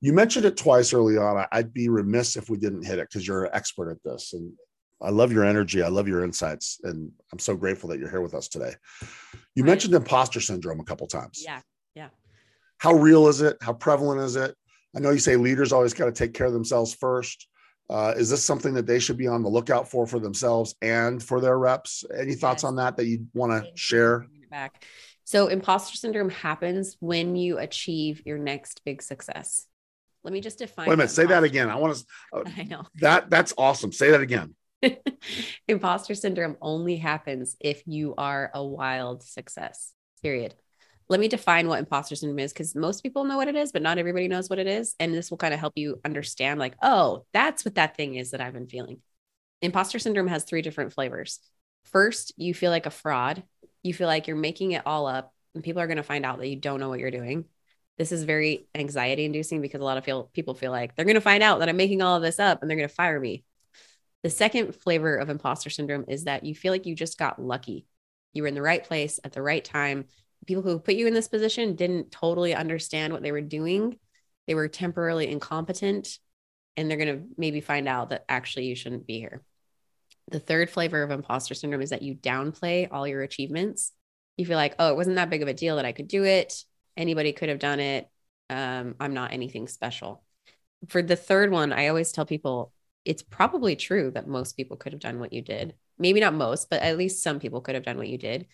You 0.00 0.12
mentioned 0.12 0.44
it 0.44 0.56
twice 0.58 0.92
early 0.92 1.16
on. 1.16 1.46
I'd 1.50 1.72
be 1.72 1.88
remiss 1.88 2.36
if 2.36 2.50
we 2.50 2.58
didn't 2.58 2.84
hit 2.84 2.98
it 2.98 3.08
because 3.08 3.26
you're 3.26 3.44
an 3.44 3.50
expert 3.54 3.90
at 3.90 4.02
this. 4.04 4.34
And 4.34 4.52
I 5.00 5.10
love 5.10 5.32
your 5.32 5.44
energy. 5.44 5.82
I 5.82 5.88
love 5.88 6.08
your 6.08 6.24
insights. 6.24 6.80
And 6.82 7.12
I'm 7.32 7.38
so 7.38 7.54
grateful 7.54 7.90
that 7.90 7.98
you're 7.98 8.10
here 8.10 8.22
with 8.22 8.34
us 8.34 8.48
today. 8.48 8.72
You 9.54 9.62
right. 9.62 9.70
mentioned 9.70 9.94
imposter 9.94 10.40
syndrome 10.40 10.80
a 10.80 10.84
couple 10.84 11.06
times. 11.06 11.42
Yeah. 11.44 11.60
Yeah. 11.94 12.08
How 12.78 12.94
real 12.94 13.28
is 13.28 13.40
it? 13.40 13.56
How 13.60 13.72
prevalent 13.72 14.20
is 14.20 14.36
it? 14.36 14.54
I 14.94 15.00
know 15.00 15.10
you 15.10 15.18
say 15.18 15.36
leaders 15.36 15.72
always 15.72 15.92
got 15.92 16.06
to 16.06 16.12
take 16.12 16.32
care 16.32 16.46
of 16.46 16.52
themselves 16.52 16.94
first. 16.94 17.48
Uh, 17.88 18.14
is 18.16 18.30
this 18.30 18.42
something 18.42 18.74
that 18.74 18.86
they 18.86 18.98
should 18.98 19.16
be 19.16 19.28
on 19.28 19.42
the 19.42 19.48
lookout 19.48 19.88
for 19.88 20.06
for 20.06 20.18
themselves 20.18 20.74
and 20.82 21.22
for 21.22 21.40
their 21.40 21.58
reps? 21.58 22.04
Any 22.16 22.34
thoughts 22.34 22.62
yes. 22.62 22.68
on 22.68 22.76
that 22.76 22.96
that 22.96 23.06
you 23.06 23.26
want 23.34 23.52
to 23.52 23.70
share? 23.76 24.26
Back. 24.50 24.84
So, 25.24 25.48
imposter 25.48 25.96
syndrome 25.96 26.30
happens 26.30 26.96
when 27.00 27.36
you 27.36 27.58
achieve 27.58 28.22
your 28.24 28.38
next 28.38 28.82
big 28.84 29.02
success. 29.02 29.66
Let 30.24 30.32
me 30.32 30.40
just 30.40 30.58
define. 30.58 30.88
Wait 30.88 30.94
a 30.94 30.96
minute. 30.96 31.10
Say 31.10 31.26
that 31.26 31.44
again. 31.44 31.68
I 31.68 31.76
want 31.76 31.96
to. 31.96 32.04
Uh, 32.32 32.42
I 32.56 32.64
know 32.64 32.86
that. 32.96 33.30
That's 33.30 33.52
awesome. 33.56 33.92
Say 33.92 34.10
that 34.10 34.20
again 34.20 34.54
imposter 35.68 36.14
syndrome 36.14 36.56
only 36.60 36.96
happens 36.96 37.56
if 37.60 37.82
you 37.86 38.14
are 38.16 38.50
a 38.54 38.64
wild 38.64 39.22
success, 39.22 39.92
period. 40.22 40.54
Let 41.08 41.20
me 41.20 41.28
define 41.28 41.68
what 41.68 41.78
imposter 41.78 42.16
syndrome 42.16 42.40
is 42.40 42.52
because 42.52 42.74
most 42.74 43.02
people 43.02 43.24
know 43.24 43.36
what 43.36 43.48
it 43.48 43.54
is, 43.54 43.70
but 43.70 43.82
not 43.82 43.98
everybody 43.98 44.26
knows 44.26 44.50
what 44.50 44.58
it 44.58 44.66
is. 44.66 44.94
And 44.98 45.14
this 45.14 45.30
will 45.30 45.38
kind 45.38 45.54
of 45.54 45.60
help 45.60 45.74
you 45.76 46.00
understand, 46.04 46.58
like, 46.58 46.74
oh, 46.82 47.24
that's 47.32 47.64
what 47.64 47.76
that 47.76 47.96
thing 47.96 48.16
is 48.16 48.32
that 48.32 48.40
I've 48.40 48.52
been 48.52 48.66
feeling. 48.66 49.00
Imposter 49.62 50.00
syndrome 50.00 50.26
has 50.26 50.44
three 50.44 50.62
different 50.62 50.92
flavors. 50.92 51.38
First, 51.84 52.34
you 52.36 52.54
feel 52.54 52.72
like 52.72 52.86
a 52.86 52.90
fraud. 52.90 53.44
You 53.84 53.94
feel 53.94 54.08
like 54.08 54.26
you're 54.26 54.36
making 54.36 54.72
it 54.72 54.82
all 54.84 55.06
up, 55.06 55.32
and 55.54 55.62
people 55.62 55.80
are 55.80 55.86
going 55.86 55.96
to 55.98 56.02
find 56.02 56.26
out 56.26 56.38
that 56.38 56.48
you 56.48 56.56
don't 56.56 56.80
know 56.80 56.88
what 56.88 56.98
you're 56.98 57.12
doing. 57.12 57.44
This 57.98 58.10
is 58.10 58.24
very 58.24 58.66
anxiety 58.74 59.24
inducing 59.24 59.62
because 59.62 59.80
a 59.80 59.84
lot 59.84 59.96
of 59.96 60.04
feel, 60.04 60.24
people 60.34 60.54
feel 60.54 60.72
like 60.72 60.94
they're 60.94 61.04
going 61.04 61.14
to 61.14 61.20
find 61.20 61.42
out 61.42 61.60
that 61.60 61.68
I'm 61.68 61.76
making 61.76 62.02
all 62.02 62.16
of 62.16 62.22
this 62.22 62.40
up 62.40 62.60
and 62.60 62.68
they're 62.68 62.76
going 62.76 62.88
to 62.88 62.94
fire 62.94 63.18
me. 63.18 63.44
The 64.26 64.30
second 64.30 64.74
flavor 64.74 65.14
of 65.14 65.30
imposter 65.30 65.70
syndrome 65.70 66.06
is 66.08 66.24
that 66.24 66.44
you 66.44 66.52
feel 66.52 66.72
like 66.72 66.84
you 66.84 66.96
just 66.96 67.16
got 67.16 67.40
lucky. 67.40 67.86
You 68.32 68.42
were 68.42 68.48
in 68.48 68.56
the 68.56 68.60
right 68.60 68.82
place 68.82 69.20
at 69.22 69.32
the 69.32 69.40
right 69.40 69.64
time. 69.64 70.06
People 70.48 70.64
who 70.64 70.80
put 70.80 70.96
you 70.96 71.06
in 71.06 71.14
this 71.14 71.28
position 71.28 71.76
didn't 71.76 72.10
totally 72.10 72.52
understand 72.52 73.12
what 73.12 73.22
they 73.22 73.30
were 73.30 73.40
doing. 73.40 74.00
They 74.48 74.56
were 74.56 74.66
temporarily 74.66 75.30
incompetent 75.30 76.18
and 76.76 76.90
they're 76.90 76.98
going 76.98 77.20
to 77.20 77.28
maybe 77.38 77.60
find 77.60 77.86
out 77.86 78.10
that 78.10 78.24
actually 78.28 78.64
you 78.64 78.74
shouldn't 78.74 79.06
be 79.06 79.20
here. 79.20 79.44
The 80.32 80.40
third 80.40 80.70
flavor 80.70 81.04
of 81.04 81.12
imposter 81.12 81.54
syndrome 81.54 81.82
is 81.82 81.90
that 81.90 82.02
you 82.02 82.16
downplay 82.16 82.88
all 82.90 83.06
your 83.06 83.22
achievements. 83.22 83.92
You 84.36 84.44
feel 84.44 84.56
like, 84.56 84.74
oh, 84.80 84.90
it 84.90 84.96
wasn't 84.96 85.14
that 85.14 85.30
big 85.30 85.42
of 85.42 85.48
a 85.48 85.54
deal 85.54 85.76
that 85.76 85.86
I 85.86 85.92
could 85.92 86.08
do 86.08 86.24
it. 86.24 86.64
Anybody 86.96 87.32
could 87.32 87.48
have 87.48 87.60
done 87.60 87.78
it. 87.78 88.08
Um, 88.50 88.96
I'm 88.98 89.14
not 89.14 89.32
anything 89.32 89.68
special. 89.68 90.24
For 90.88 91.00
the 91.00 91.14
third 91.14 91.52
one, 91.52 91.72
I 91.72 91.86
always 91.86 92.10
tell 92.10 92.26
people 92.26 92.72
it's 93.06 93.22
probably 93.22 93.76
true 93.76 94.10
that 94.10 94.26
most 94.26 94.56
people 94.56 94.76
could 94.76 94.92
have 94.92 95.00
done 95.00 95.20
what 95.20 95.32
you 95.32 95.40
did. 95.40 95.74
Maybe 95.98 96.20
not 96.20 96.34
most, 96.34 96.68
but 96.68 96.82
at 96.82 96.98
least 96.98 97.22
some 97.22 97.38
people 97.38 97.60
could 97.60 97.76
have 97.76 97.84
done 97.84 97.96
what 97.96 98.08
you 98.08 98.18
did. 98.18 98.46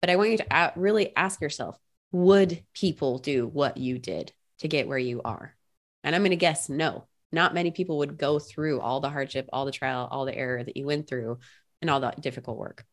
But 0.00 0.10
I 0.10 0.16
want 0.16 0.30
you 0.30 0.38
to 0.38 0.72
really 0.76 1.14
ask 1.16 1.40
yourself 1.40 1.76
would 2.10 2.64
people 2.72 3.18
do 3.18 3.46
what 3.46 3.76
you 3.76 3.98
did 3.98 4.32
to 4.60 4.68
get 4.68 4.88
where 4.88 4.96
you 4.98 5.20
are? 5.22 5.54
And 6.02 6.14
I'm 6.14 6.22
going 6.22 6.30
to 6.30 6.36
guess 6.36 6.68
no. 6.68 7.06
Not 7.32 7.52
many 7.52 7.70
people 7.70 7.98
would 7.98 8.16
go 8.16 8.38
through 8.38 8.80
all 8.80 9.00
the 9.00 9.10
hardship, 9.10 9.48
all 9.52 9.66
the 9.66 9.72
trial, 9.72 10.08
all 10.10 10.24
the 10.24 10.34
error 10.34 10.62
that 10.64 10.76
you 10.76 10.86
went 10.86 11.06
through, 11.06 11.38
and 11.82 11.90
all 11.90 12.00
the 12.00 12.14
difficult 12.18 12.56
work. 12.56 12.84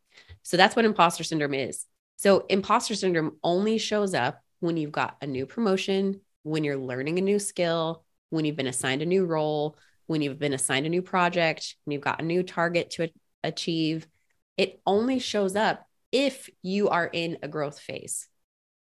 So 0.43 0.57
that's 0.57 0.75
what 0.75 0.83
imposter 0.83 1.23
syndrome 1.23 1.53
is. 1.53 1.85
So 2.17 2.45
imposter 2.49 2.95
syndrome 2.95 3.37
only 3.43 3.77
shows 3.77 4.13
up 4.13 4.41
when 4.59 4.75
you've 4.75 4.91
got 4.91 5.15
a 5.21 5.27
new 5.27 5.45
promotion, 5.45 6.19
when 6.43 6.63
you're 6.63 6.77
learning 6.77 7.19
a 7.19 7.21
new 7.21 7.39
skill, 7.39 8.03
when 8.31 8.43
you've 8.43 8.55
been 8.55 8.67
assigned 8.67 9.01
a 9.01 9.05
new 9.05 9.25
role, 9.25 9.77
when 10.07 10.21
you've 10.21 10.39
been 10.39 10.53
assigned 10.53 10.85
a 10.85 10.89
new 10.89 11.01
project, 11.01 11.75
when 11.83 11.93
you've 11.93 12.01
got 12.01 12.21
a 12.21 12.25
new 12.25 12.43
target 12.43 12.89
to 12.91 13.09
achieve. 13.43 14.07
It 14.57 14.79
only 14.85 15.19
shows 15.19 15.55
up 15.55 15.85
if 16.11 16.49
you 16.61 16.89
are 16.89 17.09
in 17.11 17.37
a 17.41 17.47
growth 17.47 17.79
phase. 17.79 18.27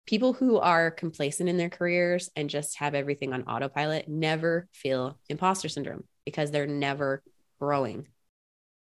People 0.06 0.32
who 0.32 0.58
are 0.58 0.90
complacent 0.90 1.48
in 1.48 1.58
their 1.58 1.68
careers 1.68 2.30
and 2.34 2.48
just 2.48 2.78
have 2.78 2.94
everything 2.94 3.32
on 3.32 3.42
autopilot 3.42 4.08
never 4.08 4.68
feel 4.72 5.18
imposter 5.28 5.68
syndrome 5.68 6.04
because 6.24 6.50
they're 6.50 6.66
never 6.66 7.22
growing. 7.58 8.06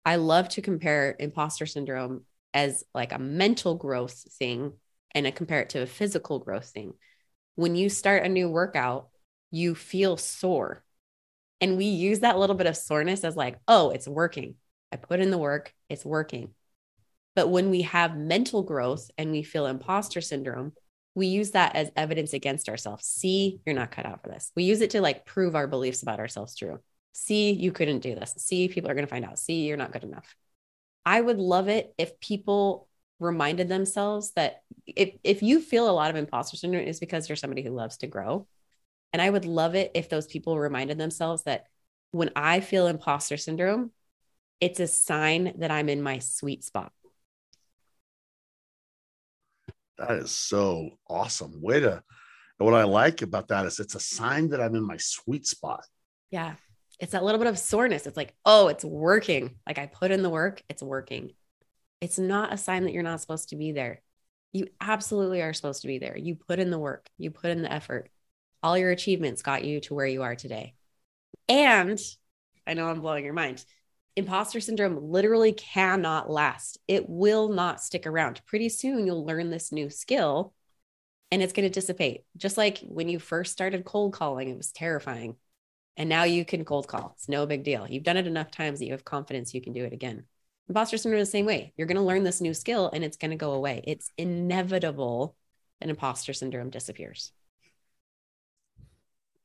I 0.04 0.16
love 0.16 0.48
to 0.50 0.62
compare 0.62 1.14
imposter 1.18 1.66
syndrome 1.66 2.22
as 2.54 2.84
like 2.94 3.12
a 3.12 3.18
mental 3.18 3.74
growth 3.76 4.26
thing 4.38 4.72
and 5.14 5.26
I 5.26 5.30
compare 5.30 5.60
it 5.60 5.70
to 5.70 5.82
a 5.82 5.86
physical 5.86 6.38
growth 6.38 6.70
thing. 6.70 6.94
When 7.54 7.76
you 7.76 7.88
start 7.88 8.24
a 8.24 8.28
new 8.28 8.48
workout, 8.48 9.08
you 9.50 9.74
feel 9.74 10.16
sore. 10.16 10.82
And 11.62 11.76
we 11.76 11.86
use 11.86 12.20
that 12.20 12.38
little 12.38 12.56
bit 12.56 12.66
of 12.66 12.76
soreness 12.76 13.24
as 13.24 13.36
like, 13.36 13.58
oh, 13.68 13.90
it's 13.90 14.08
working. 14.08 14.56
I 14.92 14.96
put 14.96 15.20
in 15.20 15.30
the 15.30 15.38
work, 15.38 15.72
it's 15.88 16.04
working. 16.04 16.50
But 17.34 17.48
when 17.48 17.70
we 17.70 17.82
have 17.82 18.16
mental 18.16 18.62
growth 18.62 19.10
and 19.16 19.30
we 19.30 19.42
feel 19.42 19.66
imposter 19.66 20.20
syndrome, 20.20 20.72
we 21.14 21.28
use 21.28 21.52
that 21.52 21.76
as 21.76 21.90
evidence 21.96 22.32
against 22.32 22.68
ourselves. 22.68 23.06
See, 23.06 23.60
you're 23.64 23.74
not 23.76 23.90
cut 23.90 24.06
out 24.06 24.22
for 24.22 24.28
this. 24.28 24.50
We 24.56 24.64
use 24.64 24.80
it 24.80 24.90
to 24.90 25.00
like 25.00 25.24
prove 25.24 25.54
our 25.54 25.66
beliefs 25.66 26.02
about 26.02 26.18
ourselves 26.18 26.56
true. 26.56 26.80
See, 27.12 27.52
you 27.52 27.72
couldn't 27.72 28.00
do 28.00 28.14
this. 28.14 28.34
See, 28.38 28.68
people 28.68 28.90
are 28.90 28.94
going 28.94 29.06
to 29.06 29.10
find 29.10 29.24
out. 29.24 29.38
See, 29.38 29.66
you're 29.66 29.76
not 29.76 29.92
good 29.92 30.04
enough. 30.04 30.34
I 31.06 31.20
would 31.20 31.38
love 31.38 31.68
it 31.68 31.94
if 31.96 32.18
people 32.20 32.88
reminded 33.20 33.68
themselves 33.68 34.32
that 34.32 34.62
if 34.84 35.14
if 35.22 35.42
you 35.42 35.60
feel 35.60 35.88
a 35.88 35.92
lot 35.92 36.10
of 36.10 36.16
imposter 36.16 36.56
syndrome 36.56 36.86
is 36.86 36.98
because 36.98 37.28
you're 37.28 37.36
somebody 37.36 37.62
who 37.62 37.70
loves 37.70 37.98
to 37.98 38.08
grow. 38.08 38.48
And 39.12 39.20
I 39.20 39.28
would 39.28 39.44
love 39.44 39.74
it 39.74 39.90
if 39.94 40.08
those 40.08 40.26
people 40.26 40.58
reminded 40.58 40.98
themselves 40.98 41.42
that 41.44 41.66
when 42.12 42.30
I 42.34 42.60
feel 42.60 42.86
imposter 42.86 43.36
syndrome, 43.36 43.90
it's 44.60 44.80
a 44.80 44.86
sign 44.86 45.54
that 45.58 45.70
I'm 45.70 45.88
in 45.88 46.02
my 46.02 46.18
sweet 46.18 46.64
spot. 46.64 46.92
That 49.98 50.12
is 50.12 50.30
so 50.30 50.90
awesome. 51.08 51.60
Way 51.60 51.80
to 51.80 52.02
what 52.58 52.74
I 52.74 52.84
like 52.84 53.22
about 53.22 53.48
that 53.48 53.66
is 53.66 53.80
it's 53.80 53.96
a 53.96 54.00
sign 54.00 54.50
that 54.50 54.60
I'm 54.60 54.74
in 54.74 54.86
my 54.86 54.96
sweet 54.96 55.46
spot. 55.46 55.84
Yeah. 56.30 56.54
It's 57.00 57.12
that 57.12 57.24
little 57.24 57.38
bit 57.38 57.48
of 57.48 57.58
soreness. 57.58 58.06
It's 58.06 58.16
like, 58.16 58.34
oh, 58.44 58.68
it's 58.68 58.84
working. 58.84 59.56
Like 59.66 59.78
I 59.78 59.86
put 59.86 60.12
in 60.12 60.22
the 60.22 60.30
work, 60.30 60.62
it's 60.68 60.82
working. 60.82 61.32
It's 62.00 62.18
not 62.18 62.52
a 62.52 62.56
sign 62.56 62.84
that 62.84 62.92
you're 62.92 63.02
not 63.02 63.20
supposed 63.20 63.48
to 63.48 63.56
be 63.56 63.72
there. 63.72 64.00
You 64.52 64.68
absolutely 64.80 65.42
are 65.42 65.52
supposed 65.52 65.82
to 65.82 65.88
be 65.88 65.98
there. 65.98 66.16
You 66.16 66.36
put 66.36 66.60
in 66.60 66.70
the 66.70 66.78
work, 66.78 67.08
you 67.18 67.30
put 67.30 67.50
in 67.50 67.62
the 67.62 67.72
effort. 67.72 68.10
All 68.62 68.78
your 68.78 68.90
achievements 68.90 69.42
got 69.42 69.64
you 69.64 69.80
to 69.80 69.94
where 69.94 70.06
you 70.06 70.22
are 70.22 70.36
today. 70.36 70.74
And 71.48 72.00
I 72.66 72.74
know 72.74 72.88
I'm 72.88 73.00
blowing 73.00 73.24
your 73.24 73.34
mind. 73.34 73.64
Imposter 74.14 74.60
syndrome 74.60 75.10
literally 75.10 75.52
cannot 75.52 76.30
last. 76.30 76.78
It 76.86 77.08
will 77.08 77.48
not 77.48 77.82
stick 77.82 78.06
around. 78.06 78.42
Pretty 78.46 78.68
soon, 78.68 79.06
you'll 79.06 79.24
learn 79.24 79.50
this 79.50 79.72
new 79.72 79.88
skill 79.90 80.52
and 81.30 81.42
it's 81.42 81.54
going 81.54 81.68
to 81.68 81.72
dissipate. 81.72 82.24
Just 82.36 82.58
like 82.58 82.78
when 82.82 83.08
you 83.08 83.18
first 83.18 83.52
started 83.52 83.84
cold 83.84 84.12
calling, 84.12 84.48
it 84.48 84.56
was 84.56 84.70
terrifying. 84.70 85.36
And 85.96 86.08
now 86.08 86.24
you 86.24 86.44
can 86.44 86.64
cold 86.64 86.86
call. 86.88 87.12
It's 87.16 87.28
no 87.28 87.46
big 87.46 87.64
deal. 87.64 87.86
You've 87.88 88.02
done 88.02 88.18
it 88.18 88.26
enough 88.26 88.50
times 88.50 88.78
that 88.78 88.86
you 88.86 88.92
have 88.92 89.04
confidence 89.04 89.54
you 89.54 89.62
can 89.62 89.72
do 89.72 89.84
it 89.84 89.92
again. 89.92 90.24
Imposter 90.68 90.98
syndrome 90.98 91.20
is 91.20 91.28
the 91.28 91.32
same 91.32 91.46
way. 91.46 91.72
You're 91.76 91.86
going 91.86 91.96
to 91.96 92.02
learn 92.02 92.22
this 92.22 92.40
new 92.40 92.54
skill 92.54 92.90
and 92.92 93.02
it's 93.02 93.16
going 93.16 93.30
to 93.30 93.36
go 93.36 93.52
away. 93.52 93.82
It's 93.86 94.10
inevitable 94.16 95.36
that 95.80 95.90
imposter 95.90 96.32
syndrome 96.32 96.70
disappears. 96.70 97.32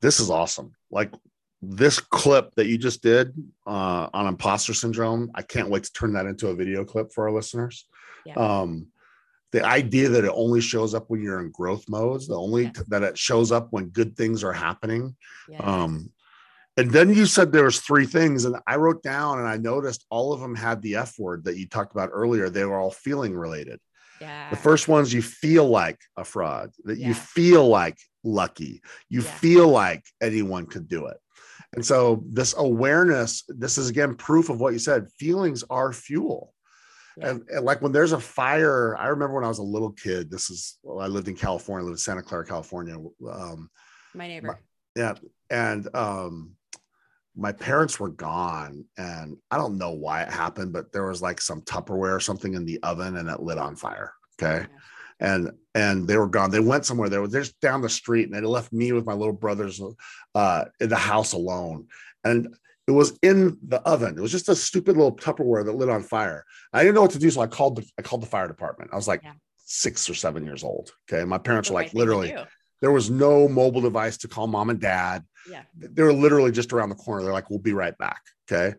This 0.00 0.20
is 0.20 0.30
awesome. 0.30 0.72
Like 0.90 1.12
this 1.60 1.98
clip 2.00 2.54
that 2.56 2.66
you 2.66 2.78
just 2.78 3.02
did 3.02 3.34
uh, 3.66 4.08
on 4.12 4.26
imposter 4.26 4.74
syndrome, 4.74 5.30
I 5.34 5.42
can't 5.42 5.70
wait 5.70 5.84
to 5.84 5.92
turn 5.92 6.12
that 6.12 6.26
into 6.26 6.48
a 6.48 6.54
video 6.54 6.84
clip 6.84 7.12
for 7.12 7.26
our 7.26 7.34
listeners. 7.34 7.86
Yeah. 8.24 8.34
Um, 8.34 8.88
the 9.50 9.64
idea 9.64 10.10
that 10.10 10.24
it 10.24 10.32
only 10.34 10.60
shows 10.60 10.94
up 10.94 11.06
when 11.08 11.22
you're 11.22 11.40
in 11.40 11.50
growth 11.50 11.88
modes, 11.88 12.28
the 12.28 12.38
only 12.38 12.64
yeah. 12.64 12.72
that 12.88 13.02
it 13.02 13.18
shows 13.18 13.50
up 13.50 13.68
when 13.70 13.86
good 13.86 14.16
things 14.16 14.44
are 14.44 14.52
happening. 14.52 15.16
Yeah. 15.48 15.60
Um, 15.60 16.10
and 16.76 16.92
then 16.92 17.12
you 17.12 17.26
said 17.26 17.50
there 17.50 17.64
was 17.64 17.80
three 17.80 18.06
things, 18.06 18.44
and 18.44 18.56
I 18.66 18.76
wrote 18.76 19.02
down 19.02 19.40
and 19.40 19.48
I 19.48 19.56
noticed 19.56 20.06
all 20.10 20.32
of 20.32 20.40
them 20.40 20.54
had 20.54 20.80
the 20.80 20.96
F 20.96 21.18
word 21.18 21.44
that 21.44 21.56
you 21.56 21.66
talked 21.66 21.92
about 21.92 22.10
earlier. 22.12 22.50
They 22.50 22.64
were 22.64 22.78
all 22.78 22.92
feeling 22.92 23.34
related. 23.34 23.80
Yeah. 24.20 24.50
The 24.50 24.56
first 24.56 24.86
one's 24.86 25.12
you 25.12 25.22
feel 25.22 25.68
like 25.68 25.98
a 26.16 26.24
fraud, 26.24 26.70
that 26.84 26.98
yeah. 26.98 27.08
you 27.08 27.14
feel 27.14 27.66
like 27.66 27.98
lucky, 28.24 28.82
you 29.08 29.22
yeah. 29.22 29.30
feel 29.30 29.68
like 29.68 30.04
anyone 30.20 30.66
could 30.66 30.88
do 30.88 31.06
it. 31.06 31.16
And 31.74 31.84
so 31.84 32.24
this 32.26 32.54
awareness, 32.56 33.44
this 33.48 33.78
is 33.78 33.90
again 33.90 34.14
proof 34.14 34.48
of 34.48 34.60
what 34.60 34.72
you 34.72 34.78
said. 34.78 35.10
Feelings 35.18 35.64
are 35.68 35.92
fuel. 35.92 36.54
Yeah. 37.18 37.30
And, 37.30 37.42
and, 37.48 37.64
like 37.64 37.82
when 37.82 37.92
there's 37.92 38.12
a 38.12 38.20
fire, 38.20 38.96
I 38.96 39.08
remember 39.08 39.34
when 39.34 39.44
I 39.44 39.48
was 39.48 39.58
a 39.58 39.64
little 39.64 39.90
kid. 39.92 40.30
This 40.30 40.50
is 40.50 40.78
well, 40.82 41.00
I 41.00 41.08
lived 41.08 41.28
in 41.28 41.36
California, 41.36 41.84
I 41.84 41.86
lived 41.86 41.94
in 41.94 41.98
Santa 41.98 42.22
Clara, 42.22 42.46
California. 42.46 42.96
Um, 43.30 43.68
my 44.14 44.28
neighbor. 44.28 44.46
My, 44.46 44.54
yeah, 44.96 45.14
and 45.50 45.94
um, 45.94 46.56
my 47.38 47.52
parents 47.52 48.00
were 48.00 48.08
gone 48.08 48.84
and 48.96 49.36
I 49.50 49.58
don't 49.58 49.78
know 49.78 49.92
why 49.92 50.22
it 50.22 50.30
happened, 50.30 50.72
but 50.72 50.92
there 50.92 51.06
was 51.06 51.22
like 51.22 51.40
some 51.40 51.62
Tupperware 51.62 52.16
or 52.16 52.20
something 52.20 52.54
in 52.54 52.64
the 52.64 52.82
oven 52.82 53.16
and 53.16 53.28
it 53.28 53.40
lit 53.40 53.58
on 53.58 53.76
fire. 53.76 54.12
Okay. 54.42 54.66
And 55.20 55.52
and 55.78 56.08
they 56.08 56.16
were 56.16 56.26
gone. 56.26 56.50
They 56.50 56.58
went 56.58 56.84
somewhere. 56.84 57.08
They 57.08 57.18
were 57.18 57.28
just 57.28 57.60
down 57.60 57.82
the 57.82 57.88
street 57.88 58.26
and 58.26 58.34
they 58.34 58.40
left 58.40 58.72
me 58.72 58.90
with 58.92 59.06
my 59.06 59.12
little 59.12 59.32
brothers 59.32 59.80
uh, 60.34 60.64
in 60.80 60.88
the 60.88 60.96
house 60.96 61.34
alone. 61.34 61.86
And 62.24 62.56
it 62.88 62.90
was 62.90 63.16
in 63.22 63.58
the 63.62 63.80
oven. 63.82 64.18
It 64.18 64.20
was 64.20 64.32
just 64.32 64.48
a 64.48 64.56
stupid 64.56 64.96
little 64.96 65.14
Tupperware 65.14 65.64
that 65.64 65.76
lit 65.76 65.88
on 65.88 66.02
fire. 66.02 66.44
I 66.72 66.80
didn't 66.80 66.96
know 66.96 67.02
what 67.02 67.12
to 67.12 67.18
do, 67.20 67.30
so 67.30 67.42
I 67.42 67.46
called 67.46 67.76
the 67.76 67.86
I 67.96 68.02
called 68.02 68.22
the 68.22 68.26
fire 68.26 68.48
department. 68.48 68.90
I 68.92 68.96
was 68.96 69.06
like 69.06 69.22
yeah. 69.22 69.34
six 69.58 70.10
or 70.10 70.14
seven 70.14 70.44
years 70.44 70.64
old. 70.64 70.90
Okay, 71.04 71.24
my 71.24 71.38
parents 71.38 71.70
were 71.70 71.74
like 71.74 71.94
literally 71.94 72.34
there 72.80 72.92
was 72.92 73.10
no 73.10 73.46
mobile 73.48 73.80
device 73.80 74.16
to 74.18 74.28
call 74.28 74.46
mom 74.46 74.70
and 74.70 74.80
dad. 74.80 75.24
Yeah. 75.48 75.62
They 75.76 76.02
were 76.02 76.12
literally 76.12 76.50
just 76.50 76.72
around 76.72 76.88
the 76.88 76.94
corner. 76.94 77.22
They're 77.22 77.32
like, 77.32 77.50
we'll 77.50 77.58
be 77.58 77.72
right 77.72 77.96
back. 77.98 78.22
Okay. 78.50 78.76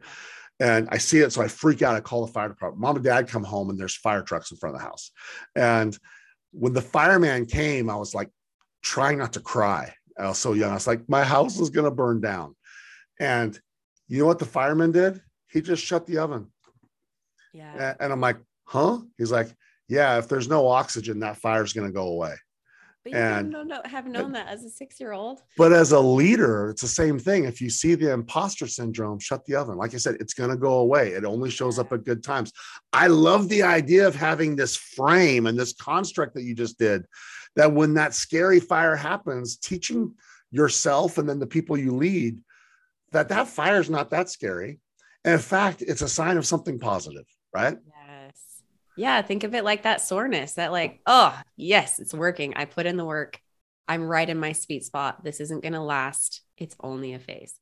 And 0.60 0.90
I 0.92 0.98
see 0.98 1.20
it. 1.20 1.32
So 1.32 1.42
I 1.42 1.48
freak 1.48 1.82
out. 1.82 1.96
I 1.96 2.02
call 2.02 2.26
the 2.26 2.32
fire 2.32 2.50
department. 2.50 2.82
Mom 2.82 2.96
and 2.96 3.06
dad 3.06 3.28
come 3.28 3.44
home 3.44 3.70
and 3.70 3.80
there's 3.80 3.96
fire 3.96 4.22
trucks 4.22 4.52
in 4.52 4.58
front 4.58 4.76
of 4.76 4.82
the 4.82 4.88
house. 4.88 5.12
And 5.56 5.98
when 6.52 6.74
the 6.74 6.82
fireman 6.82 7.46
came, 7.46 7.90
I 7.90 7.96
was 7.96 8.14
like 8.14 8.30
trying 8.82 9.18
not 9.18 9.34
to 9.34 9.40
cry. 9.40 9.94
I 10.18 10.28
was 10.28 10.38
so 10.38 10.54
young. 10.54 10.72
I 10.72 10.76
was 10.76 10.88
like, 10.88 11.08
my 11.08 11.24
house 11.24 11.60
is 11.60 11.70
going 11.70 11.86
to 11.86 11.92
burn 11.92 12.20
down. 12.22 12.56
And 13.20 13.60
you 14.08 14.20
know 14.20 14.26
what 14.26 14.40
the 14.40 14.46
fireman 14.46 14.92
did? 14.92 15.22
He 15.52 15.62
just 15.62 15.84
shut 15.84 16.06
the 16.06 16.18
oven 16.18 16.52
Yeah. 17.76 17.96
And 18.00 18.12
I'm 18.12 18.22
like, 18.22 18.38
huh? 18.66 19.00
He's 19.18 19.32
like, 19.32 19.50
yeah, 19.88 20.18
if 20.18 20.28
there's 20.28 20.48
no 20.48 20.68
oxygen, 20.68 21.20
that 21.20 21.38
fire's 21.38 21.74
going 21.74 21.88
to 21.88 21.94
go 21.94 22.08
away. 22.08 22.36
But 23.04 23.14
you 23.14 23.18
And- 23.18 23.52
don't 23.52 23.68
know, 23.68 23.82
have 23.86 24.08
known 24.08 24.34
that 24.34 24.48
as 24.48 24.64
a 24.64 24.70
six 24.70 25.00
year 25.00 25.14
old. 25.14 25.42
But 25.58 25.72
as 25.72 25.92
a 25.94 26.00
leader, 26.00 26.70
it's 26.70 26.82
the 26.82 26.88
same 26.88 27.18
thing. 27.18 27.46
If 27.46 27.62
you 27.62 27.70
see 27.70 27.96
the 27.96 28.12
imposter 28.12 28.68
syndrome, 28.68 29.20
shut 29.20 29.46
the 29.46 29.56
oven. 29.56 29.78
Like 29.78 29.94
I 29.94 29.98
said, 29.98 30.18
it's 30.20 30.34
going 30.34 30.50
to 30.50 30.58
go 30.58 30.80
away. 30.80 31.10
It 31.14 31.24
only 31.24 31.50
shows 31.50 31.80
up 31.80 31.94
at 31.94 32.04
good 32.04 32.24
times. 32.24 32.52
I 32.92 33.08
love 33.08 33.48
the 33.48 33.64
idea 33.64 34.06
of 34.08 34.16
having 34.16 34.56
this 34.56 34.76
frame 34.76 35.48
and 35.48 35.58
this 35.58 35.74
construct 35.74 36.34
that 36.36 36.44
you 36.44 36.54
just 36.56 36.78
did 36.78 37.06
that 37.56 37.74
when 37.74 37.94
that 37.96 38.14
scary 38.14 38.60
fire 38.60 38.96
happens, 38.96 39.58
teaching 39.58 40.14
yourself 40.52 41.18
and 41.18 41.28
then 41.28 41.40
the 41.40 41.48
people 41.48 41.78
you 41.78 41.92
lead 41.96 42.42
that 43.12 43.30
that 43.30 43.48
fire 43.48 43.80
is 43.80 43.90
not 43.90 44.10
that 44.12 44.30
scary. 44.30 44.80
And 45.24 45.34
in 45.34 45.40
fact, 45.40 45.82
it's 45.82 46.02
a 46.02 46.08
sign 46.08 46.38
of 46.38 46.46
something 46.46 46.80
positive, 46.80 47.26
right? 47.54 47.78
Yes. 47.86 47.96
Yeah. 49.00 49.22
Think 49.22 49.44
of 49.44 49.56
it 49.56 49.64
like 49.64 49.84
that 49.84 50.02
soreness 50.02 50.54
that, 50.54 50.72
like, 50.72 51.00
oh, 51.06 51.40
yes, 51.56 52.00
it's 52.00 52.14
working. 52.14 52.54
I 52.56 52.66
put 52.66 52.86
in 52.86 52.98
the 52.98 53.06
work. 53.06 53.40
I'm 53.88 54.04
right 54.04 54.30
in 54.30 54.38
my 54.38 54.52
sweet 54.52 54.84
spot. 54.84 55.24
This 55.24 55.40
isn't 55.40 55.64
going 55.64 55.74
to 55.74 55.82
last. 55.82 56.42
It's 56.58 56.76
only 56.82 57.14
a 57.14 57.20
phase. 57.20 57.56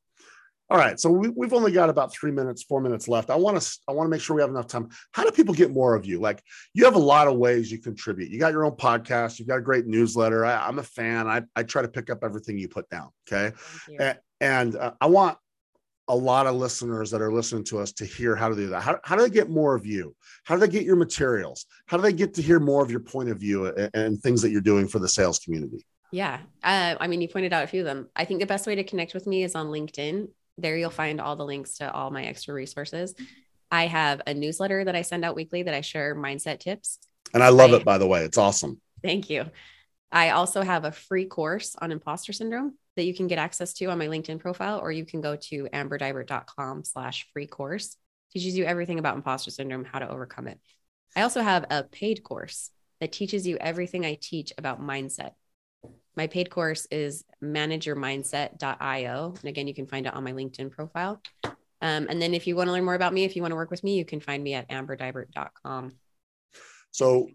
All 0.70 0.76
right, 0.76 1.00
so 1.00 1.08
we, 1.08 1.30
we've 1.30 1.54
only 1.54 1.72
got 1.72 1.88
about 1.88 2.12
three 2.12 2.30
minutes, 2.30 2.62
four 2.62 2.82
minutes 2.82 3.08
left. 3.08 3.30
I 3.30 3.36
want 3.36 3.58
to 3.58 3.78
I 3.88 3.92
want 3.92 4.04
to 4.04 4.10
make 4.10 4.20
sure 4.20 4.36
we 4.36 4.42
have 4.42 4.50
enough 4.50 4.66
time. 4.66 4.90
How 5.12 5.24
do 5.24 5.30
people 5.30 5.54
get 5.54 5.70
more 5.70 5.94
of 5.94 6.04
you? 6.04 6.20
Like 6.20 6.42
you 6.74 6.84
have 6.84 6.94
a 6.94 6.98
lot 6.98 7.26
of 7.26 7.38
ways 7.38 7.72
you 7.72 7.78
contribute. 7.78 8.30
You 8.30 8.38
got 8.38 8.52
your 8.52 8.66
own 8.66 8.72
podcast. 8.72 9.38
You've 9.38 9.48
got 9.48 9.56
a 9.56 9.62
great 9.62 9.86
newsletter. 9.86 10.44
I, 10.44 10.66
I'm 10.66 10.78
a 10.78 10.82
fan. 10.82 11.26
I, 11.26 11.44
I 11.56 11.62
try 11.62 11.80
to 11.80 11.88
pick 11.88 12.10
up 12.10 12.18
everything 12.22 12.58
you 12.58 12.68
put 12.68 12.86
down. 12.90 13.08
Okay, 13.26 13.56
and, 13.98 14.18
and 14.42 14.76
uh, 14.76 14.92
I 15.00 15.06
want 15.06 15.38
a 16.08 16.16
lot 16.16 16.46
of 16.46 16.54
listeners 16.54 17.10
that 17.10 17.20
are 17.20 17.32
listening 17.32 17.64
to 17.64 17.78
us 17.78 17.92
to 17.92 18.04
hear 18.04 18.34
how 18.34 18.48
to 18.48 18.54
do 18.54 18.68
that. 18.68 18.82
How, 18.82 18.98
how 19.04 19.16
do 19.16 19.22
they 19.22 19.30
get 19.30 19.50
more 19.50 19.74
of 19.74 19.84
you? 19.86 20.14
How 20.44 20.54
do 20.54 20.60
they 20.60 20.68
get 20.68 20.84
your 20.84 20.96
materials? 20.96 21.66
How 21.86 21.96
do 21.96 22.02
they 22.02 22.12
get 22.12 22.34
to 22.34 22.42
hear 22.42 22.60
more 22.60 22.82
of 22.82 22.90
your 22.90 23.00
point 23.00 23.28
of 23.28 23.38
view 23.38 23.66
and, 23.66 23.90
and 23.94 24.20
things 24.22 24.42
that 24.42 24.50
you're 24.50 24.60
doing 24.60 24.88
for 24.88 24.98
the 24.98 25.08
sales 25.08 25.38
community? 25.38 25.84
Yeah. 26.10 26.38
Uh, 26.62 26.94
I 26.98 27.06
mean, 27.06 27.20
you 27.20 27.28
pointed 27.28 27.52
out 27.52 27.64
a 27.64 27.66
few 27.66 27.80
of 27.80 27.86
them. 27.86 28.08
I 28.16 28.24
think 28.24 28.40
the 28.40 28.46
best 28.46 28.66
way 28.66 28.74
to 28.76 28.84
connect 28.84 29.12
with 29.12 29.26
me 29.26 29.42
is 29.42 29.54
on 29.54 29.66
LinkedIn. 29.66 30.28
There 30.56 30.76
you'll 30.76 30.90
find 30.90 31.20
all 31.20 31.36
the 31.36 31.44
links 31.44 31.78
to 31.78 31.92
all 31.92 32.10
my 32.10 32.24
extra 32.24 32.54
resources. 32.54 33.14
I 33.70 33.86
have 33.86 34.22
a 34.26 34.32
newsletter 34.32 34.84
that 34.84 34.96
I 34.96 35.02
send 35.02 35.26
out 35.26 35.36
weekly 35.36 35.64
that 35.64 35.74
I 35.74 35.82
share 35.82 36.16
mindset 36.16 36.60
tips. 36.60 36.98
And 37.34 37.42
I 37.42 37.50
love 37.50 37.72
Right. 37.72 37.82
it, 37.82 37.84
by 37.84 37.98
the 37.98 38.06
way. 38.06 38.24
It's 38.24 38.38
awesome. 38.38 38.80
Thank 39.02 39.28
you. 39.28 39.44
I 40.10 40.30
also 40.30 40.62
have 40.62 40.86
a 40.86 40.92
free 40.92 41.26
course 41.26 41.76
on 41.78 41.92
imposter 41.92 42.32
syndrome 42.32 42.77
that 42.98 43.04
you 43.04 43.14
can 43.14 43.28
get 43.28 43.38
access 43.38 43.72
to 43.74 43.86
on 43.86 43.98
my 43.98 44.08
LinkedIn 44.08 44.40
profile, 44.40 44.80
or 44.80 44.90
you 44.90 45.04
can 45.04 45.20
go 45.20 45.36
to 45.36 45.68
amberdibert.com 45.72 46.82
slash 46.82 47.28
free 47.32 47.46
course. 47.46 47.96
Teaches 48.32 48.58
you 48.58 48.64
everything 48.64 48.98
about 48.98 49.14
imposter 49.14 49.52
syndrome, 49.52 49.84
how 49.84 50.00
to 50.00 50.10
overcome 50.10 50.48
it. 50.48 50.58
I 51.14 51.22
also 51.22 51.40
have 51.40 51.64
a 51.70 51.84
paid 51.84 52.24
course 52.24 52.70
that 53.00 53.12
teaches 53.12 53.46
you 53.46 53.56
everything 53.56 54.04
I 54.04 54.18
teach 54.20 54.52
about 54.58 54.82
mindset. 54.82 55.30
My 56.16 56.26
paid 56.26 56.50
course 56.50 56.88
is 56.90 57.24
manageyourmindset.io. 57.40 59.34
And 59.38 59.44
again, 59.44 59.68
you 59.68 59.74
can 59.74 59.86
find 59.86 60.06
it 60.06 60.14
on 60.14 60.24
my 60.24 60.32
LinkedIn 60.32 60.72
profile. 60.72 61.22
Um, 61.80 62.08
and 62.10 62.20
then 62.20 62.34
if 62.34 62.48
you 62.48 62.56
want 62.56 62.66
to 62.66 62.72
learn 62.72 62.84
more 62.84 62.94
about 62.94 63.14
me, 63.14 63.22
if 63.22 63.36
you 63.36 63.42
want 63.42 63.52
to 63.52 63.56
work 63.56 63.70
with 63.70 63.84
me, 63.84 63.96
you 63.96 64.04
can 64.04 64.18
find 64.18 64.42
me 64.42 64.54
at 64.54 64.68
amberdibert.com. 64.68 65.92
So. 66.90 67.28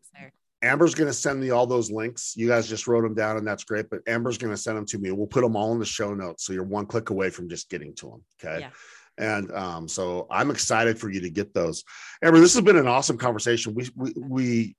Amber's 0.63 0.95
going 0.95 1.09
to 1.09 1.13
send 1.13 1.39
me 1.39 1.51
all 1.51 1.67
those 1.67 1.91
links. 1.91 2.33
You 2.35 2.47
guys 2.47 2.67
just 2.67 2.87
wrote 2.87 3.03
them 3.03 3.13
down, 3.13 3.37
and 3.37 3.45
that's 3.45 3.65
great. 3.65 3.89
But 3.89 3.99
Amber's 4.07 4.37
going 4.37 4.53
to 4.53 4.57
send 4.57 4.77
them 4.77 4.85
to 4.87 4.97
me. 4.97 5.11
We'll 5.11 5.27
put 5.27 5.41
them 5.41 5.55
all 5.55 5.73
in 5.73 5.79
the 5.79 5.85
show 5.85 6.13
notes, 6.13 6.45
so 6.45 6.53
you're 6.53 6.63
one 6.63 6.85
click 6.85 7.09
away 7.09 7.29
from 7.29 7.49
just 7.49 7.69
getting 7.69 7.93
to 7.95 8.07
them. 8.07 8.23
Okay. 8.41 8.61
Yeah. 8.61 8.69
And 9.17 9.51
um, 9.51 9.87
so 9.87 10.25
I'm 10.31 10.49
excited 10.49 10.97
for 10.97 11.09
you 11.09 11.21
to 11.21 11.29
get 11.29 11.53
those. 11.53 11.83
Amber, 12.23 12.39
this 12.39 12.53
has 12.55 12.63
been 12.63 12.77
an 12.77 12.87
awesome 12.87 13.17
conversation. 13.17 13.75
We 13.75 13.89
we 13.95 14.15
we 14.25 14.75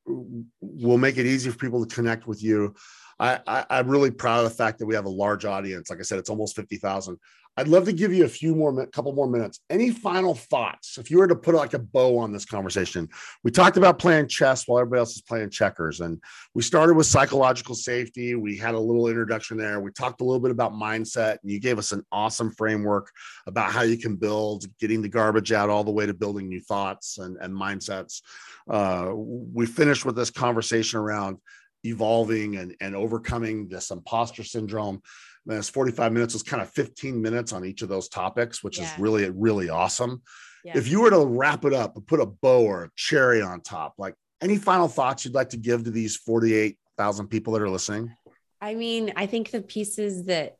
will 0.61 0.99
make 0.99 1.19
it 1.19 1.27
easy 1.27 1.51
for 1.51 1.59
people 1.59 1.87
to 1.87 1.95
connect 1.95 2.27
with 2.27 2.43
you. 2.43 2.75
I, 3.21 3.39
I 3.47 3.65
I'm 3.71 3.89
really 3.89 4.11
proud 4.11 4.45
of 4.45 4.51
the 4.51 4.57
fact 4.57 4.81
that 4.81 4.87
we 4.87 4.97
have 4.97 5.05
a 5.05 5.11
large 5.11 5.45
audience. 5.45 5.89
Like 5.89 6.01
I 6.01 6.03
said, 6.03 6.19
it's 6.19 6.31
almost 6.31 6.57
fifty 6.57 6.79
thousand. 6.79 7.19
I'd 7.57 7.69
love 7.69 7.85
to 7.85 7.93
give 7.93 8.13
you 8.13 8.25
a 8.25 8.29
few 8.29 8.55
more, 8.55 8.87
couple 8.89 9.13
more 9.13 9.29
minutes. 9.29 9.61
Any 9.71 9.91
final 9.91 10.35
thoughts? 10.35 10.99
If 10.99 11.11
you 11.11 11.19
were 11.19 11.29
to 11.29 11.37
put 11.37 11.55
like 11.55 11.75
a 11.75 11.79
bow 11.79 12.19
on 12.19 12.33
this 12.33 12.45
conversation, 12.45 13.09
we 13.45 13.51
talked 13.53 13.77
about 13.77 13.99
playing 13.99 14.29
chess 14.29 14.67
while 14.67 14.81
everybody 14.81 14.99
else 14.99 15.15
is 15.15 15.23
playing 15.23 15.51
checkers, 15.51 16.01
and 16.01 16.21
we 16.55 16.63
started 16.63 16.95
with 16.95 17.07
psychological 17.07 17.75
safety. 17.75 18.35
We 18.35 18.57
had 18.57 18.75
a 18.75 18.81
little 18.81 19.07
introduction 19.07 19.57
there. 19.57 19.81
We 19.81 19.93
talked 19.93 20.21
a 20.21 20.25
little 20.25 20.41
bit 20.41 20.51
about 20.51 20.73
mindset, 20.73 21.39
and 21.43 21.51
you 21.51 21.61
gave 21.61 21.79
us 21.79 21.93
an 21.93 22.05
awesome 22.11 22.51
framework 22.51 23.11
about 23.47 23.71
how 23.71 23.83
you 23.83 23.99
can 23.99 24.17
build, 24.17 24.65
getting 24.81 25.01
the 25.01 25.09
garbage 25.09 25.53
out 25.53 25.71
all 25.71 25.85
the 25.85 25.93
way 25.93 26.07
to 26.07 26.15
building 26.15 26.49
new 26.49 26.61
thoughts 26.61 27.19
and, 27.19 27.37
and 27.41 27.55
mindsets. 27.55 28.23
Uh, 28.69 29.11
we 29.15 29.67
finished 29.67 30.05
with 30.05 30.17
this 30.17 30.31
conversation 30.31 30.99
around 30.99 31.39
evolving 31.85 32.57
and, 32.57 32.75
and 32.81 32.97
overcoming 32.97 33.69
this 33.69 33.91
imposter 33.91 34.43
syndrome. 34.43 35.03
This 35.47 35.69
45 35.69 36.13
minutes 36.13 36.33
was 36.33 36.43
kind 36.43 36.63
of 36.63 36.71
15 36.71 37.21
minutes 37.21 37.53
on 37.53 37.65
each 37.65 37.83
of 37.83 37.89
those 37.89 38.09
topics, 38.09 38.65
which 38.65 38.79
is 38.79 38.89
really, 38.99 39.29
really 39.31 39.69
awesome. 39.69 40.23
Yeah. 40.65 40.79
If 40.79 40.89
you 40.89 41.03
were 41.03 41.11
to 41.11 41.27
wrap 41.27 41.67
it 41.67 41.75
up 41.75 41.97
and 41.97 42.07
put 42.07 42.21
a 42.21 42.27
bow 42.27 42.63
or 42.63 42.85
a 42.85 42.91
cherry 42.97 43.43
on 43.43 43.61
top, 43.61 43.95
like 43.99 44.15
any 44.41 44.57
final 44.57 44.89
thoughts 44.89 45.25
you'd 45.25 45.35
like 45.35 45.51
to 45.51 45.59
give 45.59 45.85
to 45.85 45.91
these 45.91 46.17
48,000 46.17 47.29
people 47.29 47.53
that 47.53 47.63
are 47.63 47.69
listening? 47.69 48.15
I 48.61 48.75
mean, 48.75 49.13
I 49.17 49.27
think 49.27 49.51
the 49.51 49.61
pieces 49.61 50.25
that 50.27 50.57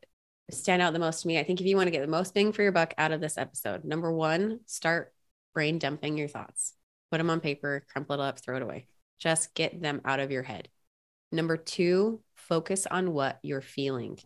stand 0.51 0.83
out 0.83 0.93
the 0.93 0.99
most 0.99 1.23
to 1.23 1.27
me, 1.27 1.39
I 1.39 1.43
think 1.43 1.59
if 1.59 1.65
you 1.65 1.75
want 1.75 1.87
to 1.87 1.91
get 1.91 2.01
the 2.01 2.07
most 2.07 2.35
bang 2.35 2.51
for 2.51 2.61
your 2.61 2.71
buck 2.71 2.93
out 2.99 3.11
of 3.11 3.19
this 3.19 3.37
episode, 3.37 3.83
number 3.83 4.11
one, 4.11 4.59
start 4.67 5.11
brain 5.55 5.79
dumping 5.79 6.17
your 6.17 6.27
thoughts. 6.27 6.73
Put 7.09 7.17
them 7.17 7.31
on 7.31 7.39
paper, 7.39 7.83
crumple 7.91 8.15
it 8.15 8.19
up, 8.19 8.39
throw 8.39 8.57
it 8.57 8.61
away. 8.61 8.85
Just 9.17 9.55
get 9.55 9.81
them 9.81 10.01
out 10.05 10.19
of 10.19 10.29
your 10.31 10.43
head. 10.43 10.69
Number 11.31 11.57
two, 11.57 12.21
focus 12.35 12.85
on 12.85 13.13
what 13.13 13.39
you're 13.41 13.61
feeling. 13.61 14.19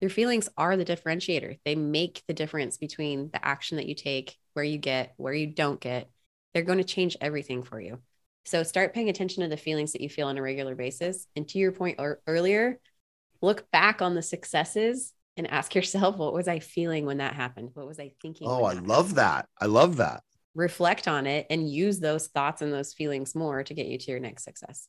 Your 0.00 0.10
feelings 0.10 0.48
are 0.56 0.76
the 0.76 0.84
differentiator. 0.84 1.58
They 1.64 1.74
make 1.74 2.22
the 2.28 2.34
difference 2.34 2.76
between 2.76 3.30
the 3.32 3.44
action 3.44 3.76
that 3.78 3.86
you 3.86 3.94
take, 3.94 4.36
where 4.52 4.64
you 4.64 4.78
get, 4.78 5.14
where 5.16 5.32
you 5.32 5.46
don't 5.46 5.80
get. 5.80 6.10
They're 6.52 6.62
going 6.62 6.78
to 6.78 6.84
change 6.84 7.16
everything 7.20 7.62
for 7.62 7.80
you. 7.80 8.00
So 8.44 8.62
start 8.62 8.92
paying 8.92 9.08
attention 9.08 9.42
to 9.42 9.48
the 9.48 9.56
feelings 9.56 9.92
that 9.92 10.02
you 10.02 10.08
feel 10.08 10.28
on 10.28 10.36
a 10.36 10.42
regular 10.42 10.74
basis. 10.74 11.26
And 11.34 11.48
to 11.48 11.58
your 11.58 11.72
point 11.72 11.98
ear- 11.98 12.20
earlier, 12.26 12.78
look 13.40 13.70
back 13.70 14.02
on 14.02 14.14
the 14.14 14.22
successes 14.22 15.12
and 15.36 15.50
ask 15.50 15.74
yourself, 15.74 16.16
what 16.16 16.34
was 16.34 16.48
I 16.48 16.58
feeling 16.58 17.06
when 17.06 17.18
that 17.18 17.34
happened? 17.34 17.70
What 17.74 17.86
was 17.86 17.98
I 17.98 18.12
thinking? 18.20 18.46
Oh, 18.46 18.64
I 18.64 18.74
love 18.74 19.08
happened? 19.08 19.16
that. 19.16 19.48
I 19.60 19.66
love 19.66 19.96
that. 19.96 20.22
Reflect 20.54 21.08
on 21.08 21.26
it 21.26 21.46
and 21.50 21.68
use 21.68 21.98
those 21.98 22.28
thoughts 22.28 22.62
and 22.62 22.72
those 22.72 22.92
feelings 22.92 23.34
more 23.34 23.64
to 23.64 23.74
get 23.74 23.86
you 23.86 23.98
to 23.98 24.10
your 24.10 24.20
next 24.20 24.44
success. 24.44 24.88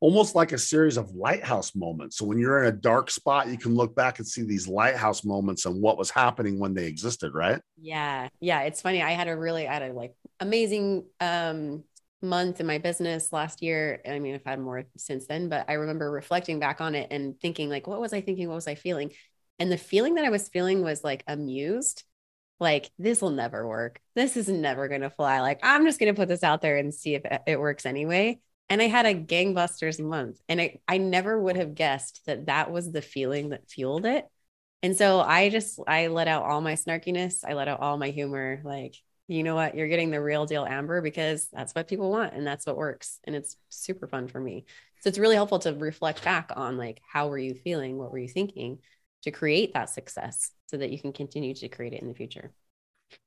Almost 0.00 0.34
like 0.34 0.52
a 0.52 0.58
series 0.58 0.96
of 0.96 1.10
lighthouse 1.14 1.74
moments. 1.74 2.16
So 2.16 2.24
when 2.24 2.38
you're 2.38 2.62
in 2.62 2.68
a 2.68 2.76
dark 2.76 3.10
spot, 3.10 3.48
you 3.48 3.58
can 3.58 3.74
look 3.74 3.94
back 3.94 4.18
and 4.18 4.26
see 4.26 4.42
these 4.42 4.68
lighthouse 4.68 5.24
moments 5.24 5.66
and 5.66 5.80
what 5.82 5.98
was 5.98 6.10
happening 6.10 6.58
when 6.58 6.74
they 6.74 6.86
existed, 6.86 7.34
right? 7.34 7.60
Yeah. 7.76 8.28
Yeah. 8.40 8.62
It's 8.62 8.80
funny. 8.80 9.02
I 9.02 9.12
had 9.12 9.28
a 9.28 9.36
really, 9.36 9.68
I 9.68 9.72
had 9.72 9.82
a 9.82 9.92
like 9.92 10.14
amazing 10.40 11.04
um 11.20 11.84
month 12.20 12.58
in 12.60 12.66
my 12.66 12.78
business 12.78 13.32
last 13.32 13.62
year. 13.62 14.00
I 14.08 14.18
mean, 14.18 14.34
I've 14.34 14.44
had 14.44 14.60
more 14.60 14.84
since 14.96 15.26
then, 15.26 15.48
but 15.48 15.66
I 15.68 15.74
remember 15.74 16.10
reflecting 16.10 16.58
back 16.58 16.80
on 16.80 16.94
it 16.96 17.08
and 17.12 17.40
thinking, 17.40 17.68
like, 17.68 17.86
what 17.86 18.00
was 18.00 18.12
I 18.12 18.20
thinking? 18.20 18.48
What 18.48 18.56
was 18.56 18.66
I 18.66 18.74
feeling? 18.74 19.12
And 19.60 19.70
the 19.70 19.78
feeling 19.78 20.14
that 20.16 20.24
I 20.24 20.30
was 20.30 20.48
feeling 20.48 20.82
was 20.82 21.04
like 21.04 21.22
amused. 21.28 22.02
Like, 22.60 22.90
this 22.98 23.22
will 23.22 23.30
never 23.30 23.66
work. 23.68 24.00
This 24.16 24.36
is 24.36 24.48
never 24.48 24.88
going 24.88 25.02
to 25.02 25.10
fly. 25.10 25.40
Like, 25.40 25.60
I'm 25.62 25.84
just 25.84 26.00
going 26.00 26.12
to 26.12 26.18
put 26.18 26.26
this 26.28 26.42
out 26.42 26.60
there 26.60 26.76
and 26.76 26.92
see 26.92 27.14
if 27.14 27.24
it- 27.24 27.42
it 27.46 27.60
works 27.60 27.86
anyway. 27.86 28.40
And 28.70 28.82
I 28.82 28.88
had 28.88 29.06
a 29.06 29.14
gangbusters 29.14 29.98
month. 29.98 30.40
And 30.48 30.60
I, 30.60 30.80
I 30.86 30.98
never 30.98 31.40
would 31.40 31.56
have 31.56 31.74
guessed 31.74 32.22
that 32.26 32.46
that 32.46 32.70
was 32.70 32.90
the 32.90 33.02
feeling 33.02 33.50
that 33.50 33.68
fueled 33.70 34.06
it. 34.06 34.26
And 34.82 34.96
so 34.96 35.20
I 35.20 35.48
just 35.48 35.80
I 35.86 36.08
let 36.08 36.28
out 36.28 36.44
all 36.44 36.60
my 36.60 36.74
snarkiness. 36.74 37.44
I 37.46 37.54
let 37.54 37.68
out 37.68 37.80
all 37.80 37.96
my 37.96 38.10
humor. 38.10 38.60
Like, 38.64 38.94
you 39.26 39.42
know 39.42 39.54
what? 39.54 39.74
You're 39.74 39.88
getting 39.88 40.10
the 40.10 40.22
real 40.22 40.46
deal 40.46 40.64
Amber 40.64 41.00
because 41.00 41.48
that's 41.52 41.74
what 41.74 41.88
people 41.88 42.10
want 42.10 42.34
and 42.34 42.46
that's 42.46 42.66
what 42.66 42.76
works. 42.76 43.18
And 43.24 43.34
it's 43.34 43.56
super 43.68 44.06
fun 44.06 44.28
for 44.28 44.40
me. 44.40 44.66
So 45.00 45.08
it's 45.08 45.18
really 45.18 45.36
helpful 45.36 45.58
to 45.60 45.74
reflect 45.74 46.24
back 46.24 46.50
on 46.54 46.76
like 46.76 47.00
how 47.10 47.28
were 47.28 47.38
you 47.38 47.54
feeling? 47.54 47.96
What 47.96 48.12
were 48.12 48.18
you 48.18 48.28
thinking 48.28 48.78
to 49.22 49.30
create 49.30 49.74
that 49.74 49.90
success 49.90 50.52
so 50.66 50.76
that 50.76 50.90
you 50.90 50.98
can 51.00 51.12
continue 51.12 51.54
to 51.54 51.68
create 51.68 51.92
it 51.92 52.02
in 52.02 52.08
the 52.08 52.14
future. 52.14 52.52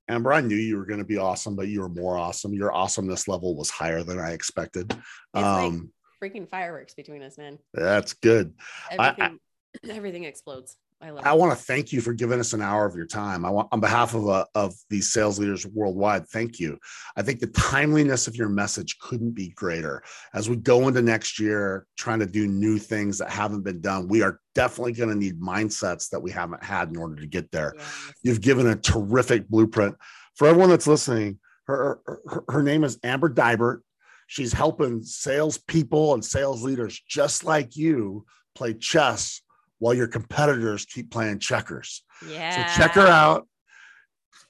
Amber, 0.08 0.34
I 0.34 0.42
knew 0.42 0.56
you 0.56 0.78
were 0.78 0.86
going 0.86 1.00
to 1.00 1.06
be 1.06 1.18
awesome, 1.18 1.56
but 1.56 1.68
you 1.68 1.82
were 1.82 1.90
more 1.90 2.18
awesome. 2.18 2.54
Your 2.54 2.74
awesomeness 2.74 3.28
level 3.28 3.56
was 3.56 3.70
higher 3.70 4.04
than 4.04 4.20
I 4.20 4.32
expected. 4.32 4.92
like- 5.34 5.44
Um, 5.46 5.92
Freaking 6.22 6.48
fireworks 6.48 6.94
between 6.94 7.24
us, 7.24 7.38
man. 7.38 7.58
that's 7.74 8.14
good. 8.14 8.54
I- 8.90 8.96
I- 8.98 9.08
Everything 9.10 9.40
everything 9.90 10.24
explodes. 10.26 10.76
I 11.02 11.10
I 11.10 11.34
want 11.34 11.58
to 11.58 11.66
thank 11.66 11.92
you 11.92 12.02
for 12.02 12.14
giving 12.14 12.40
us 12.40 12.54
an 12.54 12.62
hour 12.62 12.86
of 12.86 12.96
your 12.96 13.06
time. 13.06 13.44
I 13.44 13.50
want, 13.50 13.70
on 13.72 13.80
behalf 13.80 14.14
of 14.14 14.30
uh, 14.30 14.46
of 14.54 14.74
these 14.90 15.12
sales 15.12 15.40
leaders 15.40 15.66
worldwide, 15.66 16.28
thank 16.28 16.60
you. 16.60 16.78
I 17.16 17.22
think 17.22 17.40
the 17.40 17.48
timeliness 17.48 18.28
of 18.28 18.36
your 18.36 18.50
message 18.50 19.00
couldn't 19.00 19.32
be 19.32 19.50
greater. 19.50 20.04
As 20.34 20.50
we 20.50 20.58
go 20.58 20.88
into 20.88 21.02
next 21.02 21.40
year, 21.40 21.88
trying 21.98 22.20
to 22.20 22.26
do 22.28 22.48
new 22.48 22.78
things 22.78 23.18
that 23.18 23.30
haven't 23.30 23.64
been 23.64 23.82
done, 23.82 24.08
we 24.08 24.22
are 24.22 24.40
definitely 24.54 24.94
going 24.94 25.10
to 25.10 25.16
need 25.16 25.42
mindsets 25.42 26.10
that 26.10 26.22
we 26.22 26.32
haven't 26.32 26.64
had 26.64 26.90
in 26.90 26.98
order 26.98 27.16
to 27.16 27.28
get 27.28 27.52
there. 27.52 27.74
Yes. 27.78 28.14
You've 28.22 28.42
given 28.42 28.68
a 28.68 28.76
terrific 28.76 29.48
blueprint 29.48 29.96
for 30.36 30.48
everyone 30.48 30.70
that's 30.70 30.88
listening. 30.88 31.40
Her, 31.66 32.00
her, 32.06 32.44
her 32.50 32.64
name 32.64 32.84
is 32.84 33.00
Amber 33.04 33.30
Dibert. 33.30 33.80
She's 34.28 34.54
helping 34.54 35.04
salespeople 35.04 36.14
and 36.14 36.24
sales 36.24 36.64
leaders 36.64 37.02
just 37.08 37.44
like 37.44 37.76
you 37.76 38.26
play 38.56 38.74
chess 38.74 39.42
while 39.82 39.96
your 39.96 40.08
competitors 40.08 40.86
keep 40.86 41.10
playing 41.10 41.40
checkers. 41.40 42.04
Yeah. 42.30 42.68
So 42.72 42.80
check 42.80 42.92
her 42.92 43.08
out, 43.08 43.48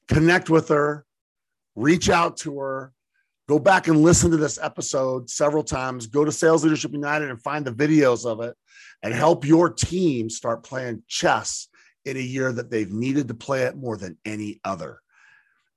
connect 0.09 0.49
with 0.49 0.67
her, 0.67 1.05
reach 1.73 2.09
out 2.09 2.35
to 2.39 2.59
her, 2.59 2.91
go 3.47 3.57
back 3.57 3.87
and 3.87 4.01
listen 4.01 4.29
to 4.31 4.35
this 4.35 4.59
episode 4.61 5.29
several 5.29 5.63
times. 5.63 6.07
Go 6.07 6.25
to 6.25 6.33
Sales 6.33 6.65
Leadership 6.65 6.91
United 6.91 7.29
and 7.29 7.41
find 7.41 7.63
the 7.63 7.71
videos 7.71 8.25
of 8.25 8.41
it 8.41 8.57
and 9.03 9.13
help 9.13 9.45
your 9.45 9.69
team 9.69 10.29
start 10.29 10.63
playing 10.63 11.01
chess 11.07 11.69
in 12.03 12.17
a 12.17 12.19
year 12.19 12.51
that 12.51 12.69
they've 12.69 12.91
needed 12.91 13.29
to 13.29 13.33
play 13.33 13.63
it 13.63 13.77
more 13.77 13.95
than 13.95 14.17
any 14.25 14.59
other. 14.65 14.99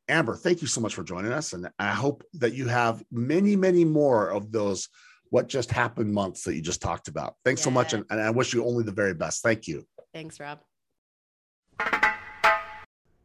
Amber, 0.09 0.35
thank 0.35 0.63
you 0.63 0.67
so 0.67 0.81
much 0.81 0.97
for 0.97 1.05
joining 1.05 1.31
us. 1.31 1.53
And 1.53 1.71
I 1.79 1.93
hope 1.93 2.25
that 2.35 2.55
you 2.55 2.67
have 2.67 3.05
many, 3.13 3.55
many 3.55 3.85
more 3.85 4.31
of 4.31 4.51
those 4.51 4.89
what 5.35 5.49
just 5.49 5.69
happened 5.73 6.15
months 6.15 6.45
that 6.45 6.55
you 6.55 6.63
just 6.63 6.81
talked 6.81 7.09
about. 7.09 7.35
Thanks 7.45 7.61
yeah. 7.61 7.65
so 7.65 7.71
much. 7.73 7.93
And, 7.93 8.05
and 8.09 8.21
I 8.21 8.31
wish 8.31 8.55
you 8.55 8.65
only 8.65 8.85
the 8.85 8.93
very 8.93 9.15
best. 9.15 9.43
Thank 9.43 9.67
you. 9.67 9.85
Thanks, 10.13 10.39
Rob. 10.39 10.61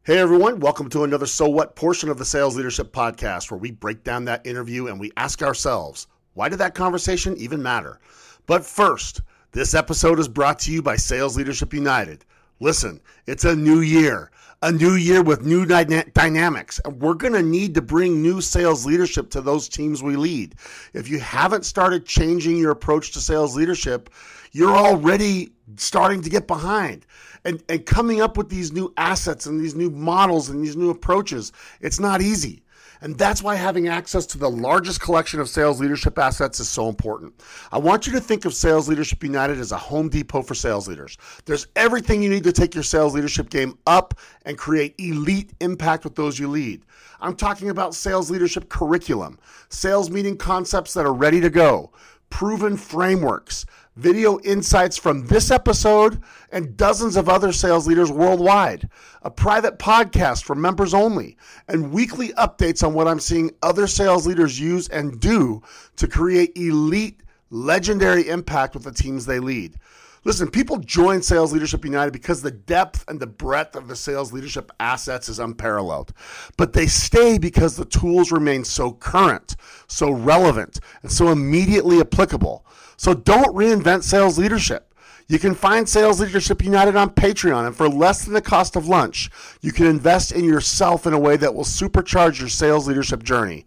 Hey 0.02 0.18
everyone, 0.18 0.58
welcome 0.58 0.90
to 0.90 1.04
another 1.04 1.26
So 1.26 1.48
What 1.48 1.76
portion 1.76 2.08
of 2.08 2.18
the 2.18 2.24
Sales 2.24 2.56
Leadership 2.56 2.92
Podcast, 2.92 3.48
where 3.48 3.60
we 3.60 3.70
break 3.70 4.02
down 4.02 4.24
that 4.24 4.44
interview 4.44 4.88
and 4.88 4.98
we 4.98 5.12
ask 5.16 5.40
ourselves, 5.40 6.08
why 6.34 6.48
did 6.48 6.58
that 6.58 6.74
conversation 6.74 7.36
even 7.36 7.62
matter? 7.62 8.00
But 8.46 8.66
first, 8.66 9.20
this 9.52 9.72
episode 9.72 10.18
is 10.18 10.26
brought 10.26 10.58
to 10.60 10.72
you 10.72 10.82
by 10.82 10.96
Sales 10.96 11.36
Leadership 11.36 11.72
United. 11.72 12.24
Listen, 12.58 13.00
it's 13.28 13.44
a 13.44 13.54
new 13.54 13.82
year, 13.82 14.32
a 14.62 14.70
new 14.70 14.94
year 14.94 15.22
with 15.22 15.42
new 15.42 15.64
dyna- 15.64 16.04
dynamics, 16.12 16.80
we're 16.98 17.14
going 17.14 17.32
to 17.32 17.42
need 17.42 17.74
to 17.74 17.82
bring 17.82 18.20
new 18.20 18.40
sales 18.40 18.84
leadership 18.84 19.30
to 19.30 19.40
those 19.40 19.68
teams 19.68 20.02
we 20.02 20.16
lead. 20.16 20.54
If 20.92 21.08
you 21.08 21.18
haven't 21.18 21.64
started 21.64 22.04
changing 22.04 22.58
your 22.58 22.70
approach 22.70 23.12
to 23.12 23.20
sales 23.20 23.56
leadership, 23.56 24.10
you're 24.52 24.76
already 24.76 25.52
starting 25.76 26.20
to 26.22 26.30
get 26.30 26.46
behind. 26.46 27.06
And, 27.44 27.62
and 27.70 27.86
coming 27.86 28.20
up 28.20 28.36
with 28.36 28.50
these 28.50 28.70
new 28.70 28.92
assets 28.98 29.46
and 29.46 29.58
these 29.58 29.74
new 29.74 29.90
models 29.90 30.50
and 30.50 30.62
these 30.62 30.76
new 30.76 30.90
approaches, 30.90 31.52
it's 31.80 31.98
not 31.98 32.20
easy. 32.20 32.62
And 33.02 33.16
that's 33.16 33.42
why 33.42 33.54
having 33.54 33.88
access 33.88 34.26
to 34.26 34.38
the 34.38 34.50
largest 34.50 35.00
collection 35.00 35.40
of 35.40 35.48
sales 35.48 35.80
leadership 35.80 36.18
assets 36.18 36.60
is 36.60 36.68
so 36.68 36.88
important. 36.88 37.32
I 37.72 37.78
want 37.78 38.06
you 38.06 38.12
to 38.12 38.20
think 38.20 38.44
of 38.44 38.52
Sales 38.52 38.88
Leadership 38.88 39.22
United 39.22 39.58
as 39.58 39.72
a 39.72 39.76
Home 39.76 40.08
Depot 40.08 40.42
for 40.42 40.54
sales 40.54 40.86
leaders. 40.86 41.16
There's 41.46 41.66
everything 41.76 42.22
you 42.22 42.28
need 42.28 42.44
to 42.44 42.52
take 42.52 42.74
your 42.74 42.84
sales 42.84 43.14
leadership 43.14 43.48
game 43.48 43.78
up 43.86 44.14
and 44.44 44.58
create 44.58 44.94
elite 44.98 45.52
impact 45.60 46.04
with 46.04 46.14
those 46.14 46.38
you 46.38 46.48
lead. 46.48 46.84
I'm 47.20 47.36
talking 47.36 47.70
about 47.70 47.94
sales 47.94 48.30
leadership 48.30 48.68
curriculum, 48.68 49.38
sales 49.68 50.10
meeting 50.10 50.36
concepts 50.36 50.94
that 50.94 51.06
are 51.06 51.12
ready 51.14 51.40
to 51.40 51.50
go, 51.50 51.92
proven 52.28 52.76
frameworks, 52.76 53.66
video 53.96 54.38
insights 54.40 54.96
from 54.96 55.26
this 55.26 55.50
episode 55.50 56.22
and 56.52 56.76
dozens 56.76 57.16
of 57.16 57.28
other 57.28 57.52
sales 57.52 57.86
leaders 57.86 58.10
worldwide, 58.10 58.88
a 59.22 59.30
private 59.30 59.78
podcast 59.78 60.44
for 60.44 60.54
members 60.54 60.94
only, 60.94 61.36
and 61.68 61.92
weekly 61.92 62.28
updates 62.30 62.86
on 62.86 62.94
what 62.94 63.08
I'm 63.08 63.20
seeing 63.20 63.50
other 63.62 63.86
sales 63.86 64.26
leaders 64.26 64.58
use 64.58 64.88
and 64.88 65.20
do 65.20 65.62
to 65.96 66.08
create 66.08 66.56
elite, 66.56 67.20
legendary 67.50 68.28
impact 68.28 68.74
with 68.74 68.84
the 68.84 68.92
teams 68.92 69.26
they 69.26 69.40
lead. 69.40 69.76
Listen, 70.22 70.50
people 70.50 70.76
join 70.76 71.22
Sales 71.22 71.50
Leadership 71.50 71.82
United 71.82 72.12
because 72.12 72.42
the 72.42 72.50
depth 72.50 73.06
and 73.08 73.18
the 73.18 73.26
breadth 73.26 73.74
of 73.74 73.88
the 73.88 73.96
sales 73.96 74.34
leadership 74.34 74.70
assets 74.78 75.30
is 75.30 75.38
unparalleled. 75.38 76.12
But 76.58 76.74
they 76.74 76.86
stay 76.86 77.38
because 77.38 77.74
the 77.74 77.86
tools 77.86 78.30
remain 78.30 78.64
so 78.64 78.92
current, 78.92 79.56
so 79.86 80.10
relevant, 80.10 80.78
and 81.02 81.10
so 81.10 81.28
immediately 81.28 82.00
applicable. 82.00 82.66
So 83.00 83.14
don't 83.14 83.56
reinvent 83.56 84.02
sales 84.02 84.38
leadership. 84.38 84.94
You 85.26 85.38
can 85.38 85.54
find 85.54 85.88
Sales 85.88 86.20
Leadership 86.20 86.62
United 86.62 86.96
on 86.96 87.08
Patreon, 87.08 87.66
and 87.66 87.74
for 87.74 87.88
less 87.88 88.26
than 88.26 88.34
the 88.34 88.42
cost 88.42 88.76
of 88.76 88.88
lunch, 88.88 89.30
you 89.62 89.72
can 89.72 89.86
invest 89.86 90.32
in 90.32 90.44
yourself 90.44 91.06
in 91.06 91.14
a 91.14 91.18
way 91.18 91.38
that 91.38 91.54
will 91.54 91.64
supercharge 91.64 92.40
your 92.40 92.50
sales 92.50 92.86
leadership 92.86 93.22
journey. 93.22 93.64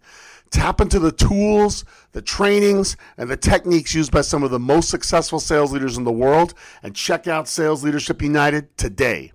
Tap 0.52 0.80
into 0.80 1.00
the 1.00 1.10
tools, 1.10 1.84
the 2.12 2.22
trainings, 2.22 2.96
and 3.18 3.28
the 3.28 3.36
techniques 3.36 3.92
used 3.92 4.12
by 4.12 4.20
some 4.20 4.44
of 4.44 4.52
the 4.52 4.60
most 4.60 4.88
successful 4.88 5.40
sales 5.40 5.72
leaders 5.72 5.98
in 5.98 6.04
the 6.04 6.12
world, 6.12 6.54
and 6.84 6.94
check 6.94 7.26
out 7.26 7.48
Sales 7.48 7.82
Leadership 7.82 8.22
United 8.22 8.76
today. 8.76 9.32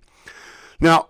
Now, 0.80 1.10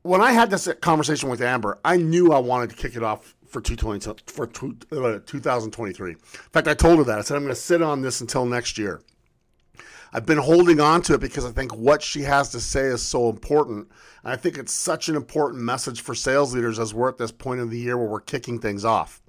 when 0.00 0.22
I 0.22 0.32
had 0.32 0.48
this 0.48 0.66
conversation 0.80 1.28
with 1.28 1.42
Amber, 1.42 1.80
I 1.84 1.98
knew 1.98 2.32
I 2.32 2.38
wanted 2.38 2.70
to 2.70 2.76
kick 2.76 2.96
it 2.96 3.02
off 3.02 3.34
for 3.52 3.60
220 3.60 4.22
for 4.26 4.46
two, 4.46 4.76
uh, 4.90 5.18
2023. 5.26 6.10
In 6.12 6.16
fact, 6.16 6.66
I 6.66 6.74
told 6.74 6.98
her 6.98 7.04
that. 7.04 7.18
I 7.18 7.22
said 7.22 7.36
I'm 7.36 7.42
going 7.42 7.54
to 7.54 7.60
sit 7.60 7.82
on 7.82 8.00
this 8.00 8.20
until 8.20 8.46
next 8.46 8.78
year. 8.78 9.02
I've 10.14 10.26
been 10.26 10.38
holding 10.38 10.80
on 10.80 11.02
to 11.02 11.14
it 11.14 11.20
because 11.20 11.44
I 11.44 11.50
think 11.50 11.74
what 11.74 12.02
she 12.02 12.22
has 12.22 12.50
to 12.50 12.60
say 12.60 12.86
is 12.86 13.02
so 13.02 13.30
important. 13.30 13.88
And 14.24 14.32
I 14.32 14.36
think 14.36 14.58
it's 14.58 14.72
such 14.72 15.08
an 15.08 15.16
important 15.16 15.62
message 15.62 16.02
for 16.02 16.14
sales 16.14 16.54
leaders 16.54 16.78
as 16.78 16.92
we're 16.92 17.08
at 17.08 17.18
this 17.18 17.32
point 17.32 17.60
of 17.60 17.70
the 17.70 17.78
year 17.78 17.96
where 17.96 18.08
we're 18.08 18.20
kicking 18.20 18.58
things 18.58 18.84
off. 18.84 19.22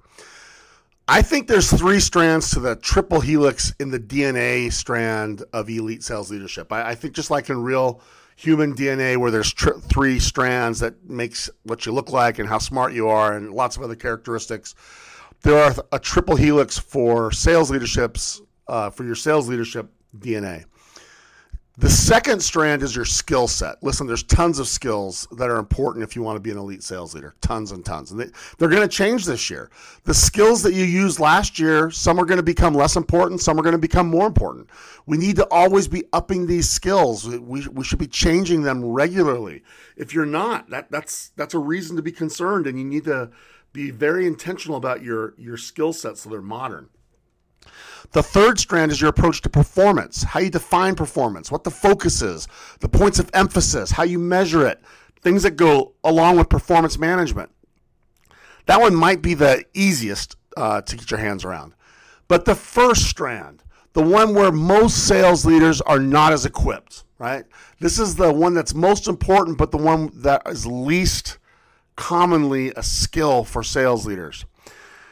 I 1.06 1.20
think 1.20 1.48
there's 1.48 1.70
three 1.70 2.00
strands 2.00 2.50
to 2.52 2.60
the 2.60 2.76
triple 2.76 3.20
helix 3.20 3.74
in 3.78 3.90
the 3.90 4.00
DNA 4.00 4.72
strand 4.72 5.42
of 5.52 5.68
elite 5.68 6.02
sales 6.02 6.30
leadership. 6.30 6.72
I, 6.72 6.90
I 6.90 6.94
think 6.94 7.14
just 7.14 7.30
like 7.30 7.50
in 7.50 7.62
real 7.62 8.00
human 8.36 8.74
DNA 8.74 9.16
where 9.16 9.30
there's 9.30 9.52
tr- 9.52 9.78
three 9.78 10.18
strands 10.18 10.80
that 10.80 11.08
makes 11.08 11.50
what 11.62 11.86
you 11.86 11.92
look 11.92 12.10
like 12.10 12.38
and 12.38 12.48
how 12.48 12.58
smart 12.58 12.92
you 12.92 13.08
are 13.08 13.36
and 13.36 13.52
lots 13.52 13.76
of 13.76 13.82
other 13.82 13.96
characteristics. 13.96 14.74
There 15.42 15.62
are 15.62 15.74
a 15.92 15.98
triple 15.98 16.36
helix 16.36 16.78
for 16.78 17.30
sales 17.30 17.70
leaderships 17.70 18.40
uh, 18.66 18.90
for 18.90 19.04
your 19.04 19.14
sales 19.14 19.48
leadership 19.48 19.90
DNA. 20.18 20.64
The 21.76 21.90
second 21.90 22.40
strand 22.40 22.84
is 22.84 22.94
your 22.94 23.04
skill 23.04 23.48
set. 23.48 23.82
Listen, 23.82 24.06
there's 24.06 24.22
tons 24.22 24.60
of 24.60 24.68
skills 24.68 25.26
that 25.32 25.50
are 25.50 25.56
important 25.56 26.04
if 26.04 26.14
you 26.14 26.22
want 26.22 26.36
to 26.36 26.40
be 26.40 26.52
an 26.52 26.56
elite 26.56 26.84
sales 26.84 27.16
leader. 27.16 27.34
Tons 27.40 27.72
and 27.72 27.84
tons. 27.84 28.12
And 28.12 28.20
they, 28.20 28.26
they're 28.58 28.68
going 28.68 28.82
to 28.82 28.88
change 28.88 29.24
this 29.24 29.50
year. 29.50 29.70
The 30.04 30.14
skills 30.14 30.62
that 30.62 30.72
you 30.72 30.84
used 30.84 31.18
last 31.18 31.58
year, 31.58 31.90
some 31.90 32.20
are 32.20 32.24
going 32.24 32.36
to 32.36 32.44
become 32.44 32.74
less 32.74 32.94
important, 32.94 33.40
some 33.40 33.58
are 33.58 33.62
going 33.62 33.72
to 33.72 33.78
become 33.78 34.06
more 34.06 34.28
important. 34.28 34.70
We 35.06 35.18
need 35.18 35.34
to 35.34 35.48
always 35.50 35.88
be 35.88 36.04
upping 36.12 36.46
these 36.46 36.70
skills. 36.70 37.28
We, 37.28 37.66
we 37.66 37.82
should 37.82 37.98
be 37.98 38.06
changing 38.06 38.62
them 38.62 38.84
regularly. 38.84 39.64
If 39.96 40.14
you're 40.14 40.26
not, 40.26 40.70
that, 40.70 40.92
that's, 40.92 41.30
that's 41.30 41.54
a 41.54 41.58
reason 41.58 41.96
to 41.96 42.02
be 42.02 42.12
concerned, 42.12 42.68
and 42.68 42.78
you 42.78 42.84
need 42.84 43.04
to 43.06 43.30
be 43.72 43.90
very 43.90 44.28
intentional 44.28 44.76
about 44.76 45.02
your, 45.02 45.34
your 45.36 45.56
skill 45.56 45.92
sets 45.92 46.20
so 46.20 46.30
they're 46.30 46.40
modern. 46.40 46.88
The 48.14 48.22
third 48.22 48.60
strand 48.60 48.92
is 48.92 49.00
your 49.00 49.10
approach 49.10 49.40
to 49.40 49.50
performance, 49.50 50.22
how 50.22 50.38
you 50.38 50.48
define 50.48 50.94
performance, 50.94 51.50
what 51.50 51.64
the 51.64 51.72
focus 51.72 52.22
is, 52.22 52.46
the 52.78 52.88
points 52.88 53.18
of 53.18 53.28
emphasis, 53.34 53.90
how 53.90 54.04
you 54.04 54.20
measure 54.20 54.64
it, 54.64 54.80
things 55.22 55.42
that 55.42 55.56
go 55.56 55.94
along 56.04 56.36
with 56.36 56.48
performance 56.48 56.96
management. 56.96 57.50
That 58.66 58.80
one 58.80 58.94
might 58.94 59.20
be 59.20 59.34
the 59.34 59.64
easiest 59.74 60.36
uh, 60.56 60.80
to 60.82 60.96
get 60.96 61.10
your 61.10 61.18
hands 61.18 61.44
around. 61.44 61.74
But 62.28 62.44
the 62.44 62.54
first 62.54 63.10
strand, 63.10 63.64
the 63.94 64.02
one 64.02 64.32
where 64.32 64.52
most 64.52 65.08
sales 65.08 65.44
leaders 65.44 65.80
are 65.80 65.98
not 65.98 66.32
as 66.32 66.46
equipped, 66.46 67.02
right? 67.18 67.44
This 67.80 67.98
is 67.98 68.14
the 68.14 68.32
one 68.32 68.54
that's 68.54 68.74
most 68.74 69.08
important, 69.08 69.58
but 69.58 69.72
the 69.72 69.76
one 69.76 70.12
that 70.14 70.42
is 70.46 70.64
least 70.64 71.38
commonly 71.96 72.72
a 72.76 72.82
skill 72.84 73.42
for 73.42 73.64
sales 73.64 74.06
leaders 74.06 74.44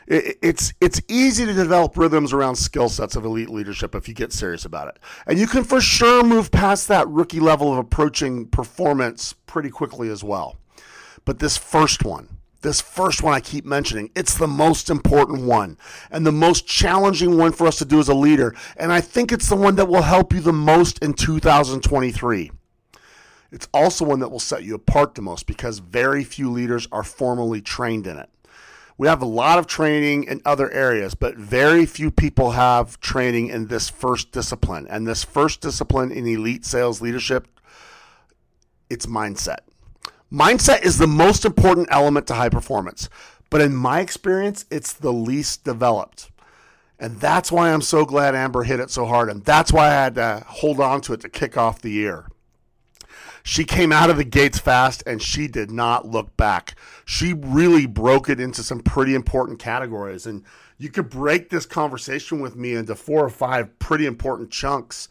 it's 0.07 0.73
it's 0.81 1.01
easy 1.09 1.47
to 1.47 1.53
develop 1.53 1.97
rhythms 1.97 2.33
around 2.33 2.57
skill 2.57 2.89
sets 2.89 3.17
of 3.17 3.25
elite 3.25 3.51
leadership 3.51 3.95
if 3.95 4.09
you 4.09 4.15
get 4.15 4.33
serious 4.33 4.65
about 4.65 4.89
it. 4.89 4.99
And 5.27 5.39
you 5.39 5.47
can 5.47 5.65
for 5.65 5.81
sure 5.81 6.25
move 6.25 6.51
past 6.51 6.89
that 6.89 7.09
rookie 7.09 7.41
level 7.41 7.73
of 7.73 7.79
approaching 7.79 8.47
performance 8.47 9.35
pretty 9.47 9.71
quickly 9.71 10.09
as 10.09 10.25
well. 10.25 10.57
But 11.25 11.39
this 11.39 11.57
first 11.57 12.05
one, 12.05 12.39
this 12.63 12.81
first 12.81 13.23
one 13.23 13.35
I 13.35 13.41
keep 13.41 13.65
mentioning, 13.65 14.11
it's 14.17 14.37
the 14.37 14.49
most 14.49 14.91
important 14.91 15.43
one 15.43 15.79
and 16.11 16.27
the 16.27 16.33
most 16.33 16.67
challenging 16.67 17.37
one 17.37 17.53
for 17.53 17.67
us 17.67 17.79
to 17.79 17.85
do 17.85 18.01
as 18.01 18.09
a 18.09 18.15
leader. 18.15 18.55
And 18.77 18.93
I 18.93 19.01
think 19.01 19.31
it's 19.33 19.49
the 19.49 19.57
one 19.57 19.77
that 19.77 19.89
will 19.89 20.03
help 20.03 20.33
you 20.33 20.41
the 20.41 20.53
most 20.53 20.99
in 21.01 21.15
2023. 21.15 22.51
It's 23.53 23.69
also 23.75 24.07
one 24.07 24.21
that 24.21 24.31
will 24.31 24.41
set 24.41 24.65
you 24.65 24.75
apart 24.75 25.15
the 25.15 25.23
most 25.23 25.47
because 25.47 25.79
very 25.79 26.25
few 26.25 26.51
leaders 26.51 26.89
are 26.91 27.03
formally 27.03 27.61
trained 27.61 28.07
in 28.07 28.17
it. 28.17 28.31
We 29.03 29.09
have 29.09 29.21
a 29.21 29.27
lot 29.27 29.59
of 29.59 29.67
training 29.67 30.25
in 30.29 30.41
other 30.45 30.71
areas, 30.71 31.17
but 31.17 31.35
very 31.37 31.87
few 31.87 32.13
people 32.13 32.53
have 32.53 33.01
training 33.01 33.49
in 33.49 33.67
this 33.67 33.91
first 33.91 34.31
discipline. 34.31 34.87
And 34.89 35.09
this 35.09 35.25
first 35.25 35.61
discipline 35.61 36.13
in 36.13 36.25
elite 36.25 36.65
sales 36.65 37.03
leadership, 37.03 37.49
it's 38.89 39.07
mindset. 39.07 39.63
Mindset 40.33 40.85
is 40.85 40.99
the 40.99 41.09
most 41.09 41.45
important 41.45 41.89
element 41.91 42.29
to 42.29 42.35
high 42.35 42.49
performance, 42.49 43.09
but 43.51 43.61
in 43.61 43.75
my 43.75 43.99
experience, 43.99 44.67
it's 44.71 44.93
the 44.93 45.13
least 45.13 45.65
developed. 45.65 46.31
And 46.97 47.19
that's 47.19 47.51
why 47.51 47.73
I'm 47.73 47.83
so 47.83 48.05
glad 48.05 48.37
Amber 48.37 48.63
hit 48.63 48.79
it 48.79 48.91
so 48.91 49.05
hard. 49.07 49.29
And 49.29 49.45
that's 49.45 49.73
why 49.73 49.89
I 49.89 49.95
had 49.95 50.15
to 50.15 50.45
hold 50.47 50.79
on 50.79 51.01
to 51.01 51.13
it 51.15 51.23
to 51.23 51.29
kick 51.29 51.57
off 51.57 51.83
the 51.83 51.91
year. 51.91 52.29
She 53.43 53.65
came 53.65 53.91
out 53.91 54.11
of 54.11 54.17
the 54.17 54.23
gates 54.23 54.61
fast 54.61 55.03
and 55.05 55.21
she 55.21 55.49
did 55.49 55.73
not 55.73 56.07
look 56.07 56.37
back. 56.37 56.77
She 57.13 57.35
really 57.35 57.85
broke 57.85 58.31
it 58.31 58.41
into 58.41 58.63
some 58.63 58.81
pretty 58.81 59.15
important 59.15 59.59
categories. 59.59 60.25
And 60.25 60.45
you 60.79 60.89
could 60.89 61.11
break 61.11 61.51
this 61.51 61.67
conversation 61.67 62.41
with 62.41 62.57
me 62.57 62.73
into 62.73 62.95
four 62.95 63.23
or 63.23 63.29
five 63.29 63.79
pretty 63.79 64.07
important 64.07 64.51
chunks, 64.51 65.11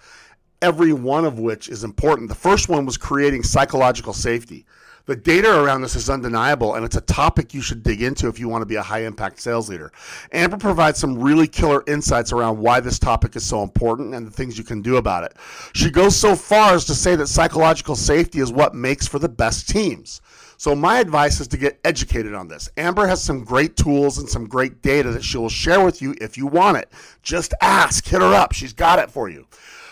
every 0.64 0.94
one 0.94 1.26
of 1.26 1.38
which 1.38 1.70
is 1.70 1.84
important. 1.84 2.28
The 2.28 2.34
first 2.34 2.70
one 2.70 2.88
was 2.88 2.98
creating 2.98 3.44
psychological 3.44 4.14
safety 4.14 4.66
the 5.06 5.16
data 5.16 5.60
around 5.60 5.82
this 5.82 5.96
is 5.96 6.10
undeniable, 6.10 6.76
and 6.76 6.86
it's 6.86 6.96
a 6.96 7.02
topic 7.02 7.54
you 7.54 7.62
should 7.62 7.84
dig 7.84 8.02
into 8.02 8.28
if 8.28 8.40
you 8.40 8.48
want 8.48 8.62
to 8.62 8.68
be 8.68 8.76
a 8.76 8.82
high 8.82 9.04
impact 9.04 9.42
sales 9.42 9.70
leader. 9.70 9.92
Amber 10.32 10.58
provides 10.58 11.00
some 11.00 11.18
really 11.18 11.48
killer 11.48 11.84
insights 11.88 12.32
around 12.32 12.60
why 12.60 12.80
this 12.80 13.00
topic 13.00 13.36
is 13.36 13.46
so 13.46 13.64
important 13.64 14.14
and 14.14 14.26
the 14.26 14.32
things 14.32 14.58
you 14.58 14.64
can 14.64 14.82
do 14.82 14.98
about 14.98 15.24
it. 15.24 15.36
She 15.74 15.90
goes 15.90 16.16
so 16.16 16.36
far 16.36 16.74
as 16.74 16.86
to 16.86 16.96
say 16.96 17.16
that 17.16 17.28
psychological 17.28 17.96
safety 17.96 18.40
is 18.40 18.52
what 18.52 18.76
makes 18.76 19.08
for 19.08 19.20
the 19.20 19.30
best 19.30 19.68
teams. 19.68 20.22
So, 20.62 20.76
my 20.76 21.00
advice 21.00 21.40
is 21.40 21.48
to 21.48 21.58
get 21.58 21.80
educated 21.84 22.36
on 22.36 22.48
this. 22.48 22.70
Amber 22.78 23.08
has 23.08 23.20
some 23.20 23.44
great 23.44 23.76
tools 23.76 24.20
and 24.20 24.30
some 24.30 24.46
great 24.46 24.84
data 24.84 25.10
that 25.10 25.24
she 25.24 25.40
will 25.40 25.50
share 25.50 25.84
with 25.84 26.04
you 26.04 26.14
if 26.22 26.38
you 26.38 26.46
want 26.46 26.78
it. 26.78 26.92
Just 27.24 27.56
ask, 27.62 28.06
hit 28.06 28.22
her 28.22 28.36
up. 28.36 28.52
She's 28.52 28.72
got 28.72 29.00
it 29.00 29.10
for 29.10 29.28
you. 29.28 29.48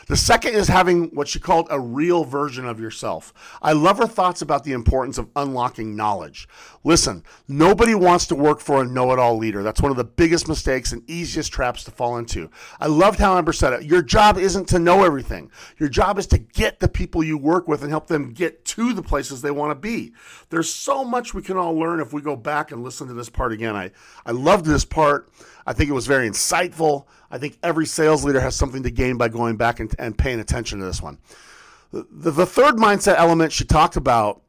The 0.10 0.18
second 0.18 0.56
is 0.56 0.68
having 0.68 1.14
what 1.14 1.28
she 1.28 1.40
called 1.40 1.68
a 1.70 1.80
real 1.80 2.24
version 2.24 2.66
of 2.66 2.80
yourself. 2.80 3.32
I 3.62 3.74
love 3.74 4.00
her 4.00 4.08
thoughts 4.08 4.42
about 4.42 4.64
the 4.64 4.72
importance 4.72 5.20
of 5.20 5.30
unlocking 5.36 5.96
knowledge. 5.96 6.48
Listen, 6.84 7.24
nobody 7.48 7.94
wants 7.94 8.26
to 8.28 8.36
work 8.36 8.60
for 8.60 8.82
a 8.82 8.88
know 8.88 9.12
it 9.12 9.20
all 9.20 9.38
leader. 9.38 9.62
That's 9.62 9.84
one 9.84 9.92
of 9.92 9.98
the 9.98 10.04
biggest 10.04 10.48
mistakes 10.48 10.94
and 10.94 11.08
easiest 11.08 11.54
traps 11.54 11.84
to 11.84 11.92
fall 11.92 12.18
into. 12.18 12.50
I 12.80 12.88
loved 12.88 13.20
how 13.20 13.38
Amber 13.38 13.54
said 13.54 13.74
it. 13.74 13.84
Your 13.84 14.02
job 14.02 14.40
isn't 14.40 14.68
to 14.70 14.80
know 14.80 15.04
everything, 15.04 15.52
your 15.78 15.90
job 15.90 16.18
is 16.18 16.26
to 16.28 16.40
get 16.40 16.80
the 16.80 16.90
people 16.90 17.24
you 17.24 17.38
work 17.38 17.68
with 17.68 17.84
and 17.84 17.92
help 17.92 18.08
them 18.08 18.34
get 18.34 18.66
to 18.66 18.94
the 18.94 19.04
places 19.04 19.44
they 19.44 19.52
want 19.52 19.70
to 19.70 19.76
be. 19.76 20.14
There's 20.50 20.74
so 20.74 21.04
much 21.04 21.36
we 21.36 21.44
can 21.44 21.56
all 21.56 21.76
learn 21.78 22.00
if 22.00 22.14
we 22.14 22.24
go 22.24 22.36
back 22.36 22.72
and 22.72 22.84
listen 22.84 23.08
to 23.10 23.14
this 23.14 23.30
part 23.30 23.52
again. 23.52 23.76
I, 23.76 23.92
I 24.26 24.32
loved 24.32 24.66
this 24.66 24.86
part. 24.86 25.30
I 25.66 25.74
think 25.74 25.90
it 25.90 25.94
was 25.94 26.08
very 26.08 26.30
insightful. 26.30 27.06
I 27.32 27.38
think 27.38 27.58
every 27.64 27.86
sales 27.86 28.24
leader 28.24 28.40
has 28.40 28.56
something 28.56 28.84
to 28.84 28.92
gain 28.92 29.18
by 29.18 29.30
going 29.30 29.58
back 29.58 29.80
and, 29.80 29.94
and 30.00 30.18
paying 30.18 30.40
attention 30.40 30.80
to 30.80 30.86
this 30.86 31.02
one. 31.02 31.20
The, 31.92 32.32
the 32.32 32.46
third 32.46 32.76
mindset 32.76 33.16
element 33.18 33.52
she 33.52 33.66
talked 33.66 33.96
about 33.96 34.42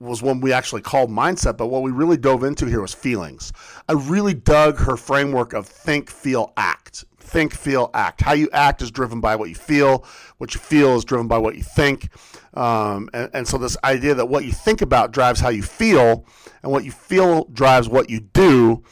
was 0.00 0.22
one 0.22 0.40
we 0.40 0.52
actually 0.52 0.82
called 0.82 1.10
mindset, 1.10 1.56
but 1.56 1.68
what 1.68 1.82
we 1.82 1.90
really 1.90 2.16
dove 2.16 2.42
into 2.42 2.66
here 2.66 2.80
was 2.80 2.94
feelings. 2.94 3.52
I 3.88 3.92
really 3.92 4.34
dug 4.34 4.78
her 4.78 4.96
framework 4.96 5.52
of 5.52 5.66
think, 5.66 6.10
feel, 6.10 6.52
act. 6.56 7.04
Think, 7.18 7.54
feel, 7.54 7.90
act. 7.94 8.20
How 8.20 8.32
you 8.32 8.48
act 8.52 8.82
is 8.82 8.90
driven 8.90 9.20
by 9.20 9.36
what 9.36 9.48
you 9.48 9.54
feel. 9.54 10.04
What 10.38 10.54
you 10.54 10.60
feel 10.60 10.96
is 10.96 11.04
driven 11.04 11.28
by 11.28 11.38
what 11.38 11.56
you 11.56 11.62
think. 11.62 12.08
Um, 12.54 13.10
and, 13.12 13.30
and 13.32 13.48
so, 13.48 13.58
this 13.58 13.76
idea 13.84 14.14
that 14.14 14.26
what 14.26 14.44
you 14.44 14.52
think 14.52 14.80
about 14.80 15.12
drives 15.12 15.40
how 15.40 15.50
you 15.50 15.62
feel, 15.62 16.24
and 16.62 16.72
what 16.72 16.84
you 16.84 16.92
feel 16.92 17.44
drives 17.52 17.88
what 17.88 18.10
you 18.10 18.20
do 18.20 18.82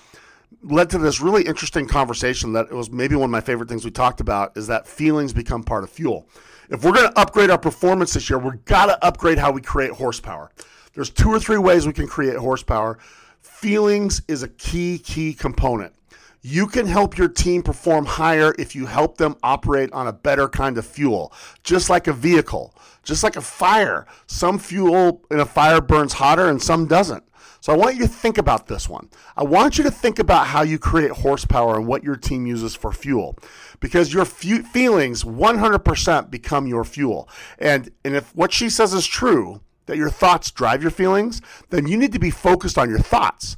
led 0.64 0.90
to 0.90 0.98
this 0.98 1.20
really 1.20 1.42
interesting 1.42 1.86
conversation 1.86 2.52
that 2.54 2.66
it 2.66 2.74
was 2.74 2.90
maybe 2.90 3.14
one 3.14 3.24
of 3.24 3.30
my 3.30 3.40
favorite 3.40 3.68
things 3.68 3.84
we 3.84 3.90
talked 3.90 4.20
about 4.20 4.56
is 4.56 4.66
that 4.66 4.86
feelings 4.86 5.32
become 5.32 5.62
part 5.62 5.84
of 5.84 5.90
fuel. 5.90 6.26
If 6.70 6.82
we're 6.82 6.92
going 6.92 7.10
to 7.10 7.18
upgrade 7.18 7.50
our 7.50 7.58
performance 7.58 8.14
this 8.14 8.30
year, 8.30 8.38
we've 8.38 8.64
got 8.64 8.86
to 8.86 9.04
upgrade 9.04 9.38
how 9.38 9.52
we 9.52 9.60
create 9.60 9.92
horsepower. 9.92 10.50
There's 10.94 11.10
two 11.10 11.28
or 11.28 11.38
three 11.38 11.58
ways 11.58 11.86
we 11.86 11.92
can 11.92 12.06
create 12.06 12.36
horsepower. 12.36 12.98
Feelings 13.40 14.22
is 14.28 14.42
a 14.42 14.48
key, 14.48 14.98
key 14.98 15.34
component. 15.34 15.92
You 16.40 16.66
can 16.66 16.86
help 16.86 17.16
your 17.16 17.28
team 17.28 17.62
perform 17.62 18.04
higher 18.04 18.54
if 18.58 18.74
you 18.74 18.86
help 18.86 19.16
them 19.16 19.36
operate 19.42 19.90
on 19.92 20.08
a 20.08 20.12
better 20.12 20.46
kind 20.48 20.76
of 20.76 20.86
fuel, 20.86 21.32
just 21.62 21.88
like 21.88 22.06
a 22.06 22.12
vehicle, 22.12 22.74
just 23.02 23.22
like 23.22 23.36
a 23.36 23.40
fire. 23.40 24.06
Some 24.26 24.58
fuel 24.58 25.22
in 25.30 25.40
a 25.40 25.46
fire 25.46 25.80
burns 25.80 26.12
hotter 26.12 26.48
and 26.48 26.62
some 26.62 26.86
doesn't. 26.86 27.24
So 27.64 27.72
I 27.72 27.76
want 27.76 27.96
you 27.96 28.02
to 28.02 28.08
think 28.08 28.36
about 28.36 28.66
this 28.66 28.90
one. 28.90 29.08
I 29.38 29.42
want 29.42 29.78
you 29.78 29.84
to 29.84 29.90
think 29.90 30.18
about 30.18 30.48
how 30.48 30.60
you 30.60 30.78
create 30.78 31.10
horsepower 31.10 31.78
and 31.78 31.86
what 31.86 32.04
your 32.04 32.14
team 32.14 32.46
uses 32.46 32.74
for 32.74 32.92
fuel. 32.92 33.38
Because 33.80 34.12
your 34.12 34.26
feelings 34.26 35.24
100% 35.24 36.30
become 36.30 36.66
your 36.66 36.84
fuel. 36.84 37.26
And, 37.58 37.90
and 38.04 38.14
if 38.16 38.36
what 38.36 38.52
she 38.52 38.68
says 38.68 38.92
is 38.92 39.06
true, 39.06 39.62
that 39.86 39.96
your 39.96 40.10
thoughts 40.10 40.50
drive 40.50 40.82
your 40.82 40.90
feelings, 40.90 41.40
then 41.70 41.88
you 41.88 41.96
need 41.96 42.12
to 42.12 42.18
be 42.18 42.30
focused 42.30 42.76
on 42.76 42.90
your 42.90 42.98
thoughts. 42.98 43.56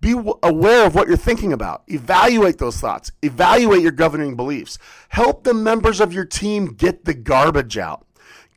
Be 0.00 0.12
aware 0.44 0.86
of 0.86 0.94
what 0.94 1.08
you're 1.08 1.16
thinking 1.16 1.52
about. 1.52 1.82
Evaluate 1.88 2.58
those 2.58 2.78
thoughts. 2.78 3.10
Evaluate 3.22 3.82
your 3.82 3.90
governing 3.90 4.36
beliefs. 4.36 4.78
Help 5.08 5.42
the 5.42 5.52
members 5.52 6.00
of 6.00 6.12
your 6.12 6.26
team 6.26 6.74
get 6.74 7.06
the 7.06 7.14
garbage 7.14 7.76
out. 7.76 8.06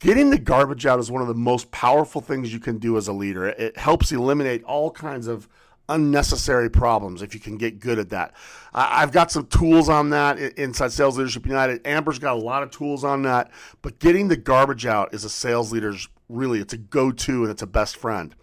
Getting 0.06 0.30
the 0.30 0.38
garbage 0.38 0.86
out 0.86 0.99
is 0.99 1.10
one 1.10 1.24
of 1.24 1.28
the 1.28 1.34
most 1.34 1.72
powerful 1.72 2.22
things 2.22 2.53
you 2.53 2.60
can 2.60 2.78
do 2.78 2.95
as 2.95 3.08
a 3.08 3.12
leader. 3.12 3.47
It 3.47 3.76
helps 3.76 4.12
eliminate 4.12 4.64
all 4.64 4.91
kinds 4.91 5.26
of 5.26 5.49
unnecessary 5.89 6.70
problems 6.70 7.24
if 7.24 7.34
you 7.34 7.39
can 7.39 7.58
get 7.58 7.80
good 7.80 7.97
at 7.97 8.12
that. 8.12 8.36
I've 8.72 9.12
got 9.12 9.32
some 9.32 9.47
tools 9.47 9.89
on 9.89 10.12
that 10.12 10.38
inside 10.38 10.91
Sales 10.91 11.18
Leadership 11.18 11.47
United. 11.47 11.88
Amber's 11.88 12.20
got 12.20 12.36
a 12.36 12.39
lot 12.39 12.62
of 12.62 12.70
tools 12.70 13.03
on 13.03 13.24
that, 13.24 13.49
but 13.82 13.97
getting 13.97 14.28
the 14.28 14.38
garbage 14.38 14.86
out 14.86 15.12
is 15.12 15.24
a 15.24 15.30
sales 15.30 15.72
leader's 15.72 16.08
really 16.30 16.60
it's 16.60 16.74
a 16.74 16.78
go-to 16.78 17.41
and 17.41 17.51
it's 17.51 17.64
a 17.64 17.68
best 17.68 17.97
friend. 17.97 18.36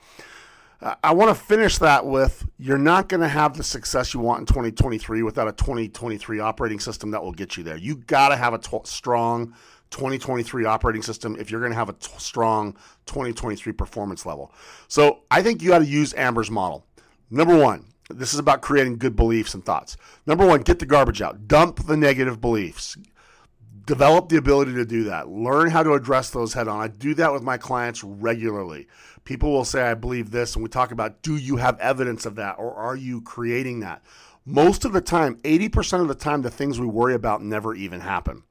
I 1.04 1.14
want 1.14 1.28
to 1.28 1.40
finish 1.40 1.78
that 1.78 2.04
with 2.04 2.44
you're 2.58 2.76
not 2.76 3.08
going 3.08 3.20
to 3.20 3.28
have 3.28 3.56
the 3.56 3.62
success 3.62 4.12
you 4.12 4.18
want 4.18 4.40
in 4.40 4.46
2023 4.46 5.22
without 5.22 5.46
a 5.46 5.52
2023 5.52 6.40
operating 6.40 6.80
system 6.80 7.12
that 7.12 7.22
will 7.22 7.30
get 7.30 7.56
you 7.56 7.62
there. 7.62 7.76
You 7.76 7.94
got 7.94 8.30
to 8.30 8.36
have 8.36 8.52
a 8.52 8.58
t- 8.58 8.80
strong 8.82 9.54
2023 9.92 10.64
operating 10.64 11.02
system 11.02 11.36
if 11.38 11.50
you're 11.50 11.60
going 11.60 11.72
to 11.72 11.78
have 11.78 11.88
a 11.88 11.94
t- 11.94 12.10
strong 12.18 12.72
2023 13.06 13.72
performance 13.72 14.26
level. 14.26 14.52
So 14.88 15.20
I 15.30 15.42
think 15.42 15.62
you 15.62 15.68
got 15.68 15.78
to 15.78 15.86
use 15.86 16.12
Amber's 16.14 16.50
model. 16.50 16.84
Number 17.30 17.56
one, 17.56 17.86
this 18.10 18.34
is 18.34 18.40
about 18.40 18.62
creating 18.62 18.98
good 18.98 19.16
beliefs 19.16 19.54
and 19.54 19.64
thoughts. 19.64 19.96
Number 20.26 20.46
one, 20.46 20.62
get 20.62 20.78
the 20.78 20.86
garbage 20.86 21.22
out, 21.22 21.46
dump 21.46 21.86
the 21.86 21.96
negative 21.96 22.40
beliefs. 22.40 22.96
Develop 23.84 24.28
the 24.28 24.36
ability 24.36 24.74
to 24.74 24.84
do 24.84 25.04
that. 25.04 25.28
Learn 25.28 25.70
how 25.70 25.82
to 25.82 25.94
address 25.94 26.30
those 26.30 26.54
head 26.54 26.68
on. 26.68 26.80
I 26.80 26.86
do 26.86 27.14
that 27.14 27.32
with 27.32 27.42
my 27.42 27.56
clients 27.58 28.04
regularly. 28.04 28.86
People 29.24 29.50
will 29.50 29.64
say, 29.64 29.82
I 29.82 29.94
believe 29.94 30.30
this, 30.30 30.54
and 30.54 30.62
we 30.62 30.68
talk 30.68 30.92
about 30.92 31.22
do 31.22 31.36
you 31.36 31.56
have 31.56 31.78
evidence 31.80 32.24
of 32.24 32.36
that 32.36 32.56
or 32.58 32.72
are 32.74 32.94
you 32.94 33.20
creating 33.22 33.80
that? 33.80 34.02
Most 34.44 34.84
of 34.84 34.92
the 34.92 35.00
time, 35.00 35.36
80% 35.42 36.00
of 36.00 36.08
the 36.08 36.14
time, 36.14 36.42
the 36.42 36.50
things 36.50 36.80
we 36.80 36.86
worry 36.86 37.14
about 37.14 37.42
never 37.42 37.74
even 37.74 38.00
happen. 38.00 38.42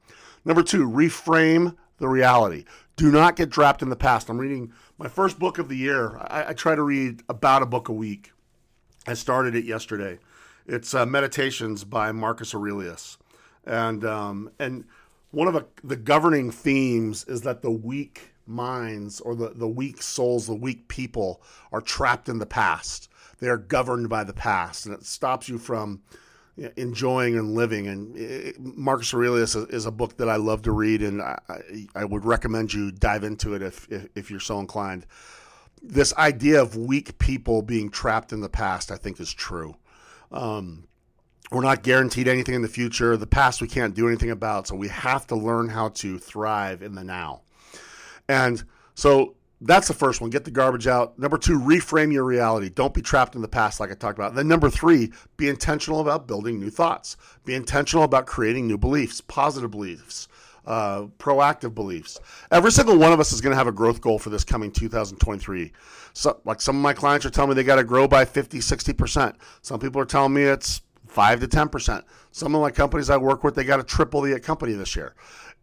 Number 0.44 0.62
two, 0.62 0.88
reframe 0.88 1.76
the 1.98 2.08
reality. 2.08 2.64
Do 2.96 3.10
not 3.10 3.36
get 3.36 3.50
trapped 3.50 3.82
in 3.82 3.88
the 3.88 3.96
past. 3.96 4.28
I'm 4.28 4.38
reading 4.38 4.72
my 4.98 5.08
first 5.08 5.38
book 5.38 5.58
of 5.58 5.68
the 5.68 5.76
year. 5.76 6.18
I, 6.18 6.46
I 6.48 6.52
try 6.52 6.74
to 6.74 6.82
read 6.82 7.22
about 7.28 7.62
a 7.62 7.66
book 7.66 7.88
a 7.88 7.92
week. 7.92 8.32
I 9.06 9.14
started 9.14 9.54
it 9.54 9.64
yesterday. 9.64 10.18
It's 10.66 10.94
uh, 10.94 11.06
Meditations 11.06 11.84
by 11.84 12.12
Marcus 12.12 12.54
Aurelius, 12.54 13.18
and 13.64 14.04
um, 14.04 14.50
and 14.60 14.84
one 15.32 15.48
of 15.48 15.54
the, 15.54 15.66
the 15.82 15.96
governing 15.96 16.50
themes 16.50 17.24
is 17.24 17.40
that 17.42 17.62
the 17.62 17.70
weak 17.70 18.32
minds 18.46 19.20
or 19.20 19.34
the, 19.34 19.50
the 19.50 19.68
weak 19.68 20.02
souls, 20.02 20.46
the 20.46 20.54
weak 20.54 20.86
people, 20.88 21.42
are 21.72 21.80
trapped 21.80 22.28
in 22.28 22.38
the 22.38 22.46
past. 22.46 23.08
They 23.40 23.48
are 23.48 23.56
governed 23.56 24.08
by 24.08 24.22
the 24.22 24.32
past, 24.32 24.86
and 24.86 24.94
it 24.94 25.04
stops 25.04 25.48
you 25.48 25.58
from 25.58 26.02
enjoying 26.76 27.36
and 27.36 27.54
living. 27.54 27.86
And 27.88 28.16
it, 28.16 28.60
Marcus 28.60 29.12
Aurelius 29.14 29.54
is 29.54 29.86
a 29.86 29.90
book 29.90 30.16
that 30.18 30.28
I 30.28 30.36
love 30.36 30.62
to 30.62 30.72
read, 30.72 31.02
and 31.02 31.22
I, 31.22 31.38
I 31.94 32.04
would 32.04 32.24
recommend 32.24 32.72
you 32.72 32.90
dive 32.92 33.24
into 33.24 33.54
it 33.54 33.62
if, 33.62 33.90
if, 33.90 34.08
if 34.14 34.30
you're 34.30 34.40
so 34.40 34.58
inclined. 34.58 35.06
This 35.82 36.14
idea 36.14 36.62
of 36.62 36.76
weak 36.76 37.18
people 37.18 37.62
being 37.62 37.90
trapped 37.90 38.32
in 38.32 38.40
the 38.40 38.48
past, 38.48 38.90
I 38.90 38.96
think, 38.96 39.18
is 39.18 39.32
true. 39.32 39.76
Um, 40.30 40.86
we're 41.50 41.62
not 41.62 41.82
guaranteed 41.82 42.28
anything 42.28 42.54
in 42.54 42.62
the 42.62 42.68
future. 42.68 43.16
The 43.16 43.26
past 43.26 43.60
we 43.60 43.68
can't 43.68 43.94
do 43.94 44.08
anything 44.08 44.30
about, 44.30 44.68
so 44.68 44.74
we 44.76 44.88
have 44.88 45.26
to 45.26 45.36
learn 45.36 45.68
how 45.68 45.88
to 45.88 46.18
thrive 46.18 46.82
in 46.82 46.94
the 46.94 47.04
now. 47.04 47.42
And 48.28 48.62
so 48.94 49.34
that's 49.64 49.88
the 49.88 49.94
first 49.94 50.20
one. 50.20 50.30
Get 50.30 50.44
the 50.44 50.50
garbage 50.50 50.86
out. 50.86 51.18
Number 51.18 51.38
two, 51.38 51.58
reframe 51.58 52.12
your 52.12 52.24
reality. 52.24 52.68
Don't 52.68 52.92
be 52.92 53.02
trapped 53.02 53.36
in 53.36 53.42
the 53.42 53.48
past, 53.48 53.80
like 53.80 53.90
I 53.90 53.94
talked 53.94 54.18
about. 54.18 54.34
Then 54.34 54.48
number 54.48 54.68
three, 54.68 55.12
be 55.36 55.48
intentional 55.48 56.00
about 56.00 56.26
building 56.26 56.58
new 56.58 56.70
thoughts. 56.70 57.16
Be 57.44 57.54
intentional 57.54 58.04
about 58.04 58.26
creating 58.26 58.66
new 58.66 58.76
beliefs, 58.76 59.20
positive 59.20 59.70
beliefs, 59.70 60.26
uh, 60.66 61.02
proactive 61.18 61.74
beliefs. 61.74 62.18
Every 62.50 62.72
single 62.72 62.98
one 62.98 63.12
of 63.12 63.20
us 63.20 63.32
is 63.32 63.40
going 63.40 63.52
to 63.52 63.56
have 63.56 63.68
a 63.68 63.72
growth 63.72 64.00
goal 64.00 64.18
for 64.18 64.30
this 64.30 64.44
coming 64.44 64.72
2023. 64.72 65.72
So, 66.12 66.40
like 66.44 66.60
some 66.60 66.76
of 66.76 66.82
my 66.82 66.92
clients 66.92 67.24
are 67.24 67.30
telling 67.30 67.50
me 67.50 67.54
they 67.54 67.64
got 67.64 67.76
to 67.76 67.84
grow 67.84 68.08
by 68.08 68.24
50, 68.24 68.58
60%. 68.58 69.36
Some 69.62 69.78
people 69.78 70.00
are 70.00 70.06
telling 70.06 70.34
me 70.34 70.42
it's 70.42 70.82
5 71.06 71.40
to 71.40 71.46
10%. 71.46 72.02
Some 72.32 72.54
of 72.54 72.60
my 72.60 72.70
companies 72.70 73.10
I 73.10 73.16
work 73.16 73.44
with, 73.44 73.54
they 73.54 73.64
got 73.64 73.76
to 73.76 73.84
triple 73.84 74.22
the 74.22 74.38
company 74.40 74.72
this 74.72 74.96
year 74.96 75.14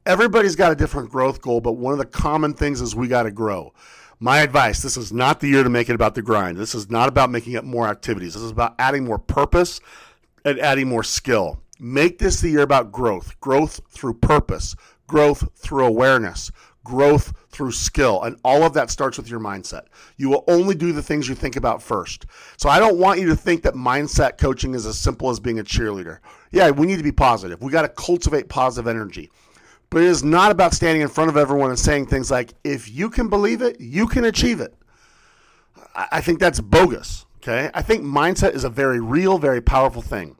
everybody's 0.10 0.55
got 0.55 0.72
a 0.72 0.76
different 0.76 1.12
growth 1.12 1.39
goal, 1.39 1.62
but 1.62 1.74
one 1.74 1.93
of 1.93 1.99
the 1.99 2.05
common 2.05 2.51
things 2.55 2.82
is 2.82 2.95
we 2.95 3.07
got 3.07 3.24
to 3.24 3.32
grow. 3.32 3.72
My 4.20 4.39
advice 4.39 4.82
this 4.82 4.97
is 4.97 5.14
not 5.14 5.39
the 5.39 5.47
year 5.47 5.64
to 5.64 5.70
make 5.70 5.88
it 5.88 5.93
about 5.93 6.16
the 6.16 6.24
grind. 6.24 6.57
This 6.57 6.74
is 6.74 6.89
not 6.89 7.07
about 7.07 7.30
making 7.30 7.55
up 7.55 7.64
more 7.64 7.88
activities. 7.88 8.34
This 8.34 8.41
is 8.41 8.51
about 8.51 8.74
adding 8.80 9.05
more 9.05 9.20
purpose 9.20 9.80
and 10.43 10.60
adding 10.60 10.89
more 10.89 11.03
skill. 11.03 11.62
Make 11.80 12.18
this 12.18 12.41
the 12.41 12.49
year 12.49 12.64
about 12.64 12.91
growth 12.91 13.39
growth 13.39 13.82
through 13.88 14.16
purpose, 14.16 14.76
growth 15.07 15.47
through 15.55 15.86
awareness, 15.86 16.51
growth 16.84 17.32
through 17.49 17.72
skill. 17.72 18.24
And 18.24 18.36
all 18.43 18.64
of 18.64 18.74
that 18.74 18.89
starts 18.89 19.16
with 19.18 19.30
your 19.30 19.39
mindset. 19.39 19.84
You 20.18 20.30
will 20.30 20.43
only 20.47 20.74
do 20.74 20.91
the 20.91 21.03
things 21.03 21.30
you 21.30 21.36
think 21.36 21.55
about 21.55 21.84
first. 21.84 22.26
So 22.57 22.68
I 22.68 22.80
don't 22.80 22.97
want 22.97 23.20
you 23.20 23.28
to 23.28 23.36
think 23.36 23.62
that 23.62 23.76
mindset 23.76 24.39
coaching 24.39 24.74
is 24.74 24.88
as 24.88 24.97
simple 24.97 25.30
as 25.30 25.39
being 25.39 25.60
a 25.60 25.64
cheerleader. 25.64 26.18
Yeah, 26.51 26.72
we 26.72 26.88
need 26.88 26.97
to 26.97 27.03
be 27.03 27.12
positive. 27.12 27.62
We 27.62 27.72
got 27.72 27.84
to 27.84 27.89
cultivate 27.89 28.49
positive 28.49 28.88
energy. 28.88 29.30
But 29.90 30.04
it 30.04 30.08
is 30.08 30.24
not 30.24 30.52
about 30.52 30.74
standing 30.74 31.02
in 31.02 31.08
front 31.08 31.30
of 31.30 31.38
everyone 31.38 31.72
and 31.72 31.80
saying 31.80 32.08
things 32.08 32.30
like, 32.30 32.54
if 32.64 32.90
you 32.90 33.10
can 33.10 33.28
believe 33.28 33.62
it, 33.62 33.80
you 33.80 34.08
can 34.08 34.26
achieve 34.26 34.62
it. 34.62 34.76
I 35.96 36.22
think 36.22 36.40
that's 36.40 36.60
bogus. 36.60 37.26
Okay. 37.38 37.72
I 37.74 37.82
think 37.82 38.04
mindset 38.04 38.54
is 38.54 38.64
a 38.64 38.70
very 38.70 39.00
real, 39.00 39.38
very 39.38 39.62
powerful 39.62 40.02
thing. 40.02 40.36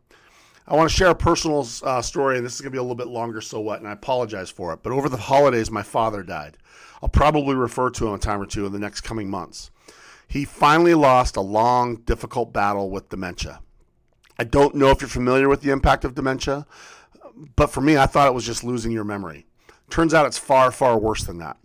I 0.68 0.76
want 0.76 0.88
to 0.88 0.96
share 0.96 1.10
a 1.10 1.16
personal 1.16 1.68
uh, 1.84 2.02
story, 2.02 2.38
and 2.38 2.46
this 2.46 2.54
is 2.54 2.62
going 2.62 2.72
to 2.72 2.76
be 2.76 2.78
a 2.78 2.84
little 2.84 2.96
bit 2.96 3.08
longer, 3.08 3.42
so 3.42 3.60
what, 3.60 3.80
and 3.80 3.88
I 3.88 3.94
apologize 3.94 4.52
for 4.52 4.72
it. 4.74 4.84
But 4.84 4.94
over 4.94 5.10
the 5.10 5.18
holidays, 5.18 5.72
my 5.72 5.82
father 5.82 6.22
died. 6.22 6.58
I'll 7.02 7.10
probably 7.10 7.56
refer 7.56 7.90
to 7.90 8.08
him 8.08 8.14
a 8.14 8.20
time 8.20 8.40
or 8.40 8.46
two 8.46 8.68
in 8.68 8.72
the 8.72 8.78
next 8.78 9.02
coming 9.02 9.32
months. 9.32 9.72
He 10.28 10.46
finally 10.46 10.94
lost 10.94 11.38
a 11.38 11.42
long, 11.42 11.96
difficult 11.96 12.54
battle 12.54 12.92
with 12.92 13.10
dementia. 13.10 13.62
I 14.38 14.44
don't 14.44 14.76
know 14.76 14.92
if 14.92 15.02
you're 15.02 15.10
familiar 15.10 15.50
with 15.50 15.62
the 15.62 15.72
impact 15.72 16.06
of 16.06 16.14
dementia, 16.14 16.68
but 17.56 17.68
for 17.68 17.82
me, 17.82 17.98
I 17.98 18.06
thought 18.06 18.28
it 18.28 18.34
was 18.34 18.46
just 18.46 18.64
losing 18.64 18.92
your 18.92 19.04
memory. 19.04 19.46
Turns 19.90 20.14
out 20.14 20.26
it's 20.26 20.38
far, 20.38 20.72
far 20.72 20.98
worse 20.98 21.24
than 21.24 21.40
that. 21.40 21.58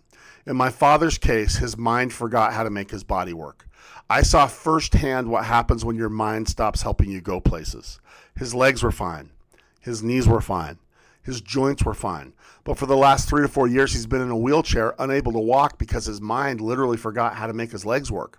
In 0.45 0.55
my 0.55 0.69
father's 0.69 1.17
case, 1.17 1.57
his 1.57 1.77
mind 1.77 2.13
forgot 2.13 2.53
how 2.53 2.63
to 2.63 2.69
make 2.69 2.91
his 2.91 3.03
body 3.03 3.33
work. 3.33 3.67
I 4.09 4.21
saw 4.21 4.45
firsthand 4.45 5.29
what 5.29 5.45
happens 5.45 5.83
when 5.83 5.95
your 5.95 6.09
mind 6.09 6.47
stops 6.47 6.83
helping 6.83 7.09
you 7.09 7.21
go 7.21 7.39
places. 7.39 7.99
His 8.35 8.53
legs 8.53 8.83
were 8.83 8.91
fine, 8.91 9.31
his 9.79 10.03
knees 10.03 10.27
were 10.27 10.41
fine, 10.41 10.77
his 11.23 11.41
joints 11.41 11.83
were 11.83 11.93
fine. 11.95 12.33
But 12.63 12.77
for 12.77 12.85
the 12.85 12.97
last 12.97 13.27
three 13.27 13.41
to 13.41 13.47
four 13.47 13.67
years, 13.67 13.93
he's 13.93 14.05
been 14.05 14.21
in 14.21 14.29
a 14.29 14.37
wheelchair, 14.37 14.93
unable 14.99 15.31
to 15.33 15.39
walk 15.39 15.77
because 15.77 16.05
his 16.05 16.21
mind 16.21 16.61
literally 16.61 16.97
forgot 16.97 17.35
how 17.35 17.47
to 17.47 17.53
make 17.53 17.71
his 17.71 17.85
legs 17.85 18.11
work. 18.11 18.37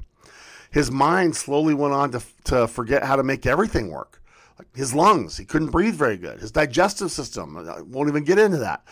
His 0.70 0.90
mind 0.90 1.36
slowly 1.36 1.74
went 1.74 1.94
on 1.94 2.10
to, 2.12 2.22
to 2.44 2.68
forget 2.68 3.02
how 3.02 3.16
to 3.16 3.22
make 3.22 3.46
everything 3.46 3.90
work. 3.90 4.22
His 4.76 4.94
lungs, 4.94 5.38
he 5.38 5.46
couldn't 5.46 5.70
breathe 5.70 5.94
very 5.94 6.18
good. 6.18 6.40
His 6.40 6.52
digestive 6.52 7.10
system, 7.10 7.56
I 7.56 7.80
won't 7.80 8.10
even 8.10 8.24
get 8.24 8.38
into 8.38 8.58
that. 8.58 8.86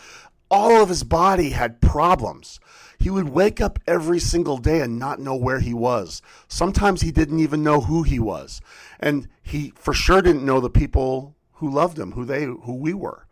All 0.49 0.81
of 0.81 0.89
his 0.89 1.03
body 1.03 1.51
had 1.51 1.79
problems. 1.79 2.59
He 2.97 3.11
would 3.11 3.29
wake 3.29 3.61
up 3.61 3.77
every 3.85 4.19
single 4.19 4.57
day 4.57 4.81
and 4.81 4.97
not 4.97 5.19
know 5.19 5.35
where 5.35 5.59
he 5.59 5.75
was. 5.75 6.23
Sometimes 6.47 7.01
he 7.01 7.11
didn't 7.11 7.39
even 7.39 7.61
know 7.61 7.81
who 7.81 8.01
he 8.01 8.17
was. 8.17 8.61
And 8.99 9.27
he 9.43 9.73
for 9.75 9.93
sure 9.93 10.23
didn't 10.23 10.45
know 10.45 10.59
the 10.59 10.71
people 10.71 11.35
who 11.53 11.69
loved 11.69 11.99
him, 11.99 12.13
who 12.13 12.25
they 12.25 12.45
who 12.45 12.73
we 12.73 12.93
were. 12.93 13.27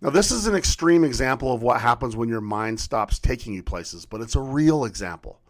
Now 0.00 0.08
this 0.08 0.30
is 0.30 0.46
an 0.46 0.54
extreme 0.54 1.04
example 1.04 1.52
of 1.52 1.62
what 1.62 1.82
happens 1.82 2.16
when 2.16 2.30
your 2.30 2.40
mind 2.40 2.80
stops 2.80 3.18
taking 3.18 3.52
you 3.52 3.62
places, 3.62 4.06
but 4.06 4.22
it's 4.22 4.36
a 4.36 4.40
real 4.40 4.86
example. 4.86 5.40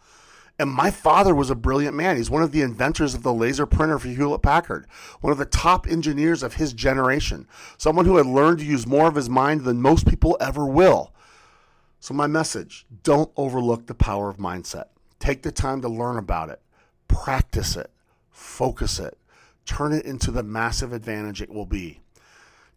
And 0.61 0.71
my 0.71 0.91
father 0.91 1.35
was 1.35 1.49
a 1.49 1.55
brilliant 1.55 1.97
man. 1.97 2.19
He's 2.19 2.29
one 2.29 2.43
of 2.43 2.53
the 2.53 2.61
inventors 2.61 3.15
of 3.15 3.23
the 3.23 3.33
laser 3.33 3.65
printer 3.65 3.99
for 3.99 4.09
Hewlett 4.09 4.43
Packard, 4.43 4.87
one 5.23 5.33
of 5.33 5.39
the 5.39 5.47
top 5.47 5.89
engineers 5.89 6.43
of 6.43 6.57
his 6.57 6.75
generation, 6.75 7.49
someone 7.79 8.05
who 8.05 8.19
had 8.19 8.27
learned 8.27 8.59
to 8.59 8.67
use 8.67 8.87
more 8.87 9.09
of 9.09 9.15
his 9.15 9.31
mind 9.31 9.63
than 9.63 9.81
most 9.81 10.07
people 10.07 10.37
ever 10.39 10.67
will. 10.67 11.15
So, 11.99 12.13
my 12.13 12.27
message 12.27 12.85
don't 13.03 13.33
overlook 13.39 13.87
the 13.87 13.95
power 13.95 14.29
of 14.29 14.37
mindset. 14.37 14.89
Take 15.19 15.41
the 15.45 15.51
time 15.51 15.81
to 15.81 15.89
learn 15.89 16.19
about 16.19 16.51
it, 16.51 16.61
practice 17.09 17.75
it, 17.75 17.91
focus 18.31 18.99
it, 18.99 19.17
turn 19.65 19.95
it 19.95 20.05
into 20.05 20.31
the 20.31 20.43
massive 20.43 20.93
advantage 20.93 21.41
it 21.41 21.49
will 21.49 21.65
be. 21.65 22.01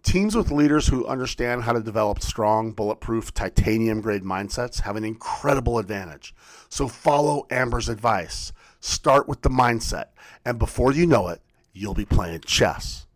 Teams 0.04 0.36
with 0.36 0.52
leaders 0.52 0.88
who 0.88 1.08
understand 1.08 1.64
how 1.64 1.72
to 1.72 1.80
develop 1.80 2.22
strong, 2.22 2.74
bulletproof, 2.74 3.34
titanium 3.34 4.02
grade 4.02 4.24
mindsets 4.24 4.82
have 4.82 4.98
an 4.98 5.06
incredible 5.06 5.80
advantage. 5.80 6.36
So, 6.68 6.90
follow 6.90 7.48
Amber's 7.50 7.88
advice. 7.88 8.52
Start 8.82 9.30
with 9.30 9.42
the 9.42 9.50
mindset, 9.50 10.08
and 10.44 10.60
before 10.60 10.92
you 10.92 11.08
know 11.08 11.30
it, 11.30 11.42
you'll 11.72 11.94
be 11.94 12.04
playing 12.04 12.42
chess 12.42 13.08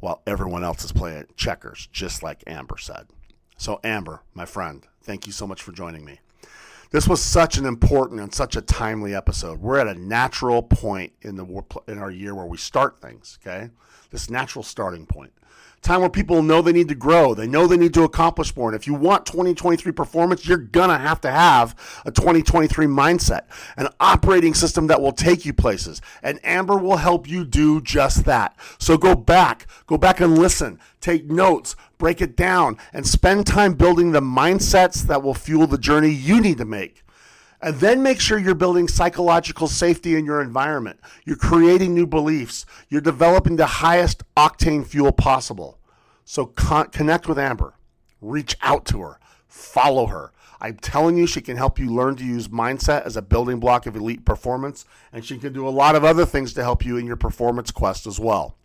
while 0.00 0.22
everyone 0.26 0.64
else 0.64 0.82
is 0.84 0.90
playing 0.90 1.26
checkers, 1.36 1.86
just 1.92 2.22
like 2.22 2.42
Amber 2.46 2.78
said. 2.78 3.08
So, 3.58 3.78
Amber, 3.84 4.22
my 4.32 4.46
friend, 4.46 4.86
thank 5.02 5.26
you 5.26 5.32
so 5.32 5.46
much 5.46 5.60
for 5.60 5.72
joining 5.72 6.04
me. 6.04 6.20
This 6.92 7.06
was 7.06 7.22
such 7.22 7.58
an 7.58 7.66
important 7.66 8.20
and 8.20 8.34
such 8.34 8.56
a 8.56 8.62
timely 8.62 9.14
episode. 9.14 9.60
We're 9.60 9.78
at 9.78 9.86
a 9.86 10.00
natural 10.00 10.62
point 10.62 11.12
in 11.20 11.36
the 11.36 11.62
in 11.86 11.98
our 11.98 12.10
year 12.10 12.34
where 12.34 12.46
we 12.46 12.56
start 12.56 13.00
things. 13.00 13.38
Okay, 13.42 13.68
this 14.10 14.30
natural 14.30 14.62
starting 14.62 15.04
point 15.04 15.32
time 15.82 16.00
where 16.00 16.08
people 16.08 16.42
know 16.42 16.62
they 16.62 16.72
need 16.72 16.88
to 16.88 16.94
grow. 16.94 17.34
They 17.34 17.46
know 17.46 17.66
they 17.66 17.76
need 17.76 17.94
to 17.94 18.04
accomplish 18.04 18.56
more. 18.56 18.68
And 18.68 18.76
if 18.76 18.86
you 18.86 18.94
want 18.94 19.26
2023 19.26 19.92
performance, 19.92 20.46
you're 20.46 20.56
going 20.56 20.90
to 20.90 20.98
have 20.98 21.20
to 21.22 21.30
have 21.30 21.74
a 22.06 22.12
2023 22.12 22.86
mindset, 22.86 23.42
an 23.76 23.88
operating 24.00 24.54
system 24.54 24.86
that 24.86 25.00
will 25.00 25.12
take 25.12 25.44
you 25.44 25.52
places. 25.52 26.00
And 26.22 26.40
Amber 26.44 26.76
will 26.76 26.98
help 26.98 27.28
you 27.28 27.44
do 27.44 27.80
just 27.80 28.24
that. 28.24 28.56
So 28.78 28.96
go 28.96 29.14
back, 29.14 29.66
go 29.86 29.98
back 29.98 30.20
and 30.20 30.38
listen, 30.38 30.78
take 31.00 31.26
notes, 31.26 31.74
break 31.98 32.20
it 32.20 32.36
down, 32.36 32.78
and 32.92 33.06
spend 33.06 33.46
time 33.46 33.74
building 33.74 34.12
the 34.12 34.20
mindsets 34.20 35.02
that 35.02 35.22
will 35.22 35.34
fuel 35.34 35.66
the 35.66 35.78
journey 35.78 36.10
you 36.10 36.40
need 36.40 36.58
to 36.58 36.64
make. 36.64 37.01
And 37.62 37.76
then 37.76 38.02
make 38.02 38.20
sure 38.20 38.38
you're 38.38 38.56
building 38.56 38.88
psychological 38.88 39.68
safety 39.68 40.16
in 40.16 40.24
your 40.24 40.42
environment. 40.42 40.98
You're 41.24 41.36
creating 41.36 41.94
new 41.94 42.08
beliefs. 42.08 42.66
You're 42.88 43.00
developing 43.00 43.54
the 43.54 43.66
highest 43.66 44.24
octane 44.36 44.84
fuel 44.84 45.12
possible. 45.12 45.78
So 46.24 46.46
con- 46.46 46.88
connect 46.88 47.28
with 47.28 47.38
Amber, 47.38 47.74
reach 48.20 48.56
out 48.62 48.84
to 48.86 49.00
her, 49.02 49.20
follow 49.46 50.06
her. 50.06 50.32
I'm 50.60 50.76
telling 50.76 51.16
you, 51.16 51.26
she 51.26 51.40
can 51.40 51.56
help 51.56 51.78
you 51.78 51.92
learn 51.92 52.16
to 52.16 52.24
use 52.24 52.48
mindset 52.48 53.04
as 53.04 53.16
a 53.16 53.22
building 53.22 53.58
block 53.58 53.86
of 53.86 53.96
elite 53.96 54.24
performance, 54.24 54.84
and 55.12 55.24
she 55.24 55.38
can 55.38 55.52
do 55.52 55.66
a 55.66 55.70
lot 55.70 55.96
of 55.96 56.04
other 56.04 56.24
things 56.24 56.52
to 56.54 56.62
help 56.62 56.84
you 56.84 56.96
in 56.96 57.06
your 57.06 57.16
performance 57.16 57.70
quest 57.72 58.06
as 58.06 58.20
well. 58.20 58.56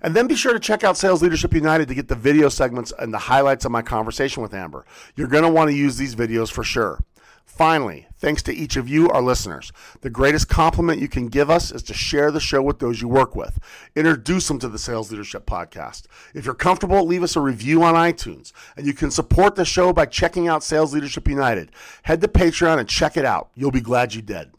And 0.00 0.14
then 0.14 0.26
be 0.26 0.36
sure 0.36 0.52
to 0.52 0.60
check 0.60 0.84
out 0.84 0.96
Sales 0.96 1.22
Leadership 1.22 1.54
United 1.54 1.88
to 1.88 1.94
get 1.94 2.08
the 2.08 2.14
video 2.14 2.48
segments 2.48 2.92
and 2.98 3.12
the 3.12 3.18
highlights 3.18 3.64
of 3.64 3.72
my 3.72 3.82
conversation 3.82 4.42
with 4.42 4.54
Amber. 4.54 4.84
You're 5.16 5.28
going 5.28 5.44
to 5.44 5.50
want 5.50 5.70
to 5.70 5.76
use 5.76 5.96
these 5.96 6.14
videos 6.14 6.52
for 6.52 6.62
sure. 6.62 7.00
Finally, 7.44 8.08
thanks 8.18 8.42
to 8.42 8.52
each 8.52 8.76
of 8.76 8.88
you, 8.88 9.08
our 9.10 9.22
listeners. 9.22 9.70
The 10.00 10.10
greatest 10.10 10.48
compliment 10.48 11.00
you 11.00 11.08
can 11.08 11.28
give 11.28 11.50
us 11.50 11.70
is 11.70 11.84
to 11.84 11.94
share 11.94 12.32
the 12.32 12.40
show 12.40 12.60
with 12.60 12.80
those 12.80 13.00
you 13.00 13.06
work 13.06 13.36
with. 13.36 13.60
Introduce 13.94 14.48
them 14.48 14.58
to 14.58 14.68
the 14.68 14.78
Sales 14.78 15.12
Leadership 15.12 15.46
Podcast. 15.46 16.06
If 16.34 16.46
you're 16.46 16.54
comfortable, 16.54 17.06
leave 17.06 17.22
us 17.22 17.36
a 17.36 17.40
review 17.40 17.84
on 17.84 17.94
iTunes. 17.94 18.52
And 18.76 18.86
you 18.86 18.92
can 18.92 19.12
support 19.12 19.54
the 19.54 19.64
show 19.64 19.92
by 19.92 20.06
checking 20.06 20.48
out 20.48 20.64
Sales 20.64 20.92
Leadership 20.92 21.28
United. 21.28 21.70
Head 22.02 22.20
to 22.22 22.28
Patreon 22.28 22.78
and 22.78 22.88
check 22.88 23.16
it 23.16 23.24
out. 23.24 23.50
You'll 23.54 23.70
be 23.70 23.80
glad 23.80 24.14
you 24.14 24.22
did. 24.22 24.50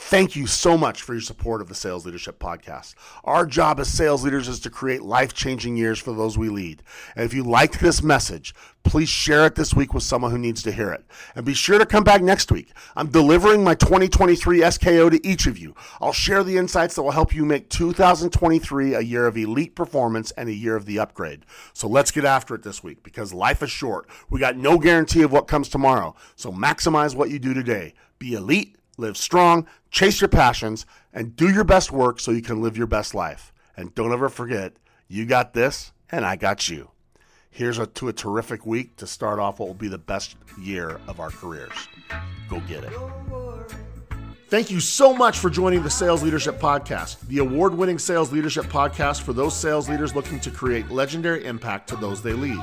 Thank 0.00 0.36
you 0.36 0.46
so 0.46 0.78
much 0.78 1.02
for 1.02 1.12
your 1.12 1.20
support 1.20 1.60
of 1.60 1.68
the 1.68 1.74
Sales 1.74 2.06
Leadership 2.06 2.38
Podcast. 2.38 2.94
Our 3.24 3.44
job 3.44 3.78
as 3.78 3.88
sales 3.88 4.24
leaders 4.24 4.48
is 4.48 4.58
to 4.60 4.70
create 4.70 5.02
life 5.02 5.34
changing 5.34 5.76
years 5.76 5.98
for 5.98 6.14
those 6.14 6.38
we 6.38 6.48
lead. 6.48 6.82
And 7.14 7.26
if 7.26 7.34
you 7.34 7.42
liked 7.42 7.80
this 7.80 8.02
message, 8.02 8.54
please 8.84 9.10
share 9.10 9.44
it 9.44 9.54
this 9.54 9.74
week 9.74 9.92
with 9.92 10.04
someone 10.04 10.30
who 10.30 10.38
needs 10.38 10.62
to 10.62 10.72
hear 10.72 10.92
it. 10.92 11.04
And 11.34 11.44
be 11.44 11.52
sure 11.52 11.78
to 11.78 11.84
come 11.84 12.04
back 12.04 12.22
next 12.22 12.50
week. 12.50 12.72
I'm 12.96 13.08
delivering 13.08 13.62
my 13.62 13.74
2023 13.74 14.60
SKO 14.60 15.10
to 15.10 15.26
each 15.26 15.46
of 15.46 15.58
you. 15.58 15.74
I'll 16.00 16.14
share 16.14 16.42
the 16.42 16.56
insights 16.56 16.94
that 16.94 17.02
will 17.02 17.10
help 17.10 17.34
you 17.34 17.44
make 17.44 17.68
2023 17.68 18.94
a 18.94 19.00
year 19.00 19.26
of 19.26 19.36
elite 19.36 19.74
performance 19.74 20.30
and 20.30 20.48
a 20.48 20.54
year 20.54 20.76
of 20.76 20.86
the 20.86 21.00
upgrade. 21.00 21.44
So 21.74 21.86
let's 21.86 22.12
get 22.12 22.24
after 22.24 22.54
it 22.54 22.62
this 22.62 22.82
week 22.82 23.02
because 23.02 23.34
life 23.34 23.62
is 23.62 23.70
short. 23.70 24.08
We 24.30 24.40
got 24.40 24.56
no 24.56 24.78
guarantee 24.78 25.22
of 25.22 25.32
what 25.32 25.48
comes 25.48 25.68
tomorrow. 25.68 26.14
So 26.34 26.50
maximize 26.50 27.14
what 27.14 27.28
you 27.28 27.38
do 27.38 27.52
today. 27.52 27.92
Be 28.18 28.32
elite 28.32 28.77
live 28.98 29.16
strong, 29.16 29.66
chase 29.90 30.20
your 30.20 30.28
passions, 30.28 30.84
and 31.12 31.34
do 31.34 31.50
your 31.50 31.64
best 31.64 31.90
work 31.90 32.20
so 32.20 32.30
you 32.30 32.42
can 32.42 32.60
live 32.60 32.76
your 32.76 32.86
best 32.86 33.14
life. 33.14 33.52
And 33.76 33.94
don't 33.94 34.12
ever 34.12 34.28
forget, 34.28 34.74
you 35.06 35.24
got 35.24 35.54
this, 35.54 35.92
and 36.10 36.26
I 36.26 36.36
got 36.36 36.68
you. 36.68 36.90
Here's 37.50 37.78
a, 37.78 37.86
to 37.86 38.08
a 38.08 38.12
terrific 38.12 38.66
week 38.66 38.96
to 38.96 39.06
start 39.06 39.38
off 39.38 39.58
what 39.58 39.68
will 39.68 39.74
be 39.74 39.88
the 39.88 39.98
best 39.98 40.36
year 40.60 41.00
of 41.08 41.18
our 41.18 41.30
careers. 41.30 41.72
Go 42.48 42.60
get 42.60 42.84
it. 42.84 42.92
Thank 44.48 44.70
you 44.70 44.80
so 44.80 45.14
much 45.14 45.38
for 45.38 45.50
joining 45.50 45.82
the 45.82 45.90
Sales 45.90 46.22
Leadership 46.22 46.58
Podcast, 46.58 47.20
the 47.28 47.38
award 47.38 47.74
winning 47.74 47.98
sales 47.98 48.32
leadership 48.32 48.64
podcast 48.64 49.20
for 49.20 49.34
those 49.34 49.54
sales 49.54 49.90
leaders 49.90 50.14
looking 50.14 50.40
to 50.40 50.50
create 50.50 50.90
legendary 50.90 51.44
impact 51.44 51.88
to 51.90 51.96
those 51.96 52.22
they 52.22 52.32
lead. 52.32 52.58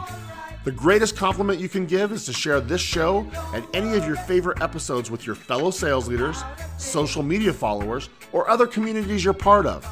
The 0.66 0.72
greatest 0.72 1.16
compliment 1.16 1.60
you 1.60 1.70
can 1.70 1.86
give 1.86 2.12
is 2.12 2.26
to 2.26 2.34
share 2.34 2.60
this 2.60 2.82
show 2.82 3.28
and 3.54 3.64
any 3.76 3.96
of 3.96 4.04
your 4.08 4.16
favorite 4.16 4.64
episodes 4.64 5.12
with 5.12 5.24
your 5.24 5.36
fellow 5.36 5.70
sales 5.70 6.08
leaders, 6.08 6.44
social 6.80 7.22
media 7.22 7.54
followers, 7.54 8.10
or 8.32 8.50
other 8.50 8.66
communities 8.66 9.24
you're 9.24 9.36
part 9.36 9.68
of. 9.68 9.88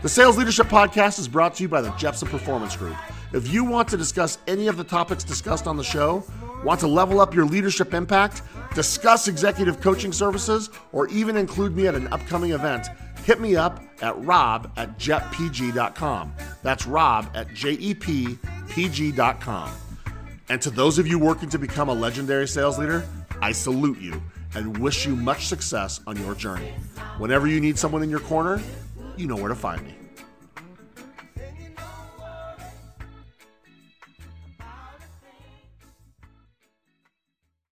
The 0.00 0.08
Sales 0.08 0.38
Leadership 0.38 0.68
Podcast 0.68 1.18
is 1.18 1.28
brought 1.28 1.54
to 1.56 1.62
you 1.62 1.68
by 1.68 1.82
the 1.82 1.90
Jeppsen 1.90 2.30
Performance 2.30 2.74
Group. 2.74 2.96
If 3.34 3.52
you 3.52 3.64
want 3.64 3.86
to 3.88 3.98
discuss 3.98 4.38
any 4.46 4.66
of 4.66 4.78
the 4.78 4.84
topics 4.84 5.24
discussed 5.24 5.66
on 5.66 5.76
the 5.76 5.84
show, 5.84 6.24
want 6.64 6.80
to 6.80 6.86
level 6.86 7.20
up 7.20 7.34
your 7.34 7.44
leadership 7.44 7.92
impact, 7.92 8.40
discuss 8.74 9.28
executive 9.28 9.82
coaching 9.82 10.10
services, 10.12 10.70
or 10.92 11.06
even 11.08 11.36
include 11.36 11.76
me 11.76 11.86
at 11.86 11.94
an 11.94 12.10
upcoming 12.14 12.52
event, 12.52 12.86
hit 13.24 13.40
me 13.40 13.56
up 13.56 13.82
at 14.00 14.18
rob 14.24 14.72
at 14.78 14.98
jeppg.com. 14.98 16.32
That's 16.62 16.86
rob 16.86 17.30
at 17.34 17.52
J 17.52 17.72
E 17.72 17.94
P 17.94 18.38
pg.com. 18.68 19.70
And 20.54 20.62
to 20.62 20.70
those 20.70 21.00
of 21.00 21.08
you 21.08 21.18
working 21.18 21.48
to 21.48 21.58
become 21.58 21.88
a 21.88 21.92
legendary 21.92 22.46
sales 22.46 22.78
leader, 22.78 23.04
I 23.42 23.50
salute 23.50 23.98
you 23.98 24.22
and 24.54 24.78
wish 24.78 25.04
you 25.04 25.16
much 25.16 25.48
success 25.48 26.00
on 26.06 26.16
your 26.16 26.36
journey. 26.36 26.72
Whenever 27.18 27.48
you 27.48 27.60
need 27.60 27.76
someone 27.76 28.04
in 28.04 28.08
your 28.08 28.20
corner, 28.20 28.62
you 29.16 29.26
know 29.26 29.34
where 29.34 29.48
to 29.48 29.56
find 29.56 29.82
me. 29.82 30.03